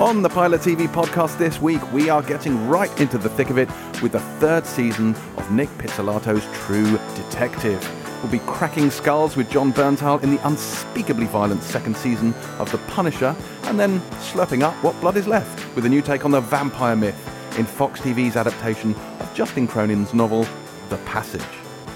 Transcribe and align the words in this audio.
On 0.00 0.22
the 0.22 0.28
Pilot 0.28 0.60
TV 0.60 0.88
podcast 0.88 1.38
this 1.38 1.60
week, 1.60 1.80
we 1.92 2.10
are 2.10 2.20
getting 2.20 2.66
right 2.66 2.90
into 3.00 3.16
the 3.16 3.28
thick 3.28 3.48
of 3.48 3.58
it 3.58 3.68
with 4.02 4.10
the 4.10 4.20
third 4.40 4.66
season 4.66 5.14
of 5.36 5.48
Nic 5.52 5.68
Pizzolatto's 5.78 6.44
True 6.66 6.98
Detective. 7.14 7.80
We'll 8.20 8.32
be 8.32 8.40
cracking 8.40 8.90
skulls 8.90 9.36
with 9.36 9.48
Jon 9.48 9.72
Bernthal 9.72 10.20
in 10.24 10.34
the 10.34 10.44
unspeakably 10.48 11.26
violent 11.26 11.62
second 11.62 11.96
season 11.96 12.34
of 12.58 12.72
The 12.72 12.78
Punisher, 12.88 13.36
and 13.66 13.78
then 13.78 14.00
slurping 14.18 14.62
up 14.62 14.74
what 14.82 15.00
blood 15.00 15.16
is 15.16 15.28
left 15.28 15.76
with 15.76 15.86
a 15.86 15.88
new 15.88 16.02
take 16.02 16.24
on 16.24 16.32
the 16.32 16.40
vampire 16.40 16.96
myth 16.96 17.56
in 17.56 17.64
Fox 17.64 18.00
TV's 18.00 18.34
adaptation 18.34 18.96
of 19.20 19.32
Justin 19.32 19.68
Cronin's 19.68 20.12
novel 20.12 20.44
The 20.88 20.98
Passage. 21.06 21.40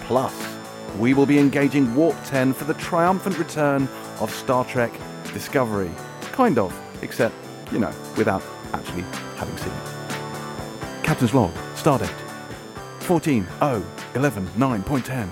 Plus, 0.03 0.35
we 1.01 1.15
will 1.15 1.27
be 1.27 1.41
engaging 1.41 1.93
Warp 1.97 2.17
10 2.27 2.53
for 2.53 2.63
the 2.63 2.75
triumphant 2.75 3.39
return 3.39 3.89
of 4.21 4.31
Star 4.31 4.65
Trek 4.65 4.93
Discovery. 5.35 5.91
Kind 6.31 6.61
of, 6.61 6.73
except, 7.03 7.35
you 7.73 7.79
know, 7.79 7.93
without 8.17 8.43
actually 8.73 9.03
having 9.37 9.57
seen 9.57 9.73
it. 9.73 11.05
Captain's 11.05 11.35
log, 11.35 11.53
stardate 11.75 12.09
14 13.01 13.47
0 13.61 13.85
11 14.15 14.47
9.10. 14.47 15.29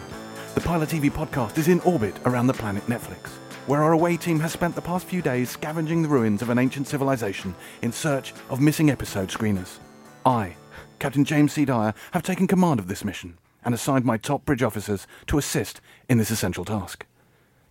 The 0.55 0.61
Pilot 0.63 0.89
TV 0.89 1.11
podcast 1.11 1.59
is 1.59 1.69
in 1.69 1.81
orbit 1.81 2.17
around 2.25 2.47
the 2.47 2.55
planet 2.55 2.87
Netflix, 2.87 3.29
where 3.67 3.83
our 3.83 3.93
away 3.93 4.17
team 4.17 4.41
has 4.41 4.53
spent 4.53 4.75
the 4.75 4.81
past 4.81 5.07
few 5.07 5.21
days 5.21 5.51
scavenging 5.51 6.03
the 6.03 6.09
ruins 6.09 6.41
of 6.41 6.49
an 6.49 6.59
ancient 6.59 6.87
civilization 6.87 7.55
in 7.83 7.93
search 7.93 8.33
of 8.49 8.61
missing 8.61 8.91
episode 8.91 9.29
screeners. 9.29 9.79
I, 10.25 10.57
Captain 10.99 11.25
James 11.25 11.53
C. 11.53 11.67
Dyer, 11.67 11.93
have 12.13 12.23
taken 12.23 12.47
command 12.47 12.81
of 12.81 12.89
this 12.89 13.05
mission 13.05 13.37
and 13.65 13.75
assigned 13.75 14.05
my 14.05 14.17
top 14.17 14.45
bridge 14.47 14.63
officers 14.63 15.07
to 15.27 15.37
assist 15.37 15.81
in 16.09 16.17
this 16.17 16.31
essential 16.31 16.65
task. 16.65 17.05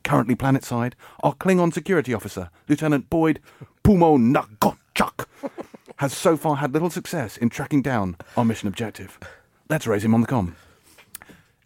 Currently 0.05 0.35
planetside, 0.35 0.93
our 1.23 1.33
Klingon 1.33 1.73
security 1.73 2.13
officer, 2.13 2.51
Lieutenant 2.69 3.09
Boyd 3.09 3.39
Pumo 3.83 4.19
Nagochuk, 4.19 5.25
has 5.97 6.13
so 6.13 6.37
far 6.37 6.57
had 6.57 6.73
little 6.73 6.91
success 6.91 7.37
in 7.37 7.49
tracking 7.49 7.81
down 7.81 8.15
our 8.37 8.45
mission 8.45 8.67
objective. 8.67 9.19
Let's 9.67 9.87
raise 9.87 10.05
him 10.05 10.13
on 10.13 10.21
the 10.21 10.27
com. 10.27 10.55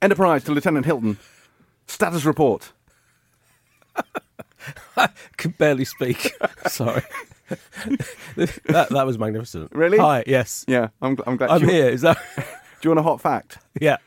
Enterprise 0.01 0.45
to 0.45 0.53
Lieutenant 0.53 0.85
Hilton. 0.85 1.17
Status 1.85 2.23
report. 2.23 2.71
I 4.95 5.09
could 5.37 5.57
barely 5.57 5.83
speak. 5.83 6.33
Sorry. 6.67 7.03
that 8.67 8.87
that 8.89 9.05
was 9.05 9.19
magnificent. 9.19 9.73
Really? 9.73 9.97
Hi. 9.97 10.23
Yes. 10.25 10.63
Yeah, 10.65 10.87
I'm, 11.01 11.17
I'm 11.27 11.35
glad. 11.35 11.49
I'm 11.49 11.61
you, 11.63 11.67
here. 11.67 11.89
Is 11.89 12.01
that? 12.01 12.17
do 12.37 12.43
you 12.83 12.91
want 12.91 12.99
a 13.01 13.03
hot 13.03 13.19
fact? 13.19 13.57
yeah. 13.81 13.97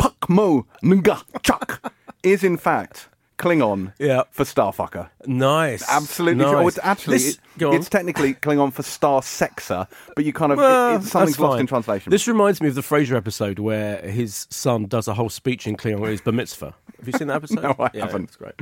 Pukmo 0.00 0.64
Ngachuk 0.82 1.92
is 2.24 2.42
in 2.42 2.56
fact 2.56 3.08
Klingon 3.40 3.92
Yeah. 3.98 4.24
for 4.30 4.44
Starfucker. 4.44 5.08
Nice. 5.26 5.82
Absolutely. 5.88 6.44
Nice. 6.44 6.54
Oh, 6.54 6.68
it's 6.68 6.78
actually 6.82 7.18
This- 7.18 7.38
it- 7.58 7.74
it's 7.74 7.88
technically 7.88 8.34
Klingon 8.34 8.72
for 8.72 8.82
Star 8.82 9.22
Sexer, 9.22 9.86
but 10.14 10.24
you 10.26 10.32
kind 10.32 10.52
of 10.52 10.58
Well, 10.58 10.92
it, 10.92 10.96
it's 10.96 11.10
something's 11.10 11.40
lost 11.40 11.52
fine. 11.54 11.60
in 11.60 11.66
translation. 11.66 12.10
This 12.10 12.28
reminds 12.28 12.60
me 12.60 12.68
of 12.68 12.74
the 12.74 12.82
Frasier 12.82 13.16
episode 13.16 13.58
where 13.58 13.98
his 14.02 14.46
son 14.50 14.84
does 14.86 15.08
a 15.08 15.14
whole 15.14 15.30
speech 15.30 15.66
in 15.66 15.76
Klingon 15.76 16.02
at 16.04 16.08
his 16.10 16.20
bar 16.20 16.32
mitzvah. 16.34 16.74
Have 16.98 17.06
you 17.06 17.12
seen 17.14 17.28
that 17.28 17.36
episode? 17.36 17.62
No, 17.62 17.74
I 17.78 17.90
yeah, 17.94 18.04
haven't. 18.06 18.24
It's 18.24 18.36
great. 18.36 18.54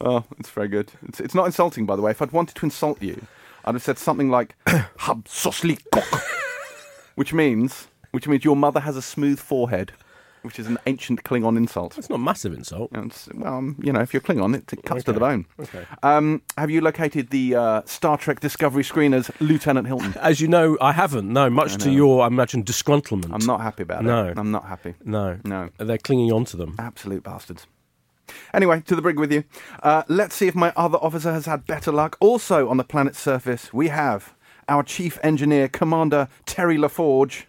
Oh, 0.00 0.24
it's 0.38 0.50
very 0.50 0.68
good. 0.68 0.92
It's, 1.08 1.20
it's 1.20 1.34
not 1.34 1.46
insulting, 1.46 1.86
by 1.86 1.96
the 1.96 2.02
way. 2.02 2.10
If 2.10 2.20
I'd 2.22 2.32
wanted 2.32 2.54
to 2.56 2.66
insult 2.66 3.02
you, 3.02 3.22
I'd 3.64 3.74
have 3.74 3.82
said 3.82 3.98
something 3.98 4.28
like 4.30 4.54
"Hab 4.66 5.24
sosli 5.24 5.78
kok," 5.90 6.04
which 7.16 7.32
means 7.32 7.88
which 8.12 8.28
means 8.28 8.44
your 8.44 8.56
mother 8.56 8.80
has 8.80 8.96
a 8.96 9.02
smooth 9.02 9.38
forehead, 9.40 9.92
which 10.42 10.58
is 10.58 10.66
an 10.66 10.78
ancient 10.86 11.24
Klingon 11.24 11.56
insult. 11.56 11.98
It's 11.98 12.08
not 12.08 12.16
a 12.16 12.18
massive 12.18 12.52
insult. 12.52 12.90
And 12.92 13.06
it's- 13.06 13.28
well, 13.34 13.54
um, 13.54 13.76
you 13.82 13.92
know, 13.92 14.00
if 14.00 14.12
you're 14.12 14.20
Klingon, 14.20 14.54
it, 14.54 14.72
it 14.72 14.82
cuts 14.84 15.04
to 15.04 15.12
the 15.12 15.20
bone. 15.20 15.46
Okay. 15.60 15.84
Um, 16.02 16.42
have 16.56 16.70
you 16.70 16.80
located 16.80 17.30
the 17.30 17.54
uh, 17.54 17.82
Star 17.84 18.16
Trek 18.16 18.40
Discovery 18.40 18.82
screeners, 18.82 19.30
Lieutenant 19.40 19.86
Hilton? 19.86 20.14
As 20.20 20.40
you 20.40 20.48
know, 20.48 20.76
I 20.80 20.92
haven't. 20.92 21.32
No, 21.32 21.50
much 21.50 21.76
to 21.78 21.90
your, 21.90 22.22
I 22.22 22.26
imagine, 22.28 22.64
disgruntlement. 22.64 23.32
I'm 23.32 23.46
not 23.46 23.60
happy 23.60 23.82
about 23.82 24.04
No. 24.04 24.26
it. 24.26 24.38
I'm 24.38 24.50
not 24.50 24.66
happy. 24.66 24.94
No. 25.04 25.38
No. 25.44 25.70
They're 25.78 25.98
clinging 25.98 26.32
on 26.32 26.44
to 26.46 26.56
them. 26.56 26.74
Absolute 26.78 27.22
bastards. 27.22 27.66
Anyway, 28.52 28.80
to 28.82 28.94
the 28.94 29.02
brig 29.02 29.18
with 29.18 29.32
you. 29.32 29.44
Uh, 29.82 30.02
let's 30.08 30.34
see 30.34 30.46
if 30.46 30.54
my 30.54 30.72
other 30.76 30.98
officer 30.98 31.32
has 31.32 31.46
had 31.46 31.66
better 31.66 31.90
luck. 31.90 32.16
Also 32.20 32.68
on 32.68 32.76
the 32.76 32.84
planet's 32.84 33.18
surface, 33.18 33.72
we 33.72 33.88
have 33.88 34.34
our 34.68 34.82
chief 34.82 35.18
engineer, 35.22 35.66
Commander 35.68 36.28
Terry 36.44 36.76
LaForge. 36.76 37.44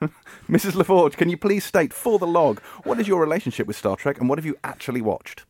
Mrs. 0.48 0.72
LaForge, 0.72 1.16
can 1.16 1.28
you 1.28 1.36
please 1.36 1.64
state 1.64 1.92
for 1.92 2.18
the 2.18 2.26
log 2.26 2.60
what 2.84 3.00
is 3.00 3.08
your 3.08 3.20
relationship 3.20 3.66
with 3.66 3.76
Star 3.76 3.96
Trek 3.96 4.18
and 4.20 4.28
what 4.28 4.38
have 4.38 4.46
you 4.46 4.56
actually 4.64 5.00
watched? 5.00 5.44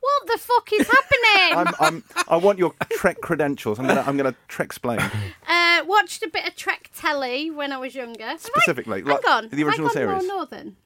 What 0.00 0.26
the 0.26 0.38
fuck 0.38 0.72
is 0.72 0.86
happening? 0.88 1.58
I'm, 1.58 1.74
I'm, 1.78 2.04
I 2.28 2.36
want 2.36 2.58
your 2.58 2.72
Trek 2.92 3.20
credentials. 3.20 3.78
I'm 3.78 3.86
gonna, 3.86 4.02
I'm 4.06 4.16
gonna 4.16 4.34
Trek 4.48 4.66
explain 4.66 4.98
uh, 5.48 5.80
watched 5.86 6.22
a 6.22 6.28
bit 6.30 6.48
of 6.48 6.56
Trek 6.56 6.90
telly 6.96 7.50
when 7.50 7.70
I 7.72 7.76
was 7.76 7.94
younger. 7.94 8.24
Have 8.24 8.34
I- 8.34 8.36
specifically. 8.38 9.00
Hang 9.00 9.10
like 9.10 9.28
on, 9.28 9.48
the 9.50 9.56
have 9.58 9.66
I 9.66 9.68
original 9.68 9.88
gone 9.88 9.94
series. 9.94 10.26
more 10.26 10.36
northern? 10.36 10.76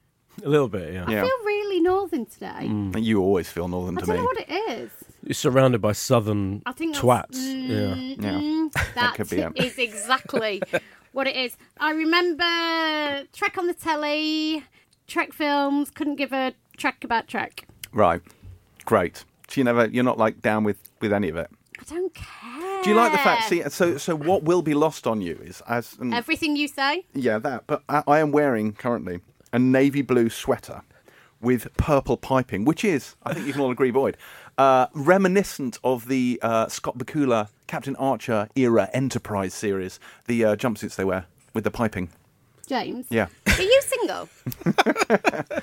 A 0.43 0.49
little 0.49 0.67
bit, 0.67 0.93
yeah. 0.93 1.09
Yeah. 1.09 1.23
I 1.23 1.27
feel 1.27 1.45
really 1.45 1.79
northern 1.79 2.25
today. 2.25 2.99
You 2.99 3.21
always 3.21 3.47
feel 3.49 3.69
northern 3.69 3.97
I 3.97 4.01
to 4.01 4.05
don't 4.05 4.15
me. 4.17 4.21
know 4.21 4.25
what 4.25 4.37
it 4.49 4.51
is. 4.81 4.91
You're 5.25 5.33
surrounded 5.33 5.81
by 5.81 5.91
southern 5.93 6.61
I 6.65 6.71
think 6.71 6.95
that's- 6.95 7.03
twats. 7.03 7.37
Mm, 7.37 8.21
yeah. 8.21 8.31
Yeah. 8.31 8.67
that 8.95 9.15
could 9.15 9.29
be 9.29 9.39
it. 9.39 9.51
is 9.57 9.77
exactly 9.77 10.61
what 11.13 11.27
it 11.27 11.35
is. 11.35 11.57
I 11.79 11.91
remember 11.91 13.27
Trek 13.33 13.57
on 13.57 13.67
the 13.67 13.73
telly, 13.73 14.63
Trek 15.07 15.33
films. 15.33 15.89
Couldn't 15.91 16.15
give 16.15 16.31
a 16.33 16.53
Trek 16.77 17.03
about 17.03 17.27
Trek. 17.27 17.65
Right, 17.91 18.21
great. 18.85 19.23
So 19.47 19.61
you 19.61 19.63
never, 19.65 19.87
you're 19.87 20.03
not 20.03 20.17
like 20.17 20.41
down 20.41 20.63
with 20.63 20.77
with 21.01 21.13
any 21.13 21.29
of 21.29 21.35
it. 21.37 21.49
I 21.79 21.83
don't 21.93 22.13
care. 22.13 22.83
Do 22.83 22.89
you 22.89 22.95
like 22.95 23.11
the 23.11 23.17
fact? 23.17 23.49
See, 23.49 23.63
so 23.69 23.97
so 23.97 24.15
what 24.15 24.43
will 24.43 24.61
be 24.61 24.73
lost 24.73 25.07
on 25.07 25.21
you 25.21 25.39
is 25.43 25.61
as 25.67 25.97
and 25.99 26.13
everything 26.13 26.55
you 26.55 26.67
say? 26.67 27.05
yeah 27.13 27.37
that. 27.39 27.65
But 27.67 27.83
I, 27.89 28.03
I 28.07 28.19
am 28.19 28.31
wearing 28.31 28.73
currently 28.73 29.21
a 29.53 29.59
navy 29.59 30.01
blue 30.01 30.29
sweater 30.29 30.81
with 31.41 31.67
purple 31.77 32.17
piping, 32.17 32.65
which 32.65 32.83
is 32.83 33.15
I 33.23 33.33
think 33.33 33.45
you 33.47 33.53
can 33.53 33.61
all 33.61 33.71
agree, 33.71 33.91
Boyd, 33.91 34.17
uh, 34.57 34.87
reminiscent 34.93 35.79
of 35.83 36.07
the 36.07 36.39
uh, 36.41 36.67
Scott 36.67 36.97
Bakula 36.97 37.49
Captain 37.67 37.95
Archer 37.95 38.49
era 38.55 38.89
Enterprise 38.93 39.53
series, 39.53 39.99
the 40.25 40.45
uh, 40.45 40.55
jumpsuits 40.55 40.95
they 40.95 41.05
wear 41.05 41.25
with 41.53 41.63
the 41.63 41.71
piping. 41.71 42.09
James. 42.65 43.07
Yeah. 43.09 43.27
Are 43.47 43.61
you 43.61 43.81
single? 43.81 44.29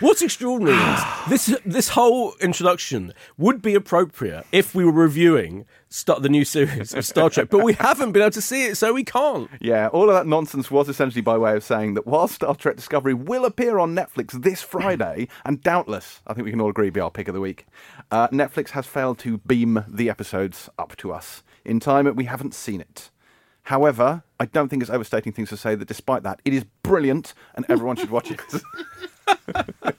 What's 0.00 0.22
extraordinary 0.22 0.76
is 0.76 1.00
this 1.28 1.58
this 1.64 1.88
whole 1.90 2.34
introduction 2.40 3.12
would 3.36 3.62
be 3.62 3.74
appropriate 3.74 4.46
if 4.52 4.74
we 4.74 4.84
were 4.84 4.92
reviewing 4.92 5.66
start 5.88 6.22
the 6.22 6.28
new 6.28 6.44
series 6.44 6.94
of 6.94 7.04
Star 7.04 7.28
Trek, 7.28 7.48
but 7.50 7.62
we 7.62 7.74
haven't 7.74 8.12
been 8.12 8.22
able 8.22 8.30
to 8.30 8.40
see 8.40 8.64
it, 8.64 8.76
so 8.76 8.94
we 8.94 9.04
can't. 9.04 9.50
Yeah, 9.60 9.88
all 9.88 10.08
of 10.08 10.14
that 10.14 10.26
nonsense 10.26 10.70
was 10.70 10.88
essentially 10.88 11.20
by 11.20 11.36
way 11.36 11.54
of 11.54 11.62
saying 11.62 11.94
that 11.94 12.06
while 12.06 12.28
Star 12.28 12.54
Trek 12.54 12.76
Discovery 12.76 13.14
will 13.14 13.44
appear 13.44 13.78
on 13.78 13.94
Netflix 13.94 14.42
this 14.42 14.62
Friday, 14.72 15.28
and 15.44 15.62
doubtless, 15.62 16.20
I 16.26 16.34
think 16.34 16.44
we 16.46 16.50
can 16.50 16.60
all 16.60 16.70
agree, 16.70 16.90
be 16.90 17.00
our 17.00 17.10
pick 17.10 17.28
of 17.28 17.34
the 17.34 17.40
week, 17.40 17.66
uh, 18.10 18.28
Netflix 18.28 18.70
has 18.70 18.86
failed 18.86 19.18
to 19.20 19.38
beam 19.38 19.84
the 19.86 20.08
episodes 20.08 20.68
up 20.78 20.96
to 20.96 21.12
us 21.12 21.42
in 21.64 21.80
time 21.80 22.06
that 22.06 22.16
we 22.16 22.24
haven't 22.24 22.54
seen 22.54 22.80
it. 22.80 23.10
However, 23.64 24.24
I 24.42 24.46
don't 24.46 24.68
think 24.68 24.82
it's 24.82 24.90
overstating 24.90 25.32
things 25.32 25.50
to 25.50 25.56
say 25.56 25.76
that 25.76 25.86
despite 25.86 26.24
that, 26.24 26.40
it 26.44 26.52
is 26.52 26.64
brilliant 26.82 27.32
and 27.54 27.64
everyone 27.68 27.94
should 27.94 28.10
watch 28.10 28.28
it. 28.32 28.40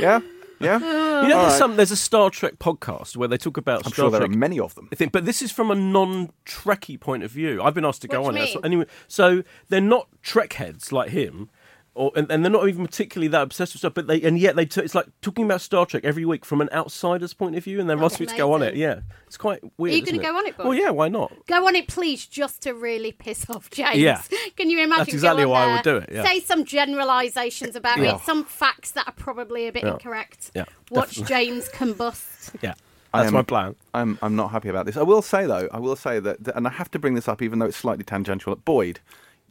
yeah? 0.00 0.20
Yeah? 0.60 0.78
You 0.78 1.28
know, 1.28 1.36
All 1.36 1.42
there's 1.42 1.52
right. 1.52 1.52
some 1.58 1.76
there's 1.76 1.90
a 1.90 1.96
Star 1.96 2.30
Trek 2.30 2.58
podcast 2.58 3.16
where 3.18 3.28
they 3.28 3.36
talk 3.36 3.58
about 3.58 3.84
I'm 3.84 3.92
Star 3.92 4.04
sure 4.04 4.10
there 4.10 4.20
Trek. 4.20 4.30
are 4.30 4.38
many 4.38 4.58
of 4.58 4.74
them. 4.76 4.88
I 4.92 4.96
think, 4.96 5.12
but 5.12 5.26
this 5.26 5.42
is 5.42 5.52
from 5.52 5.70
a 5.70 5.74
non-Trekky 5.74 6.98
point 6.98 7.22
of 7.22 7.30
view. 7.30 7.62
I've 7.62 7.74
been 7.74 7.84
asked 7.84 8.00
to 8.02 8.08
go 8.08 8.22
What 8.22 8.28
on 8.28 8.34
do 8.36 8.40
it. 8.40 8.54
mean? 8.54 8.64
anyway, 8.64 8.86
so 9.06 9.42
they're 9.68 9.80
not 9.82 10.08
Trek 10.22 10.54
heads 10.54 10.90
like 10.90 11.10
him, 11.10 11.50
or 11.94 12.10
and, 12.16 12.30
and 12.30 12.44
they're 12.44 12.50
not 12.50 12.68
even 12.68 12.84
particularly 12.86 13.28
that 13.28 13.42
obsessed 13.42 13.72
with 13.74 13.78
stuff. 13.78 13.94
But 13.94 14.06
they 14.06 14.20
and 14.22 14.38
yet 14.38 14.56
they 14.56 14.66
t- 14.66 14.80
it's 14.80 14.94
like 14.94 15.06
talking 15.20 15.44
about 15.44 15.60
Star 15.60 15.86
Trek 15.86 16.04
every 16.04 16.24
week 16.24 16.44
from 16.44 16.60
an 16.60 16.68
outsider's 16.72 17.32
point 17.34 17.56
of 17.56 17.64
view, 17.64 17.80
and 17.80 17.88
they're 17.88 17.96
That's 17.96 18.14
asking 18.14 18.26
me 18.26 18.32
to 18.32 18.36
go 18.38 18.52
on 18.52 18.62
it. 18.62 18.66
amazing. 18.68 18.80
Yeah, 18.80 19.00
it's 19.26 19.36
quite 19.36 19.60
weird. 19.78 19.94
Are 19.94 19.96
you 19.96 20.04
going 20.04 20.16
gonna 20.20 20.32
go 20.32 20.38
on 20.38 20.46
it, 20.46 20.56
Bob? 20.56 20.66
Well, 20.66 20.74
yeah, 20.76 20.90
why 20.90 21.08
not? 21.08 21.32
Go 21.46 21.66
on 21.66 21.76
it, 21.76 21.86
please, 21.88 22.26
just 22.26 22.62
to 22.62 22.72
really 22.74 23.12
piss 23.12 23.48
off 23.48 23.70
James. 23.70 23.98
Yeah. 23.98 24.20
Can 24.56 24.70
you 24.70 24.78
imagine? 24.82 24.98
That's 25.04 25.14
exactly 25.14 25.44
go 25.44 25.52
on 25.52 25.52
why 25.52 25.62
I 25.62 25.82
there, 25.82 25.94
would 25.94 26.06
do 26.08 26.12
it, 26.12 26.16
yeah. 26.16 26.24
Say 26.24 26.40
some 26.40 26.64
generalisations 26.64 27.76
about 27.76 27.98
Yeah. 27.98 28.16
it, 28.16 28.22
some 28.22 28.44
facts 28.44 28.90
that 28.92 29.06
are 29.06 29.14
probably 29.14 29.66
a 29.68 29.72
bit 29.72 29.84
Yeah. 29.84 29.92
incorrect. 29.92 30.50
Yeah, 30.54 30.64
Watch 30.90 31.16
definitely. 31.16 31.46
James 31.46 31.68
combust. 31.70 32.54
Yeah, 32.62 32.74
I 33.12 33.18
that's 33.20 33.28
am- 33.28 33.34
my 33.34 33.42
plan. 33.42 33.76
I'm 33.94 34.18
I'm 34.20 34.36
not 34.36 34.50
happy 34.50 34.68
about 34.68 34.86
this. 34.86 34.96
I 34.96 35.02
will 35.02 35.22
say 35.22 35.46
though, 35.46 35.68
I 35.72 35.78
will 35.78 35.96
say 35.96 36.18
that, 36.20 36.42
that- 36.44 36.56
and 36.56 36.66
I 36.66 36.70
have 36.70 36.90
to 36.92 36.98
bring 36.98 37.14
this 37.14 37.28
up, 37.28 37.40
even 37.40 37.58
though 37.60 37.66
it's 37.66 37.76
slightly 37.76 38.04
tangential. 38.04 38.52
At 38.52 38.64
Boyd, 38.64 39.00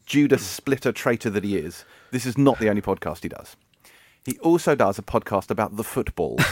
Judas 0.05 0.41
mm. 0.43 0.45
splitter 0.45 0.91
traitor 0.91 1.29
that 1.29 1.43
he 1.43 1.57
is, 1.57 1.85
this 2.13 2.25
is 2.25 2.37
not 2.37 2.59
the 2.59 2.69
only 2.69 2.81
podcast 2.81 3.23
he 3.23 3.29
does. 3.29 3.57
He 4.25 4.37
also 4.39 4.73
does 4.75 4.97
a 4.97 5.01
podcast 5.01 5.49
about 5.51 5.75
the 5.75 5.83
football. 5.83 6.39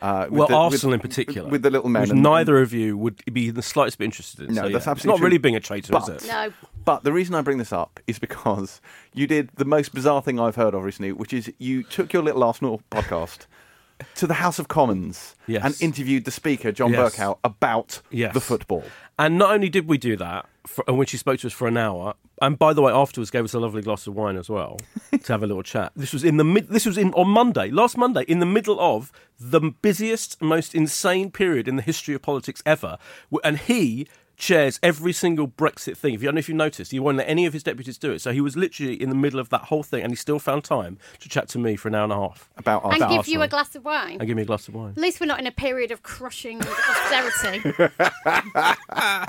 Uh, 0.00 0.28
with 0.30 0.38
Well, 0.38 0.46
the- 0.46 0.54
with- 0.54 0.74
Arsenal 0.74 0.94
in 0.94 1.00
particular, 1.00 1.50
with, 1.50 1.62
the 1.62 1.70
little 1.70 1.88
men. 1.88 2.02
which 2.02 2.10
and- 2.10 2.22
neither 2.22 2.60
of 2.60 2.72
you 2.72 2.96
would 2.96 3.20
be 3.32 3.50
the 3.50 3.62
slightest 3.62 3.98
bit 3.98 4.04
interested 4.04 4.48
in. 4.48 4.54
No, 4.54 4.62
so, 4.62 4.68
that's 4.68 4.86
yeah. 4.86 4.90
absolutely 4.92 4.94
It's 5.00 5.04
not 5.06 5.16
true. 5.16 5.24
really 5.26 5.38
being 5.38 5.56
a 5.56 5.60
traitor, 5.60 5.90
But- 5.92 6.08
is 6.08 6.24
it? 6.24 6.28
No. 6.28 6.52
But 6.84 7.02
the 7.02 7.12
reason 7.12 7.34
I 7.34 7.42
bring 7.42 7.58
this 7.58 7.72
up 7.72 7.98
is 8.06 8.20
because 8.20 8.80
you 9.12 9.26
did 9.26 9.50
the 9.56 9.64
most 9.64 9.92
bizarre 9.92 10.22
thing 10.22 10.38
I've 10.38 10.54
heard 10.54 10.72
of 10.72 10.84
recently, 10.84 11.10
which 11.10 11.32
is 11.32 11.52
you 11.58 11.82
took 11.82 12.12
your 12.12 12.22
little 12.22 12.44
Arsenal 12.44 12.80
podcast, 12.92 13.46
to 14.14 14.28
the 14.28 14.34
House 14.34 14.60
of 14.60 14.68
Commons 14.68 15.34
Yes. 15.48 15.64
and 15.64 15.76
interviewed 15.82 16.26
the 16.26 16.30
Speaker, 16.30 16.70
John 16.70 16.92
Yes. 16.92 17.16
Bercow, 17.16 17.38
about 17.42 18.00
Yes. 18.12 18.34
the 18.34 18.40
football. 18.40 18.84
And 19.18 19.36
not 19.36 19.50
only 19.52 19.68
did 19.68 19.88
we 19.88 19.98
do 19.98 20.14
that, 20.18 20.46
for, 20.68 20.84
and 20.86 20.98
when 20.98 21.06
she 21.06 21.16
spoke 21.16 21.40
to 21.40 21.46
us 21.48 21.52
for 21.52 21.66
an 21.66 21.76
hour, 21.76 22.14
and 22.40 22.58
by 22.58 22.72
the 22.72 22.82
way, 22.82 22.92
afterwards 22.92 23.30
gave 23.30 23.44
us 23.44 23.54
a 23.54 23.58
lovely 23.58 23.82
glass 23.82 24.06
of 24.06 24.14
wine 24.14 24.36
as 24.36 24.48
well 24.48 24.78
to 25.22 25.32
have 25.32 25.42
a 25.42 25.46
little 25.46 25.62
chat. 25.62 25.92
This 25.96 26.12
was 26.12 26.24
in 26.24 26.36
the 26.36 26.44
mid. 26.44 26.68
This 26.68 26.86
was 26.86 26.96
in 26.98 27.12
on 27.14 27.28
Monday, 27.28 27.70
last 27.70 27.96
Monday, 27.96 28.22
in 28.28 28.38
the 28.38 28.46
middle 28.46 28.78
of 28.80 29.10
the 29.40 29.60
busiest, 29.60 30.40
most 30.42 30.74
insane 30.74 31.30
period 31.30 31.66
in 31.68 31.76
the 31.76 31.82
history 31.82 32.14
of 32.14 32.22
politics 32.22 32.62
ever, 32.66 32.98
and 33.42 33.58
he 33.58 34.06
chairs 34.36 34.78
every 34.84 35.12
single 35.12 35.48
Brexit 35.48 35.96
thing. 35.96 36.14
If 36.14 36.22
you 36.22 36.28
I 36.28 36.30
don't 36.30 36.36
know 36.36 36.38
if 36.38 36.48
you 36.48 36.54
noticed, 36.54 36.92
he 36.92 37.00
won't 37.00 37.16
let 37.16 37.28
any 37.28 37.44
of 37.44 37.52
his 37.52 37.64
deputies 37.64 37.98
do 37.98 38.12
it. 38.12 38.20
So 38.20 38.30
he 38.32 38.40
was 38.40 38.56
literally 38.56 38.94
in 38.94 39.08
the 39.08 39.16
middle 39.16 39.40
of 39.40 39.48
that 39.48 39.62
whole 39.62 39.82
thing, 39.82 40.02
and 40.04 40.12
he 40.12 40.16
still 40.16 40.38
found 40.38 40.62
time 40.62 40.96
to 41.18 41.28
chat 41.28 41.48
to 41.48 41.58
me 41.58 41.74
for 41.74 41.88
an 41.88 41.96
hour 41.96 42.04
and 42.04 42.12
a 42.12 42.16
half 42.16 42.48
About 42.56 42.84
and 42.84 42.92
Arsenal. 43.02 43.16
give 43.16 43.26
you 43.28 43.42
a 43.42 43.48
glass 43.48 43.74
of 43.74 43.84
wine. 43.84 44.18
and 44.20 44.28
give 44.28 44.36
me 44.36 44.42
a 44.42 44.46
glass 44.46 44.68
of 44.68 44.74
wine. 44.74 44.92
At 44.96 44.98
least 45.02 45.20
we're 45.20 45.26
not 45.26 45.40
in 45.40 45.46
a 45.48 45.52
period 45.52 45.90
of 45.90 46.04
crushing 46.04 46.60
austerity. 46.88 47.88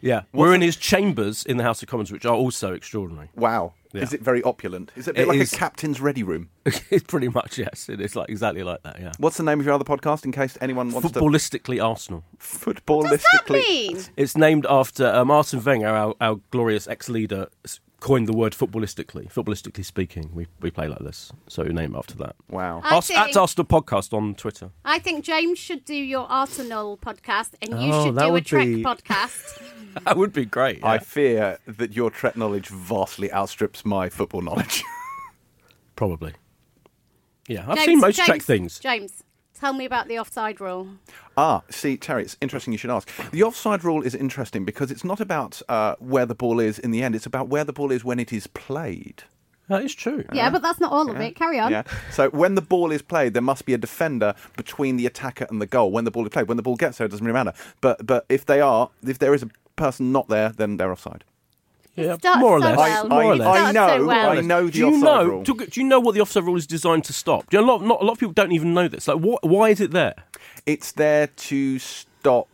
Yeah, 0.00 0.22
we're 0.32 0.54
in 0.54 0.60
his 0.60 0.76
chambers 0.76 1.44
in 1.44 1.56
the 1.56 1.62
House 1.64 1.82
of 1.82 1.88
Commons, 1.88 2.10
which 2.12 2.24
are 2.26 2.34
also 2.34 2.72
extraordinary. 2.72 3.28
Wow. 3.34 3.74
Yeah. 3.92 4.02
Is 4.02 4.12
it 4.12 4.22
very 4.22 4.40
opulent? 4.44 4.92
Is 4.94 5.08
it 5.08 5.10
a 5.10 5.14
bit 5.14 5.22
It 5.22 5.28
like 5.28 5.38
is. 5.40 5.52
a 5.52 5.56
captain's 5.56 6.00
ready 6.00 6.22
room? 6.22 6.48
it's 6.64 7.02
pretty 7.08 7.28
much 7.28 7.58
yes. 7.58 7.88
It 7.88 8.00
is 8.00 8.14
like 8.14 8.28
exactly 8.28 8.62
like 8.62 8.82
that. 8.84 9.00
Yeah. 9.00 9.10
What's 9.18 9.36
the 9.36 9.42
name 9.42 9.58
of 9.58 9.66
your 9.66 9.74
other 9.74 9.84
podcast 9.84 10.24
in 10.24 10.30
case 10.30 10.56
anyone 10.60 10.92
wants 10.92 11.10
to 11.10 11.18
Footballistically 11.20 11.84
Arsenal. 11.84 12.22
to 12.38 12.46
footballistically? 12.46 13.00
What 13.00 13.10
does 13.10 13.24
that 13.46 13.50
mean? 13.50 14.00
It's 14.16 14.36
named 14.36 14.64
after 14.70 15.06
uh, 15.06 15.24
Martin 15.24 15.62
Wenger, 15.64 15.88
our, 15.88 16.14
our 16.20 16.36
glorious 16.52 16.86
ex-leader, 16.86 17.48
s- 17.64 17.80
coined 18.00 18.26
the 18.26 18.32
word 18.32 18.52
footballistically. 18.52 19.30
Footballistically 19.32 19.84
speaking, 19.84 20.30
we, 20.34 20.46
we 20.60 20.70
play 20.70 20.88
like 20.88 21.00
this, 21.00 21.32
so 21.48 21.62
we 21.62 21.72
name 21.72 21.94
it 21.94 21.98
after 21.98 22.14
that. 22.16 22.34
Wow. 22.48 22.80
I 22.84 22.94
Ars- 22.96 23.06
think- 23.08 23.20
At 23.20 23.36
Arsenal 23.36 23.66
Podcast 23.66 24.12
on 24.12 24.34
Twitter. 24.34 24.70
I 24.84 24.98
think 24.98 25.24
James 25.24 25.58
should 25.58 25.84
do 25.84 25.94
your 25.94 26.26
Arsenal 26.30 26.96
podcast, 26.98 27.50
and 27.62 27.70
you 27.82 27.92
Oh, 27.92 28.06
should 28.06 28.14
that 28.16 28.22
do 28.24 28.28
a 28.28 28.32
would 28.32 28.46
Trek 28.46 28.66
be- 28.66 28.82
podcast. 28.82 29.62
That 30.04 30.16
would 30.16 30.32
be 30.32 30.44
great. 30.44 30.84
I 30.84 30.98
fear 30.98 31.58
that 31.66 31.94
your 31.96 32.10
Trek 32.10 32.36
knowledge 32.36 32.68
vastly 32.68 33.28
outstrips 33.32 33.84
my 33.84 34.08
football 34.08 34.40
knowledge. 34.40 34.84
Probably. 35.96 36.32
Yeah, 37.48 37.64
I've 37.68 37.74
James, 37.76 37.86
seen 37.86 38.00
most 38.00 38.16
James, 38.16 38.26
Trek 38.26 38.42
things. 38.42 38.78
James, 38.78 39.24
tell 39.60 39.72
me 39.72 39.84
about 39.84 40.08
the 40.08 40.18
offside 40.18 40.60
rule. 40.60 40.88
ah, 41.36 41.62
see, 41.70 41.96
Terry, 41.96 42.22
it's 42.22 42.36
interesting 42.40 42.72
you 42.72 42.78
should 42.78 42.90
ask. 42.90 43.08
The 43.30 43.42
offside 43.42 43.84
rule 43.84 44.02
is 44.02 44.14
interesting 44.14 44.64
because 44.64 44.90
it's 44.90 45.04
not 45.04 45.20
about 45.20 45.62
uh, 45.68 45.94
where 45.98 46.26
the 46.26 46.34
ball 46.34 46.60
is 46.60 46.78
in 46.78 46.90
the 46.90 47.02
end, 47.02 47.14
it's 47.14 47.26
about 47.26 47.48
where 47.48 47.64
the 47.64 47.72
ball 47.72 47.92
is 47.92 48.04
when 48.04 48.18
it 48.18 48.32
is 48.32 48.46
played. 48.46 49.24
That 49.68 49.84
is 49.84 49.94
true. 49.94 50.24
Yeah, 50.32 50.50
but 50.50 50.62
that's 50.62 50.80
not 50.80 50.90
all 50.90 51.08
of 51.08 51.20
it. 51.20 51.36
Carry 51.36 51.60
on. 51.60 51.70
Yeah. 51.70 51.84
So 52.10 52.28
when 52.30 52.56
the 52.56 52.60
ball 52.60 52.90
is 52.90 53.02
played, 53.02 53.34
there 53.34 53.42
must 53.42 53.66
be 53.66 53.72
a 53.72 53.78
defender 53.78 54.34
between 54.56 54.96
the 54.96 55.06
attacker 55.06 55.46
and 55.48 55.62
the 55.62 55.66
goal. 55.66 55.92
When 55.92 56.04
the 56.04 56.10
ball 56.10 56.24
is 56.24 56.30
played, 56.30 56.48
when 56.48 56.56
the 56.56 56.62
ball 56.64 56.74
gets 56.74 56.98
there, 56.98 57.04
it 57.06 57.10
doesn't 57.10 57.24
really 57.24 57.38
matter. 57.38 57.52
But 57.80 58.04
but 58.04 58.26
if 58.28 58.44
they 58.46 58.60
are, 58.60 58.90
if 59.06 59.20
there 59.20 59.32
is 59.32 59.44
a 59.44 59.50
person 59.76 60.10
not 60.10 60.26
there, 60.28 60.48
then 60.48 60.76
they're 60.76 60.90
offside. 60.90 61.22
Yeah, 62.00 62.16
starts 62.18 62.38
more 62.40 62.58
or 62.58 62.60
so 62.60 62.66
less. 62.68 62.78
well. 62.78 63.08
more 63.08 63.22
or 63.24 63.32
It 63.34 63.38
less. 63.38 63.48
I 63.48 63.72
know, 63.72 63.88
so 63.98 64.06
well. 64.06 64.30
I 64.30 64.40
know 64.40 64.64
the 64.66 64.70
do 64.72 64.78
you 64.78 64.86
offside 64.88 65.02
know? 65.02 65.24
rule. 65.24 65.42
Do, 65.42 65.54
do 65.66 65.80
you 65.80 65.86
know 65.86 66.00
what 66.00 66.14
the 66.14 66.20
offside 66.20 66.44
rule 66.44 66.56
is 66.56 66.66
designed 66.66 67.04
to 67.04 67.12
stop? 67.12 67.48
Do 67.50 67.56
you 67.56 67.64
know, 67.64 67.70
a 67.70 67.72
lot, 67.72 67.82
not, 67.84 68.00
a 68.02 68.04
lot 68.04 68.12
of 68.12 68.18
people 68.18 68.32
don't 68.32 68.52
even 68.52 68.74
know 68.74 68.88
this. 68.88 69.08
Like, 69.08 69.18
what, 69.18 69.42
why 69.44 69.70
is 69.70 69.80
it 69.80 69.90
there? 69.92 70.14
It's 70.66 70.92
there 70.92 71.26
to 71.28 71.78
stop. 71.78 72.48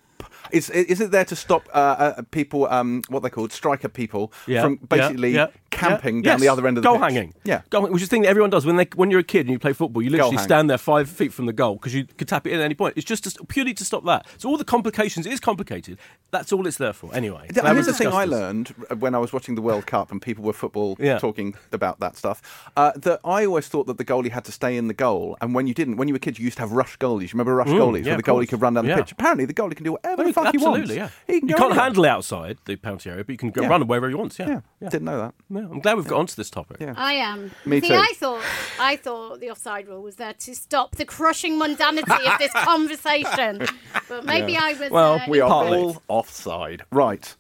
Is 0.53 0.71
is 0.71 1.01
it 1.01 1.11
there 1.11 1.25
to 1.25 1.35
stop 1.35 1.69
uh, 1.75 1.77
uh, 2.19 2.23
people? 2.31 2.69
Um, 2.69 3.03
what 3.09 3.21
they're 3.21 3.31
called 3.31 3.51
striker 3.53 3.89
people 3.89 4.33
Yeah, 4.47 4.63
from 4.63 4.73
yeah, 4.75 4.87
basically 4.89 5.35
yeah, 5.35 5.49
camping 5.77 6.17
yeah. 6.17 6.23
down 6.23 6.33
Yes, 6.35 6.41
the 6.41 6.49
other 6.49 6.67
end 6.67 6.79
of 6.79 6.83
the 6.83 6.89
goal 6.89 6.97
pitch. 6.99 7.03
hanging. 7.13 7.35
Yeah. 7.45 7.63
goal, 7.71 7.87
which 7.89 8.03
is 8.03 8.09
the 8.09 8.15
thing 8.15 8.23
that 8.23 8.29
everyone 8.29 8.51
does 8.51 8.65
when 8.67 8.77
they 8.77 8.89
when 8.95 9.11
you're 9.11 9.21
a 9.21 9.25
kid 9.25 9.41
and 9.47 9.51
you 9.51 9.59
play 9.59 9.73
football. 9.73 10.03
You 10.03 10.11
literally 10.11 10.39
stand 10.39 10.69
there 10.71 10.79
five 10.79 11.09
feet 11.09 11.33
from 11.33 11.47
the 11.47 11.53
goal 11.53 11.75
because 11.75 11.95
you 11.95 12.05
could 12.05 12.29
tap 12.29 12.47
it 12.47 12.53
in 12.53 12.61
at 12.61 12.65
any 12.65 12.75
point. 12.75 12.95
It's 12.97 13.05
just 13.05 13.25
to, 13.25 13.45
purely 13.45 13.75
to 13.75 13.85
stop 13.85 14.05
that. 14.07 14.27
So 14.39 14.49
all 14.49 14.57
the 14.57 14.65
complications 14.65 15.27
it 15.27 15.33
is 15.33 15.41
complicated. 15.41 15.99
That's 16.31 16.53
all 16.53 16.67
it's 16.67 16.77
there 16.79 16.93
for. 16.93 17.15
Anyway, 17.15 17.49
glad 17.53 17.73
Here's 17.75 17.87
the 17.87 17.95
thing 17.95 18.09
I 18.09 18.25
learned 18.25 18.75
uh, 18.91 18.97
when 18.97 19.15
I 19.15 19.19
was 19.19 19.33
watching 19.33 19.55
the 19.55 19.63
World 19.63 19.87
Cup 19.87 20.11
and 20.11 20.21
people 20.21 20.45
were 20.45 20.53
football 20.53 20.97
Yeah. 20.99 21.19
talking 21.19 21.55
about 21.73 22.01
that 22.01 22.17
stuff. 22.17 22.71
Uh, 22.77 22.93
that 22.97 23.21
I 23.25 23.45
always 23.47 23.69
thought 23.69 23.87
that 23.87 23.99
the 23.99 24.05
goalie 24.05 24.31
had 24.31 24.45
to 24.47 24.53
stay 24.53 24.77
in 24.77 24.89
the 24.89 24.95
goal, 24.95 25.37
and 25.41 25.55
when 25.55 25.67
you 25.67 25.75
didn't, 25.75 25.97
when 25.97 26.09
you 26.09 26.15
were 26.15 26.19
kids, 26.19 26.39
you 26.39 26.45
used 26.45 26.57
to 26.57 26.63
have 26.63 26.73
rush 26.73 26.99
goalies. 26.99 27.23
You 27.25 27.29
remember 27.35 27.55
rush 27.55 27.69
goalies, 27.69 28.01
Mm, 28.01 28.05
yeah, 28.05 28.11
where 28.13 28.17
the 28.19 28.23
goalie 28.23 28.49
could 28.49 28.61
run 28.61 28.75
down 28.75 28.87
the 28.87 28.95
pitch. 28.95 29.13
Apparently, 29.13 29.45
the 29.45 29.55
goalie 29.55 29.75
can 29.77 29.85
do 29.85 29.93
whatever 29.93 30.23
Oh, 30.23 30.27
the 30.27 30.33
fuck 30.33 30.53
he 30.53 30.59
wants. 30.59 30.79
absolutely, 30.81 30.97
yeah. 30.97 31.09
He 31.27 31.41
can 31.41 31.49
you 31.49 31.55
can't 31.55 31.67
anywhere. 31.71 31.85
handle 31.85 32.05
it 32.05 32.09
outside 32.09 32.59
the 32.65 32.77
penalty 32.77 33.11
area, 33.11 33.25
but 33.25 33.33
you 33.33 33.39
can 33.39 33.51
go 33.51 33.67
run 33.67 33.87
wherever 33.87 34.09
he 34.09 34.15
wants. 34.15 34.39
Yeah, 34.39 34.49
Yeah, 34.49 34.61
yeah. 34.81 34.89
didn't 34.89 35.05
know 35.05 35.19
that. 35.19 35.35
Yeah, 35.51 35.66
I'm 35.71 35.81
glad 35.81 35.97
we've 35.97 36.07
got 36.07 36.19
onto 36.19 36.35
this 36.35 36.51
topic. 36.51 36.79
Yeah. 36.81 36.95
I 36.97 37.13
am. 37.15 37.51
Me 37.65 37.81
See, 37.81 37.89
too. 37.89 37.95
I 37.95 38.13
thought 38.17 38.43
I 38.81 38.97
thought 38.97 39.41
the 39.41 39.51
offside 39.51 39.89
rule 39.89 40.03
was 40.03 40.17
there 40.17 40.35
to 40.35 40.55
stop 40.55 40.97
the 40.97 41.05
crushing 41.05 41.59
mundanity 41.61 42.33
of 42.33 42.39
this 42.39 42.53
conversation, 42.97 43.67
but 44.09 44.25
maybe 44.25 44.57
I 44.57 44.73
was. 44.75 44.91
Well, 44.91 45.15
uh, 45.15 45.21
We 45.29 45.41
are 45.41 45.49
Partly. 45.49 45.79
all 45.79 46.03
offside. 46.09 46.83
Right. 46.91 47.35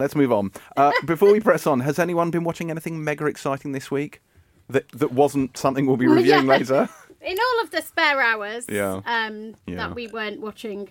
Let's 0.00 0.14
move 0.16 0.32
on. 0.32 0.50
Uh, 0.76 0.92
before 1.04 1.32
we 1.32 1.40
press 1.40 1.66
on, 1.66 1.80
has 1.80 1.98
anyone 1.98 2.30
been 2.30 2.44
watching 2.44 2.70
anything 2.70 3.02
mega 3.04 3.26
exciting 3.26 3.72
this 3.72 3.90
week 3.90 4.20
that 4.68 4.88
that 4.92 5.12
wasn't 5.12 5.56
something 5.56 5.86
we'll 5.86 5.96
be 5.96 6.06
Well, 6.06 6.16
reviewing 6.16 6.46
yeah. 6.46 6.50
later? 6.58 6.88
in 7.20 7.38
all 7.38 7.62
of 7.64 7.70
the 7.70 7.80
spare 7.80 8.20
hours 8.20 8.66
Yeah. 8.68 9.00
um, 9.06 9.54
Yeah. 9.66 9.76
that 9.76 9.94
we 9.94 10.08
weren't 10.08 10.40
watching. 10.40 10.88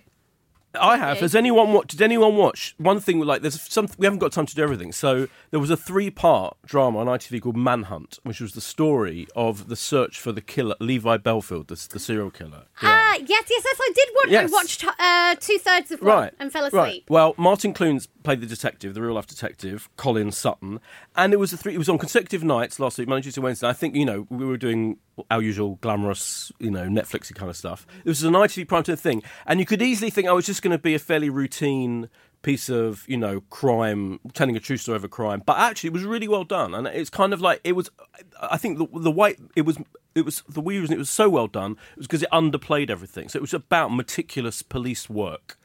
I 0.80 0.98
have. 0.98 1.20
Has 1.20 1.36
anyone 1.36 1.74
watched? 1.74 1.92
Did 1.92 2.02
anyone 2.02 2.36
watch 2.36 2.76
one 2.78 3.00
thing? 3.00 3.20
Like, 3.20 3.42
there's 3.42 3.62
some. 3.62 3.88
We 3.98 4.06
haven't 4.06 4.20
got 4.20 4.32
time 4.32 4.46
to 4.46 4.56
do 4.56 4.64
everything. 4.64 4.92
So 4.92 5.28
there 5.52 5.60
was 5.60 5.70
a 5.70 5.78
three-part 5.78 6.58
drama 6.66 7.00
on 7.00 7.08
ITV 7.08 7.42
called 7.42 7.58
Manhunt, 7.58 8.20
which 8.24 8.42
was 8.42 8.54
the 8.54 8.62
story 8.62 9.28
of 9.36 9.68
the 9.68 9.76
search 9.76 10.20
for 10.20 10.32
the 10.32 10.42
killer, 10.42 10.76
Levi 10.80 11.18
Bellfield, 11.18 11.68
the, 11.68 11.88
the 11.92 12.00
serial 12.00 12.32
killer. 12.32 12.64
Ah, 12.82 13.16
yes, 13.16 13.46
yes, 13.50 13.64
yes, 13.66 13.80
I 13.80 13.92
did 13.94 14.10
watch. 14.16 14.32
Yes. 14.32 14.50
I 14.50 14.54
watched 14.54 14.86
uh, 15.00 15.36
two 15.40 15.58
thirds 15.60 15.92
of 15.92 16.02
one 16.02 16.18
Right 16.18 16.34
and 16.40 16.52
fell 16.52 16.66
asleep. 16.66 16.82
Right. 16.82 17.04
Well, 17.08 17.36
Martin 17.38 17.74
Clunes 17.74 18.08
played 18.24 18.42
the 18.42 18.48
detective, 18.48 18.94
the 18.94 19.02
real 19.02 19.14
life 19.14 19.28
detective, 19.28 19.90
Colin 19.98 20.32
Sutton, 20.32 20.80
and 21.16 21.34
it 21.34 21.38
was 21.38 21.54
a 21.54 21.58
three. 21.58 21.76
It 21.76 21.78
was 21.78 21.90
on 21.90 21.98
consecutive 21.98 22.44
nights 22.44 22.80
last 22.80 22.98
week, 22.98 23.08
Monday, 23.08 23.24
Tuesday, 23.24 23.42
Wednesday. 23.42 23.68
I 23.68 23.74
think 23.74 23.96
you 23.96 24.06
know 24.06 24.28
we 24.30 24.46
were 24.46 24.58
doing 24.58 24.98
our 25.30 25.42
usual 25.42 25.78
glamorous, 25.82 26.52
you 26.60 26.72
know, 26.72 26.86
Netflixy 26.88 27.36
kind 27.36 27.50
of 27.50 27.56
stuff. 27.56 27.86
It 28.04 28.10
was 28.10 28.24
an 28.24 28.34
ITV 28.34 28.66
primetime 28.66 28.98
thing, 28.98 29.22
and 29.46 29.60
you 29.60 29.66
could 29.66 29.82
easily 29.82 30.10
think, 30.10 30.28
oh, 30.28 30.38
it's 30.38 30.48
just 30.48 30.63
going 30.64 30.72
to 30.72 30.82
be 30.82 30.96
a 30.96 31.00
fairly 31.00 31.30
routine 31.30 32.10
piece 32.42 32.68
of 32.68 33.06
you 33.08 33.16
know 33.16 33.42
crime 33.50 34.20
telling 34.34 34.56
a 34.58 34.60
true 34.60 34.78
story 34.78 34.96
of 34.96 35.04
a 35.04 35.10
crime. 35.10 35.42
But 35.46 35.58
actually 35.58 35.90
it 35.90 35.94
was 35.94 36.04
really 36.04 36.28
well 36.28 36.44
done 36.44 36.74
and 36.74 36.88
it's 36.88 37.10
kind 37.10 37.34
of 37.34 37.40
like 37.42 37.62
it 37.64 37.74
was 37.74 37.90
i 38.42 38.58
think 38.58 38.78
the 38.78 38.88
the 39.00 39.12
way 39.12 39.38
it 39.56 39.62
was 39.62 39.78
it 40.16 40.26
was 40.26 40.44
the 40.48 40.62
reason 40.62 40.94
it 40.94 40.98
was 40.98 41.10
so 41.10 41.30
well 41.30 41.48
done 41.48 41.78
was 41.98 42.08
because 42.08 42.24
it 42.24 42.30
underplayed 42.32 42.90
everything. 42.90 43.30
So 43.30 43.38
it 43.38 43.42
was 43.42 43.54
about 43.54 43.90
meticulous 43.90 44.62
police 44.62 45.10
work 45.10 45.58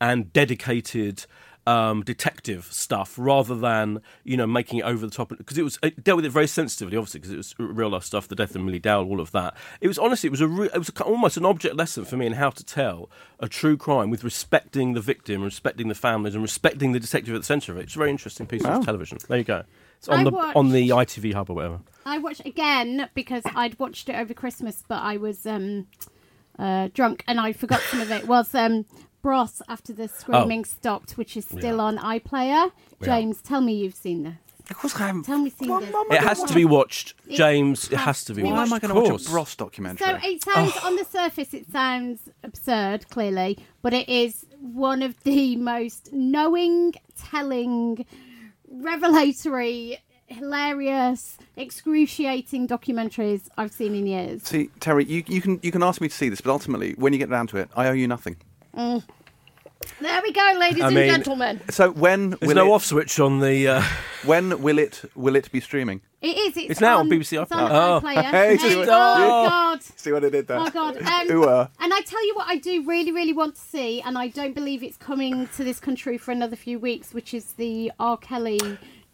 and 0.00 0.32
dedicated 0.32 1.26
um, 1.66 2.02
detective 2.02 2.66
stuff 2.70 3.14
rather 3.18 3.56
than 3.56 4.00
you 4.24 4.36
know 4.36 4.46
making 4.46 4.78
it 4.78 4.84
over 4.84 5.04
the 5.06 5.10
top. 5.12 5.30
Because 5.30 5.58
it 5.58 5.62
was 5.62 5.78
it 5.82 6.04
dealt 6.04 6.16
with 6.16 6.24
it 6.26 6.30
very 6.30 6.46
sensitively 6.46 6.96
obviously 6.96 7.20
because 7.20 7.32
it 7.32 7.36
was 7.36 7.54
real 7.58 7.88
life 7.90 8.04
stuff 8.04 8.28
the 8.28 8.36
death 8.36 8.54
of 8.54 8.62
Milly 8.62 8.78
Dowler 8.78 9.06
all 9.06 9.20
of 9.20 9.32
that. 9.32 9.56
It 9.80 9.88
was 9.88 9.98
honestly 9.98 10.28
it 10.28 10.30
was 10.30 10.40
a 10.40 10.48
re- 10.48 10.70
it 10.72 10.78
was 10.78 10.90
a, 10.90 11.02
almost 11.02 11.36
an 11.36 11.44
object 11.44 11.74
lesson 11.76 12.04
for 12.04 12.16
me 12.16 12.26
in 12.26 12.34
how 12.34 12.50
to 12.50 12.64
tell 12.64 13.10
a 13.40 13.48
true 13.48 13.76
crime 13.76 14.10
with 14.10 14.22
respecting 14.24 14.94
the 14.94 15.00
victim 15.00 15.42
respecting 15.42 15.88
the 15.88 15.94
families 15.94 16.34
and 16.34 16.42
respecting 16.42 16.92
the 16.92 17.00
detective 17.00 17.34
at 17.34 17.38
the 17.38 17.44
centre 17.46 17.72
of 17.72 17.78
it. 17.78 17.82
It's 17.82 17.94
a 17.96 17.98
very 17.98 18.10
interesting 18.10 18.46
piece 18.46 18.62
Wow. 18.62 18.78
of 18.78 18.84
television. 18.84 19.18
There 19.28 19.38
you 19.38 19.44
go. 19.44 19.64
It's 19.98 20.08
on 20.08 20.20
I 20.20 20.24
the 20.24 20.30
watched- 20.30 20.56
on 20.56 20.70
the 20.70 20.88
ITV 20.90 21.32
hub 21.34 21.50
or 21.50 21.54
whatever. 21.54 21.80
I 22.04 22.18
watched 22.18 22.44
again 22.46 23.08
because 23.14 23.42
I'd 23.56 23.78
watched 23.80 24.08
it 24.08 24.14
over 24.14 24.32
Christmas, 24.34 24.84
but 24.86 25.02
I 25.02 25.16
was 25.16 25.44
um, 25.46 25.86
uh, 26.58 26.88
drunk 26.94 27.24
and 27.26 27.40
I 27.40 27.52
forgot 27.52 27.80
some 27.80 28.00
of 28.00 28.10
it. 28.10 28.26
Was 28.28 28.54
um, 28.54 28.84
Bros 29.26 29.60
after 29.68 29.92
the 29.92 30.04
oh. 30.04 30.06
screaming 30.06 30.64
stopped, 30.64 31.18
which 31.18 31.36
is 31.36 31.44
still 31.46 31.78
Yeah. 31.78 31.82
on 31.82 31.98
iPlayer. 31.98 32.70
Yeah. 32.70 32.70
James, 33.02 33.42
tell 33.42 33.60
me 33.60 33.72
you've 33.72 33.96
seen 33.96 34.22
this. 34.22 34.34
Of 34.70 34.76
course 34.78 34.94
I 34.94 35.08
haven't. 35.08 35.24
Tell 35.24 35.38
me 35.38 35.50
seen 35.50 35.68
Well, 35.68 35.80
this. 35.80 35.90
It 36.10 36.20
has 36.22 36.38
wanna- 36.38 36.54
be 36.54 36.64
watched 36.64 37.14
James 37.28 37.86
it 37.86 37.96
has 37.96 38.04
has 38.04 38.24
to 38.26 38.34
be 38.34 38.42
to 38.42 38.48
watched 38.48 38.56
Why 38.56 38.62
am 38.62 38.72
I 38.72 38.78
going 38.78 38.94
to 38.94 39.10
watch 39.10 39.26
a 39.26 39.30
Bros 39.30 39.56
documentary? 39.56 40.06
So 40.06 40.18
it 40.22 40.44
sounds 40.44 40.72
oh. 40.76 40.86
on 40.86 40.94
the 40.94 41.04
surface, 41.04 41.54
it 41.54 41.68
sounds 41.72 42.20
absurd, 42.44 43.08
clearly, 43.10 43.58
but 43.82 43.92
it 43.92 44.08
is 44.08 44.46
one 44.60 45.02
of 45.02 45.20
the 45.24 45.56
most 45.56 46.12
knowing, 46.12 46.94
telling, 47.18 48.06
revelatory, 48.70 49.98
hilarious, 50.26 51.36
excruciating 51.56 52.68
documentaries 52.68 53.48
I've 53.56 53.72
seen 53.72 53.96
in 53.96 54.06
years. 54.06 54.44
See, 54.44 54.70
Terry, 54.78 55.04
you, 55.04 55.24
you 55.26 55.40
can 55.40 55.58
you 55.64 55.72
can 55.72 55.82
ask 55.82 56.00
me 56.00 56.06
to 56.06 56.14
see 56.14 56.28
this, 56.28 56.40
but 56.40 56.52
ultimately, 56.52 56.92
when 56.92 57.12
you 57.12 57.18
get 57.18 57.30
down 57.30 57.48
to 57.48 57.56
it, 57.56 57.68
I 57.74 57.88
owe 57.88 57.92
you 57.92 58.06
nothing. 58.06 58.36
Mm. 58.76 59.02
There 60.00 60.20
we 60.22 60.32
go, 60.32 60.52
ladies 60.58 60.82
I 60.82 60.86
and 60.86 60.94
mean- 60.94 61.10
gentlemen. 61.10 61.60
So 61.70 61.90
when 61.92 62.30
there's 62.30 62.40
will 62.42 62.54
no 62.54 62.66
it, 62.66 62.70
off 62.74 62.84
switch 62.84 63.18
on 63.20 63.40
the 63.40 63.68
uh, 63.68 63.82
when 64.24 64.60
will 64.62 64.78
it 64.78 65.02
will 65.14 65.36
it 65.36 65.50
be 65.52 65.60
streaming? 65.60 66.00
It 66.22 66.36
is. 66.36 66.56
It's, 66.56 66.70
It's 66.72 66.80
now 66.80 66.98
on 66.98 67.08
BBC 67.10 67.40
It's 67.40 67.50
iPlayer. 67.52 67.70
on 67.70 67.72
Oh. 67.72 68.00
iPlayer. 68.00 68.30
Hey, 68.30 68.54
Um, 68.56 68.78
oh 68.82 69.48
God. 69.48 69.82
See 69.82 70.12
what 70.12 70.24
I 70.24 70.28
did 70.30 70.48
there? 70.48 70.58
Oh 70.58 70.70
God! 70.70 70.96
Um, 71.02 71.30
Ooh, 71.30 71.48
and 71.48 71.94
I 71.94 72.00
tell 72.04 72.26
you 72.26 72.34
what, 72.34 72.46
I 72.48 72.56
do 72.56 72.84
really, 72.84 73.12
really 73.12 73.32
want 73.32 73.54
to 73.56 73.60
see, 73.60 74.00
and 74.02 74.16
I 74.18 74.28
don't 74.28 74.54
believe 74.54 74.82
it's 74.82 74.96
coming 74.96 75.48
to 75.56 75.62
this 75.64 75.78
country 75.78 76.18
for 76.18 76.32
another 76.32 76.56
few 76.56 76.78
weeks, 76.78 77.12
which 77.14 77.32
is 77.34 77.52
the 77.52 77.92
R. 78.00 78.16
Kelly 78.16 78.58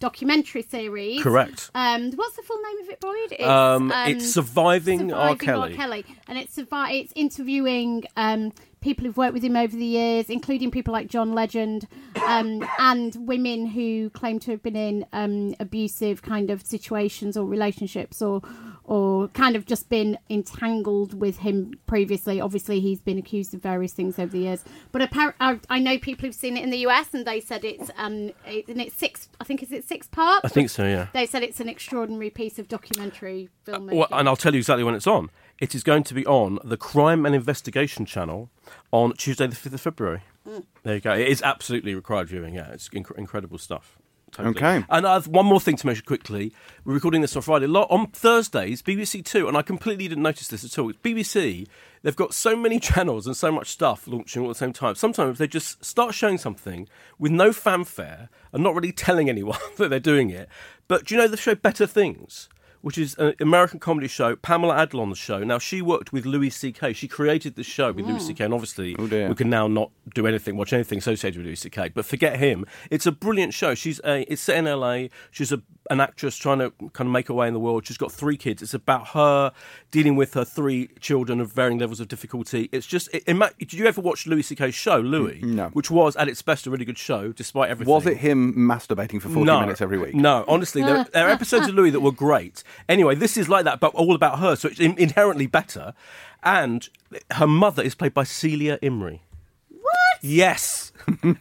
documentary 0.00 0.62
series. 0.62 1.23
Correct. 1.23 1.71
Um, 1.75 2.11
what's 2.12 2.37
the 2.37 2.43
full 2.43 2.61
name 2.61 2.83
of 2.83 2.88
it, 2.91 3.00
Boyd? 3.00 3.33
It's, 3.33 3.45
Um, 3.45 3.93
it's 3.95 4.33
Surviving 4.33 5.12
R. 5.12 5.37
Surviving 5.38 5.76
Kelly. 5.76 6.05
and 6.29 6.38
it's 6.38 6.57
survi- 6.57 7.00
it's 7.00 7.12
interviewing 7.14 8.05
um, 8.17 8.52
people 8.83 9.07
who've 9.07 9.17
worked 9.17 9.33
with 9.33 9.43
him 9.43 9.57
over 9.57 9.75
the 9.75 9.85
years, 9.85 10.29
including 10.29 10.71
people 10.71 10.93
like 10.93 11.07
John 11.07 11.33
Legend, 11.33 11.87
um, 12.27 12.69
and 12.79 13.17
women 13.27 13.67
who 13.67 14.11
claim 14.11 14.39
to 14.41 14.51
have 14.51 14.62
been 14.62 14.77
in 14.77 15.07
um, 15.12 15.55
abusive 15.59 16.21
kind 16.23 16.51
of 16.51 16.67
situations 16.67 17.37
or 17.37 17.47
relationships, 17.47 18.21
or 18.21 18.43
or 18.85 19.29
kind 19.29 19.55
of 19.55 19.65
just 19.65 19.89
been 19.89 20.19
entangled 20.29 21.19
with 21.19 21.39
him 21.39 21.73
previously. 21.87 22.41
Obviously, 22.41 22.81
he's 22.81 23.01
been 23.01 23.19
accused 23.19 23.55
of 23.55 23.62
various 23.62 23.93
things 23.93 24.19
over 24.19 24.33
the 24.33 24.41
years, 24.41 24.65
but 24.91 25.01
appar- 25.03 25.61
I, 25.71 25.79
know 25.79 25.99
people 25.99 26.27
who've 26.27 26.35
seen 26.35 26.57
it 26.57 26.65
in 26.65 26.71
the 26.71 26.79
US, 26.89 27.15
and 27.15 27.25
they 27.25 27.41
said 27.41 27.65
it's 27.65 27.91
um, 27.97 28.33
it, 28.47 28.69
and 28.69 28.81
it's 28.81 28.97
six. 28.97 29.29
I 29.41 29.45
think 29.45 29.62
is 29.62 29.73
it 29.73 29.85
six 29.85 30.09
parts. 30.09 30.45
I 30.45 30.49
think 30.49 30.69
so, 30.69 30.85
yeah. 30.85 31.07
They 31.12 31.27
said 31.27 31.43
it's 31.43 31.61
an 31.61 31.69
extraordinary 31.69 32.31
piece 32.31 32.59
of 32.59 32.69
documentary 32.69 33.49
filmmaking. 33.67 33.95
Well, 33.95 34.09
and 34.11 34.29
I'll 34.29 34.37
tell 34.37 34.53
you 34.53 34.59
exactly 34.59 34.85
when 34.85 34.95
it's 34.95 35.07
on. 35.07 35.31
It 35.62 35.76
is 35.76 35.85
going 35.85 36.02
to 36.02 36.14
be 36.14 36.26
on 36.26 36.59
the 36.64 36.76
Crime 36.76 37.25
and 37.25 37.37
Investigation 37.37 38.04
channel 38.04 38.50
on 38.90 39.12
Tuesday, 39.12 39.47
the 39.47 39.54
5th 39.54 39.75
of 39.75 39.81
February. 39.81 40.23
Hmm. 40.45 40.59
There 40.83 40.97
you 40.97 41.00
go. 41.00 41.12
It 41.12 41.28
is 41.28 41.40
absolutely 41.40 41.95
required 41.95 42.26
viewing, 42.26 42.57
yeah. 42.57 42.73
It's 42.73 42.88
inc- 42.88 43.16
incredible 43.16 43.59
stuff. 43.59 43.97
Totally. 44.33 44.57
Okay. 44.57 44.85
And 44.90 45.07
I 45.07 45.12
have 45.12 45.28
one 45.28 45.47
more 45.47 45.61
thing 45.61 45.76
to 45.76 45.87
mention 45.87 46.04
quickly. 46.04 46.52
We're 46.85 46.95
recording 46.95 47.21
this 47.21 47.37
on 47.37 47.42
Friday. 47.42 47.66
On 47.66 48.09
Thursdays, 48.09 48.83
BBC 48.83 49.25
Two, 49.25 49.47
and 49.47 49.57
I 49.57 49.62
completely 49.62 50.09
didn't 50.09 50.25
notice 50.25 50.49
this 50.49 50.64
at 50.64 50.76
all. 50.81 50.90
It's 50.90 50.99
BBC, 50.99 51.69
they've 52.02 52.16
got 52.16 52.35
so 52.35 52.57
many 52.57 52.81
channels 52.90 53.28
and 53.28 53.37
so 53.37 53.52
much 53.52 53.69
stuff 53.69 54.09
launching 54.09 54.42
all 54.42 54.49
at 54.49 54.54
the 54.57 54.59
same 54.59 54.73
time. 54.73 54.97
Sometimes 54.97 55.38
they 55.38 55.47
just 55.47 55.85
start 55.85 56.12
showing 56.12 56.38
something 56.38 56.88
with 57.21 57.31
no 57.31 57.52
fanfare 57.52 58.31
and 58.52 58.64
not 58.64 58.75
really 58.75 58.90
telling 58.90 59.28
anyone 59.28 59.61
that 59.76 59.90
they're 59.90 60.00
doing 60.00 60.28
it. 60.31 60.49
But 60.88 61.04
do 61.04 61.14
you 61.14 61.21
know 61.21 61.28
the 61.28 61.37
show 61.37 61.54
Better 61.54 61.87
Things? 61.87 62.49
Which 62.83 62.99
is 62.99 63.15
an 63.15 63.35
American 63.41 63.79
comedy 63.79 64.09
show. 64.09 64.37
Pamela 64.37 64.75
Adlon's 64.75 65.17
show. 65.19 65.43
Now 65.45 65.59
she 65.59 65.81
worked 65.81 66.12
with 66.12 66.27
Louis 66.27 66.51
C.K. 66.51 66.93
She 66.93 67.09
created 67.09 67.55
the 67.55 67.62
show 67.62 67.93
with 67.93 68.05
Louis 68.07 68.27
C.K. 68.27 68.43
Mm. 68.43 68.45
And 68.47 68.55
obviously, 68.55 68.97
Oh, 68.99 69.05
we 69.29 69.35
can 69.35 69.49
now 69.49 69.69
not 69.69 69.91
do 70.15 70.27
anything, 70.27 70.57
watch 70.57 70.73
anything 70.73 70.99
associated 70.99 71.39
with 71.39 71.47
Louis 71.47 71.57
C.K. 71.57 71.91
But 71.95 72.05
forget 72.05 72.39
him. 72.39 72.67
It's 72.91 73.07
a 73.07 73.12
brilliant 73.12 73.55
show. 73.55 73.75
She's 73.75 74.01
a, 74.05 74.31
it's 74.31 74.43
set 74.43 74.59
in 74.59 74.67
L.A. 74.67 75.11
She's 75.31 75.53
a, 75.53 75.62
an 75.91 76.01
actress 76.01 76.37
trying 76.37 76.59
to 76.59 76.71
kind 76.93 77.09
of 77.09 77.12
make 77.12 77.29
her 77.29 77.35
way 77.35 77.49
in 77.49 77.55
the 77.55 77.61
world. 77.61 77.87
She's 77.87 77.99
got 77.99 78.12
three 78.12 78.37
kids. 78.37 78.62
It's 78.62 78.75
about 78.75 79.09
her 79.09 79.53
dealing 79.91 80.17
with 80.17 80.35
her 80.35 80.45
three 80.45 80.89
children 81.01 81.41
of 81.41 81.53
varying 81.53 81.79
levels 81.79 82.01
of 82.01 82.09
difficulty. 82.09 82.69
It's 82.73 82.87
just. 82.87 83.09
It, 83.12 83.25
it, 83.27 83.59
did 83.59 83.73
you 83.75 83.87
ever 83.87 84.01
watch 84.01 84.27
Louis 84.27 84.43
C.K.'s 84.43 84.75
show, 84.75 84.99
Louis? 84.99 85.41
Mm, 85.41 85.55
no. 85.55 85.69
Which 85.69 85.91
was 85.91 86.17
at 86.17 86.29
its 86.29 86.43
best 86.43 86.67
a 86.67 86.71
really 86.71 86.85
good 86.85 86.99
show, 86.99 87.33
despite 87.33 87.71
everything. 87.71 87.93
Was 87.93 88.07
it 88.07 88.19
him 88.19 88.55
masturbating 88.55 89.21
for 89.21 89.29
40 89.29 89.45
no, 89.45 89.61
minutes 89.61 89.81
every 89.81 89.99
week? 89.99 90.15
No, 90.15 90.45
honestly, 90.49 90.83
there, 90.83 91.05
there 91.12 91.27
are 91.29 91.31
episodes 91.31 91.69
of 91.69 91.75
Louis 91.75 91.91
that 91.91 92.01
were 92.01 92.12
great. 92.12 92.62
Anyway, 92.89 93.15
this 93.15 93.37
is 93.37 93.49
like 93.49 93.65
that, 93.65 93.81
but 93.81 93.95
all 93.95 94.15
about 94.15 94.39
her, 94.39 94.57
so 94.57 94.69
it's 94.69 94.81
in- 94.81 94.99
inherently 94.99 95.47
better. 95.47 95.95
And 96.43 96.89
her 97.33 97.47
mother 97.47 97.83
is 97.83 97.95
played 97.95 98.15
by 98.15 98.25
Celia 98.25 98.79
Imrie. 98.79 99.21
what? 99.69 100.19
Yes. 100.21 100.92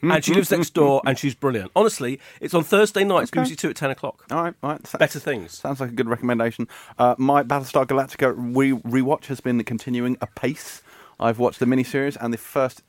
And 0.02 0.24
she 0.24 0.34
lives 0.34 0.52
next 0.52 0.74
door 0.74 1.02
and 1.06 1.18
she's 1.18 1.36
brilliant. 1.36 1.72
Honestly, 1.76 2.20
it's 2.40 2.54
on 2.54 2.64
Thursday 2.64 3.04
nights, 3.04 3.32
BBC 3.32 3.58
Two 3.58 3.70
at 3.70 3.76
10 3.76 3.92
o'clock. 3.92 4.26
All 4.32 4.44
right, 4.44 4.54
all 4.64 4.72
right. 4.72 5.00
Better 5.00 5.20
things. 5.20 5.54
Sounds 5.58 5.80
like 5.80 5.90
a 5.90 5.94
good 5.94 6.08
recommendation. 6.10 6.68
Uh, 6.98 7.16
my 7.18 7.44
Battlestar 7.44 7.86
Galactica 7.86 8.34
re- 8.38 8.72
rewatch 8.72 9.26
has 9.26 9.42
been 9.42 9.64
continuing 9.64 10.18
apace. 10.22 10.82
I've 11.20 11.40
watched 11.40 11.60
the 11.60 11.66
miniseries 11.66 12.18
and 12.20 12.34
the 12.34 12.38
first 12.38 12.82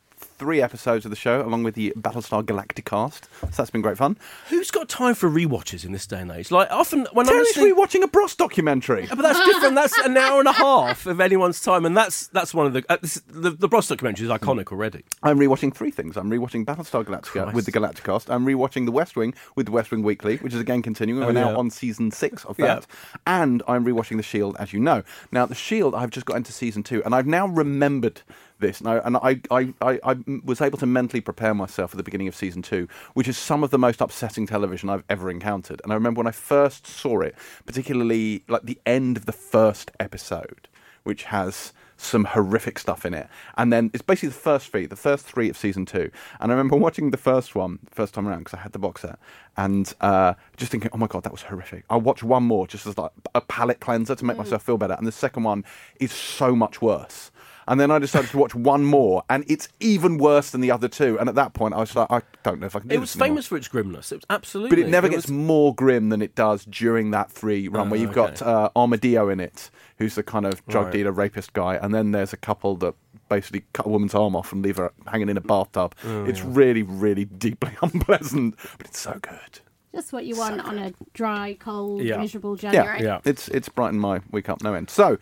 three 0.42 0.61
episodes 0.61 1.04
of 1.04 1.11
the 1.11 1.16
show, 1.16 1.40
along 1.40 1.62
with 1.62 1.76
the 1.76 1.92
Battlestar 1.96 2.42
Galacticast. 2.42 3.26
So 3.42 3.46
that's 3.56 3.70
been 3.70 3.80
great 3.80 3.96
fun. 3.96 4.18
Who's 4.49 4.72
got 4.72 4.88
time 4.88 5.14
for 5.14 5.30
rewatches 5.30 5.84
in 5.84 5.92
this 5.92 6.04
day 6.04 6.18
and 6.18 6.32
age? 6.32 6.50
Like, 6.50 6.68
often 6.72 7.06
when 7.12 7.28
I'm 7.28 7.32
Terry's 7.32 7.56
listening... 7.56 7.76
rewatching 7.76 8.02
a 8.02 8.08
Bros 8.08 8.34
documentary. 8.34 9.06
But 9.06 9.22
that's 9.22 9.38
different. 9.44 9.76
That's 9.76 9.96
an 9.99 10.16
hour 10.16 10.40
and 10.40 10.49
a 10.49 10.52
half 10.52 11.06
of 11.06 11.20
anyone's 11.20 11.61
time, 11.61 11.87
and 11.87 11.96
that's 11.96 12.26
that's 12.26 12.52
one 12.52 12.66
of 12.66 12.72
the 12.72 12.84
uh, 12.88 12.96
this, 13.00 13.22
the 13.28 13.50
the 13.50 13.68
Bros 13.68 13.87
documentary 13.87 14.26
is 14.26 14.32
iconic 14.32 14.72
already. 14.72 15.04
I'm 15.22 15.38
rewatching 15.38 15.72
three 15.72 15.92
things. 15.92 16.16
I'm 16.16 16.28
rewatching 16.28 16.64
Battlestar 16.64 17.04
Galactica 17.04 17.44
Christ. 17.44 17.54
with 17.54 17.66
the 17.66 17.72
Galacticast. 17.72 18.28
I'm 18.28 18.44
rewatching 18.44 18.87
The 18.87 18.92
West 18.92 19.14
Wing 19.14 19.34
with 19.54 19.66
The 19.66 19.72
West 19.72 19.92
Wing 19.92 20.02
Weekly, 20.02 20.38
which 20.38 20.54
is 20.54 20.61
again 20.61 20.82
continuing. 20.82 21.20
We're 21.20 21.28
Oh, 21.28 21.30
now 21.30 21.50
yeah. 21.50 21.56
on 21.56 21.70
season 21.70 22.11
six 22.11 22.44
of 22.46 22.56
that. 22.56 22.84
And 23.28 23.62
I'm 23.68 23.84
rewatching 23.84 24.16
The 24.16 24.25
Shield, 24.25 24.56
as 24.58 24.72
you 24.72 24.80
know. 24.80 25.04
Now, 25.30 25.46
The 25.46 25.54
Shield, 25.54 25.94
I've 25.94 26.11
just 26.11 26.26
got 26.26 26.37
into 26.37 26.52
season 26.52 26.82
two, 26.82 27.00
and 27.04 27.14
I've 27.14 27.28
now 27.28 27.46
remembered 27.46 28.22
this. 28.62 28.81
Now, 28.81 29.02
and 29.04 29.19
I, 29.19 29.40
I, 29.50 29.75
I, 29.83 30.00
I 30.02 30.16
was 30.42 30.62
able 30.62 30.78
to 30.78 30.87
mentally 30.87 31.21
prepare 31.21 31.52
myself 31.52 31.92
at 31.92 31.99
the 31.99 32.02
beginning 32.02 32.28
of 32.28 32.35
season 32.35 32.62
two, 32.62 32.88
which 33.12 33.28
is 33.28 33.37
some 33.37 33.62
of 33.62 33.71
the 33.71 33.78
most 33.78 34.00
upsetting 34.00 34.47
television 34.47 34.88
I've 34.88 35.04
ever 35.11 35.31
encountered. 35.31 35.83
And 35.85 35.92
I 35.92 35.95
remember 35.95 36.21
when 36.21 36.26
I 36.26 36.33
first 36.33 36.87
saw 36.87 37.21
it, 37.21 37.35
particularly 37.66 38.45
like 38.49 38.62
the 38.62 38.81
end 38.87 39.19
of 39.19 39.26
the 39.26 39.33
first 39.33 39.90
episode, 40.00 40.69
which 41.02 41.25
has 41.25 41.75
some 41.97 42.25
horrific 42.25 42.78
stuff 42.78 43.07
in 43.07 43.14
it. 43.14 43.28
And 43.57 43.73
then 43.73 43.90
it's 43.95 44.02
basically 44.02 44.31
the 44.31 44.35
first 44.35 44.69
three, 44.69 44.87
the 44.87 44.97
first 44.97 45.25
three 45.25 45.49
of 45.49 45.57
season 45.57 45.87
two. 45.87 46.11
And 46.40 46.50
I 46.50 46.54
remember 46.54 46.76
watching 46.76 47.11
the 47.11 47.16
first 47.16 47.54
one, 47.54 47.78
first 47.90 48.14
time 48.14 48.26
around, 48.26 48.40
because 48.40 48.54
I 48.54 48.62
had 48.62 48.73
the 48.73 48.78
box 48.78 49.02
set, 49.02 49.19
and 49.57 49.92
uh, 50.00 50.35
just 50.57 50.73
thinking, 50.73 50.90
oh 50.92 50.99
my 50.99 51.07
God, 51.07 51.23
that 51.25 51.33
was 51.33 51.42
horrific. 51.42 51.85
I'll 51.90 52.00
watch 52.00 52.23
one 52.23 52.42
more 52.42 52.66
just 52.66 52.87
as 52.87 52.99
like 52.99 53.12
a 53.35 53.40
palate 53.40 53.81
cleanser 53.81 54.14
to 54.14 54.25
make 54.25 54.37
myself 54.37 54.62
feel 54.62 54.78
better. 54.78 54.95
And 54.95 55.07
the 55.07 55.12
second 55.12 55.45
one 55.45 55.64
is 56.00 56.12
so 56.12 56.57
much 56.57 56.83
worse. 56.83 57.31
And 57.69 57.78
then 57.78 57.90
I 57.90 57.99
decided 57.99 58.31
to 58.31 58.38
watch 58.38 58.54
one 58.54 58.85
more, 58.85 59.23
and 59.31 59.45
it's 59.49 59.69
even 59.81 60.19
worse 60.19 60.50
than 60.50 60.61
the 60.61 60.71
other 60.71 60.88
two. 60.88 61.19
And 61.19 61.28
at 61.28 61.35
that 61.37 61.54
point, 61.54 61.75
I 61.75 61.78
was 61.78 61.95
like, 61.95 62.11
I 62.11 62.23
don't 62.42 62.61
know 62.61 62.66
if 62.66 62.75
I 62.76 62.81
can 62.81 62.88
do 62.88 62.95
It 62.97 62.99
was 62.99 63.14
anymore. 63.14 63.28
famous 63.28 63.47
for 63.47 63.57
its 63.57 63.69
grimness. 63.69 64.11
It 64.12 64.16
was 64.16 64.25
absolutely. 64.31 64.76
But 64.76 64.87
it 64.87 64.90
never 64.90 65.07
It 65.07 65.11
gets 65.11 65.26
was- 65.26 65.33
more 65.33 65.75
grim 65.75 66.09
than 66.09 66.23
it 66.23 66.35
does 66.35 66.64
during 66.64 67.11
that 67.12 67.31
three 67.31 67.69
run, 67.69 67.88
where 67.90 67.99
Oh, 67.99 68.02
you've 68.02 68.16
okay. 68.16 68.35
got 68.37 68.42
uh, 68.42 68.71
Armadillo 68.75 69.28
in 69.28 69.38
it, 69.40 69.71
who's 69.99 70.14
the 70.16 70.23
kind 70.23 70.45
of 70.47 70.64
drug 70.66 70.87
Right. 70.87 70.92
dealer, 70.95 71.12
rapist 71.12 71.52
guy, 71.52 71.76
and 71.76 71.95
then 71.95 72.11
there's 72.12 72.33
a 72.33 72.37
couple 72.37 72.76
that 72.76 72.95
basically 73.28 73.64
cut 73.73 73.87
a 73.87 73.88
woman's 73.88 74.14
arm 74.14 74.35
off 74.37 74.52
and 74.52 74.62
leave 74.62 74.76
her 74.76 74.92
hanging 75.07 75.28
in 75.28 75.37
a 75.37 75.40
bathtub. 75.40 75.95
Oh, 76.04 76.25
it's 76.25 76.42
really, 76.42 76.83
really 76.83 77.25
deeply 77.25 77.71
unpleasant, 77.83 78.57
but 78.78 78.88
it's 78.88 78.99
so 78.99 79.19
good. 79.23 79.61
Just 79.95 80.12
what 80.12 80.25
you 80.25 80.37
want 80.37 80.61
on 80.62 80.78
a 80.78 80.92
dry, 81.14 81.57
cold, 81.61 82.02
Yeah. 82.02 82.16
miserable 82.16 82.57
Yeah, 82.59 82.73
January. 82.73 83.02
Yeah. 83.04 83.21
it's 83.25 83.49
it's 83.49 83.69
brightened 83.69 84.00
my 84.00 84.21
week 84.31 84.49
up 84.49 84.62
no 84.62 84.75
end. 84.75 84.88
So, 84.90 85.19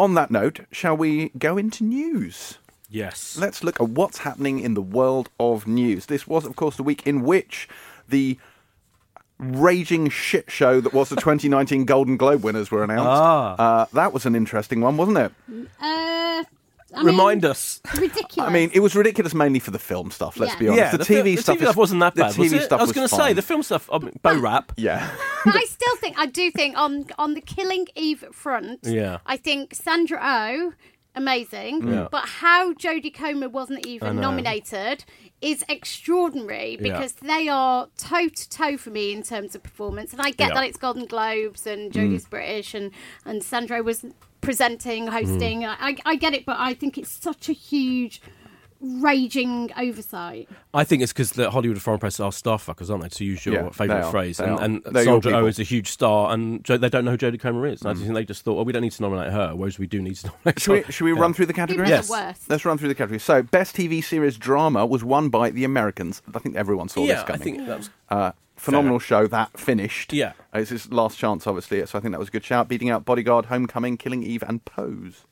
on 0.00 0.14
that 0.14 0.30
note, 0.30 0.60
shall 0.72 0.96
we 0.96 1.28
go 1.38 1.58
into 1.58 1.84
news? 1.84 2.58
Yes. 2.88 3.36
Let's 3.38 3.62
look 3.62 3.80
at 3.80 3.88
what's 3.88 4.18
happening 4.18 4.58
in 4.58 4.74
the 4.74 4.82
world 4.82 5.28
of 5.38 5.66
news. 5.66 6.06
This 6.06 6.26
was, 6.26 6.44
of 6.44 6.56
course, 6.56 6.76
the 6.76 6.82
week 6.82 7.06
in 7.06 7.22
which 7.22 7.68
the 8.08 8.38
raging 9.38 10.08
shit 10.10 10.50
show 10.50 10.80
that 10.80 10.92
was 10.92 11.08
the 11.10 11.16
2019 11.20 11.84
Golden 11.84 12.16
Globe 12.16 12.42
winners 12.42 12.70
were 12.70 12.82
announced. 12.82 13.08
Ah. 13.08 13.54
Uh, 13.82 13.86
that 13.92 14.12
was 14.12 14.26
an 14.26 14.34
interesting 14.34 14.80
one, 14.80 14.96
wasn't 14.96 15.18
it? 15.18 15.32
Uh, 15.80 16.44
I 16.94 17.02
Remind 17.02 17.42
mean, 17.42 17.50
us. 17.50 17.80
Ridiculous. 17.96 18.38
I 18.48 18.52
mean, 18.52 18.70
it 18.74 18.80
was 18.80 18.94
ridiculous 18.96 19.32
mainly 19.34 19.60
for 19.60 19.70
the 19.70 19.78
film 19.78 20.10
stuff. 20.10 20.36
Let's 20.38 20.54
Yeah. 20.54 20.58
be 20.58 20.68
honest. 20.68 20.80
Yeah, 20.92 20.96
the, 20.96 21.04
fil- 21.04 21.22
TV 21.24 21.36
the 21.36 21.42
stuff, 21.42 21.56
TV 21.58 21.60
stuff 21.62 21.76
wasn't 21.76 22.00
that 22.00 22.14
the 22.14 22.22
bad. 22.22 22.32
TV 22.32 22.38
was 22.38 22.52
it? 22.54 22.62
stuff 22.64 22.80
I 22.80 22.82
was, 22.84 22.92
going 22.92 23.08
to 23.08 23.14
say 23.14 23.32
the 23.32 23.42
film 23.42 23.62
stuff. 23.62 23.88
Um, 23.92 24.02
I 24.02 24.04
mean, 24.06 24.20
Bo 24.22 24.38
Rap. 24.40 24.72
Yeah. 24.76 25.10
but 25.44 25.56
I 25.56 25.64
still 25.64 25.96
think 25.96 26.18
I 26.18 26.26
do 26.26 26.50
think 26.50 26.76
on 26.76 27.06
on 27.18 27.34
the 27.34 27.40
Killing 27.40 27.86
Eve 27.94 28.24
front. 28.32 28.80
Yeah. 28.82 29.18
I 29.26 29.36
think 29.36 29.74
Sandra 29.74 30.18
Oh, 30.22 30.72
amazing. 31.14 31.82
Mm. 31.82 31.92
Yeah. 31.92 32.08
But 32.10 32.26
how 32.26 32.72
Jodie 32.74 33.12
Comer 33.14 33.48
wasn't 33.48 33.86
even 33.86 34.16
nominated 34.16 35.04
is 35.40 35.64
extraordinary 35.68 36.78
Yeah. 36.80 36.92
because 36.92 37.12
they 37.14 37.48
are 37.48 37.88
toe 37.96 38.28
to 38.28 38.48
toe 38.50 38.76
for 38.76 38.90
me 38.90 39.12
in 39.12 39.22
terms 39.22 39.54
of 39.54 39.62
performance. 39.62 40.12
And 40.12 40.20
I 40.22 40.30
get 40.30 40.48
Yeah. 40.48 40.54
that 40.54 40.64
it's 40.64 40.76
Golden 40.76 41.06
Globes 41.06 41.66
and 41.66 41.92
mm. 41.92 41.94
Jodie's 41.94 42.26
British 42.26 42.74
and 42.74 42.90
and 43.24 43.42
Sandra 43.42 43.82
was 43.82 44.04
presenting, 44.40 45.08
hosting. 45.08 45.62
Mm. 45.62 45.76
I, 45.78 45.96
I 46.04 46.16
get 46.16 46.34
it, 46.34 46.46
but 46.46 46.56
I 46.58 46.74
think 46.74 46.96
it's 46.96 47.10
such 47.10 47.48
a 47.48 47.52
huge. 47.52 48.22
Raging 48.82 49.70
oversight. 49.76 50.48
I 50.72 50.84
think 50.84 51.02
it's 51.02 51.12
because 51.12 51.32
the 51.32 51.50
Hollywood 51.50 51.80
Foreign 51.82 52.00
Press 52.00 52.18
are 52.18 52.32
star 52.32 52.56
fuckers, 52.58 52.88
aren't 52.90 53.02
they? 53.02 53.08
To 53.10 53.24
use 53.24 53.44
your 53.44 53.54
Yeah, 53.54 53.70
favourite 53.70 54.10
phrase. 54.10 54.40
And, 54.40 54.50
are. 54.52 54.62
and 54.62 54.82
They're 54.84 55.04
your 55.04 55.20
Sandra 55.22 55.40
Oh 55.40 55.46
is 55.46 55.58
a 55.58 55.62
huge 55.64 55.88
star, 55.88 56.32
and 56.32 56.64
Jo- 56.64 56.78
they 56.78 56.88
don't 56.88 57.04
know 57.04 57.10
who 57.10 57.18
Jodie 57.18 57.38
Comer 57.38 57.66
is. 57.66 57.82
And 57.82 57.90
I 57.90 57.94
think 57.94 58.14
they 58.14 58.24
just 58.24 58.42
thought, 58.42 58.54
well, 58.54 58.64
we 58.64 58.72
don't 58.72 58.82
need 58.82 58.92
to 58.92 59.02
nominate 59.02 59.32
her, 59.32 59.54
whereas 59.54 59.78
we 59.78 59.86
do 59.86 60.00
need 60.00 60.16
to 60.16 60.26
nominate 60.44 60.60
Should 60.60 60.86
we, 60.86 60.92
should 60.92 61.04
we 61.04 61.12
run 61.12 61.34
through 61.34 61.46
the 61.46 61.52
categories? 61.52 61.90
Yes. 61.90 62.08
worse. 62.08 62.40
Let's 62.48 62.64
run 62.64 62.78
through 62.78 62.88
the 62.88 62.94
categories. 62.94 63.22
So, 63.22 63.42
best 63.42 63.76
TV 63.76 64.02
series 64.02 64.38
drama 64.38 64.86
was 64.86 65.04
won 65.04 65.28
by 65.28 65.50
The 65.50 65.64
Americans. 65.64 66.22
I 66.34 66.38
think 66.38 66.56
everyone 66.56 66.88
saw 66.88 67.04
Yeah, 67.04 67.22
this 67.22 67.30
I 67.30 67.36
think 67.36 67.66
that 67.66 67.78
was. 67.78 67.90
Uh, 68.08 68.32
phenomenal 68.56 68.98
show 68.98 69.26
that 69.26 69.58
finished. 69.58 70.12
Yeah. 70.12 70.32
Uh, 70.54 70.58
It's 70.60 70.70
his 70.70 70.90
last 70.92 71.18
chance, 71.18 71.46
obviously. 71.46 71.84
So 71.86 71.98
I 71.98 72.00
think 72.02 72.12
that 72.12 72.18
was 72.18 72.28
a 72.28 72.32
good 72.32 72.44
shout. 72.44 72.68
Beating 72.68 72.90
out 72.90 73.04
Bodyguard, 73.04 73.46
Homecoming, 73.46 73.96
Killing 73.96 74.22
Eve, 74.22 74.42
and 74.46 74.64
Pose. 74.64 75.24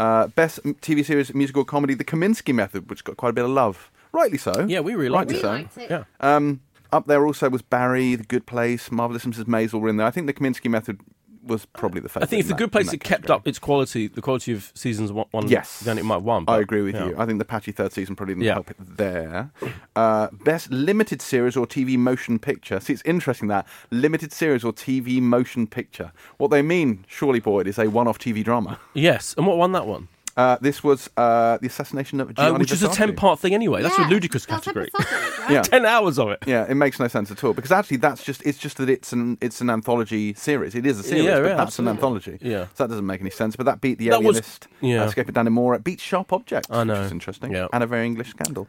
Uh, 0.00 0.28
best 0.28 0.62
TV 0.80 1.04
series 1.04 1.34
musical 1.34 1.62
comedy, 1.62 1.92
The 1.92 2.04
Kominsky 2.04 2.54
Method, 2.54 2.88
which 2.88 3.04
got 3.04 3.18
quite 3.18 3.28
a 3.28 3.32
bit 3.34 3.44
of 3.44 3.50
love. 3.50 3.90
Rightly 4.12 4.38
so. 4.38 4.64
Yeah, 4.66 4.80
we 4.80 4.94
really 4.94 5.10
liked 5.10 5.30
Rightly 5.30 5.36
it. 5.36 5.42
so. 5.42 5.50
liked 5.50 5.76
it. 5.78 5.90
Yeah. 5.90 6.04
Um, 6.20 6.60
up 6.90 7.06
there 7.06 7.26
also 7.26 7.50
was 7.50 7.60
Barry, 7.60 8.14
The 8.14 8.24
Good 8.24 8.46
Place, 8.46 8.90
Marvelous 8.90 9.26
Mrs. 9.26 9.44
Maisel 9.44 9.78
were 9.78 9.90
in 9.90 9.98
there. 9.98 10.06
I 10.06 10.10
think 10.10 10.26
The 10.26 10.32
Kominsky 10.32 10.70
Method 10.70 11.00
was 11.44 11.64
probably 11.66 12.00
the 12.00 12.08
fact. 12.08 12.22
I 12.22 12.26
think 12.26 12.40
if 12.40 12.46
the 12.46 12.54
that- 12.54 12.58
Good 12.58 12.72
Place 12.72 12.90
had 12.90 13.00
kept 13.00 13.30
up 13.30 13.46
its 13.48 13.58
quality, 13.58 14.08
the 14.08 14.20
quality 14.22 14.52
of 14.52 14.70
seasons 14.74 15.10
one, 15.12 15.26
one 15.30 15.48
Yes. 15.48 15.80
then 15.80 15.98
it 15.98 16.04
might 16.04 16.16
have 16.16 16.22
won. 16.24 16.44
I 16.48 16.58
agree 16.58 16.82
with 16.82 16.94
yeah. 16.94 17.06
you. 17.06 17.14
I 17.18 17.26
think 17.26 17.38
the 17.38 17.44
patchy 17.44 17.72
third 17.72 17.92
season 17.92 18.14
probably 18.16 18.34
didn't 18.34 18.44
Yeah. 18.46 18.54
help 18.54 18.70
it 18.70 18.76
there. 18.78 19.50
Uh, 19.96 20.28
best 20.44 20.70
limited 20.70 21.22
series 21.22 21.56
or 21.56 21.66
TV 21.66 21.96
motion 21.96 22.38
picture. 22.38 22.78
See, 22.80 22.92
it's 22.92 23.02
interesting 23.04 23.48
that 23.48 23.66
limited 23.90 24.32
series 24.32 24.64
or 24.64 24.72
TV 24.72 25.20
motion 25.20 25.66
picture. 25.66 26.12
What 26.38 26.50
they 26.50 26.62
mean, 26.62 27.04
surely, 27.08 27.40
Boyd, 27.40 27.66
is 27.66 27.78
a 27.78 27.88
one-off 27.88 28.18
TV 28.18 28.42
drama. 28.44 28.78
Yes, 28.94 29.34
and 29.38 29.46
what 29.46 29.56
won 29.56 29.72
that 29.72 29.86
one? 29.86 30.08
Uh, 30.40 30.56
this 30.60 30.82
was 30.82 31.10
uh, 31.16 31.58
the 31.62 31.66
assassination 31.66 32.20
of 32.20 32.30
Uh, 32.30 32.32
Gianni 32.32 32.58
which 32.58 32.72
is 32.72 32.82
a 32.82 32.88
ten-part 32.88 33.38
thing 33.40 33.52
anyway. 33.54 33.82
That's 33.82 33.98
Yeah, 33.98 34.08
a 34.08 34.14
ludicrous 34.14 34.46
that's 34.46 34.64
category. 34.64 34.88
episodic, 34.94 35.38
right? 35.38 35.50
Yeah. 35.56 35.62
Ten 35.62 35.84
hours 35.84 36.18
of 36.18 36.28
it. 36.30 36.38
Yeah, 36.46 36.64
it 36.72 36.76
makes 36.76 36.98
no 36.98 37.08
sense 37.08 37.30
at 37.34 37.42
all 37.44 37.52
because 37.52 37.72
actually 37.72 37.98
that's 38.06 38.22
just 38.24 38.40
it's 38.48 38.56
just 38.64 38.76
that 38.78 38.88
it's 38.88 39.12
an 39.12 39.36
it's 39.40 39.60
an 39.60 39.68
anthology 39.70 40.32
series. 40.34 40.74
It 40.74 40.86
is 40.86 40.98
a 40.98 41.02
series, 41.02 41.24
Yeah, 41.24 41.40
but 41.40 41.48
yeah, 41.48 41.56
that's 41.56 41.78
an 41.78 41.88
anthology. 41.88 42.38
Yeah. 42.40 42.64
so 42.74 42.84
that 42.84 42.88
doesn't 42.88 43.06
make 43.12 43.20
any 43.20 43.30
sense. 43.30 43.52
But 43.56 43.66
that 43.66 43.80
beat 43.80 43.98
the 43.98 44.08
That 44.10 44.22
was- 44.22 44.36
Alienist, 44.38 44.68
yeah. 44.80 45.02
uh, 45.02 45.06
Escape 45.08 45.28
at 45.28 45.34
Dannemora. 45.34 45.76
It 45.76 45.84
beat 45.84 46.00
Sharp 46.00 46.32
Objects, 46.32 46.70
I 46.70 46.84
know. 46.84 46.94
which 46.94 47.06
is 47.06 47.12
interesting, 47.12 47.52
Yeah. 47.52 47.66
and 47.72 47.82
a 47.82 47.86
very 47.86 48.06
English 48.06 48.30
scandal. 48.30 48.66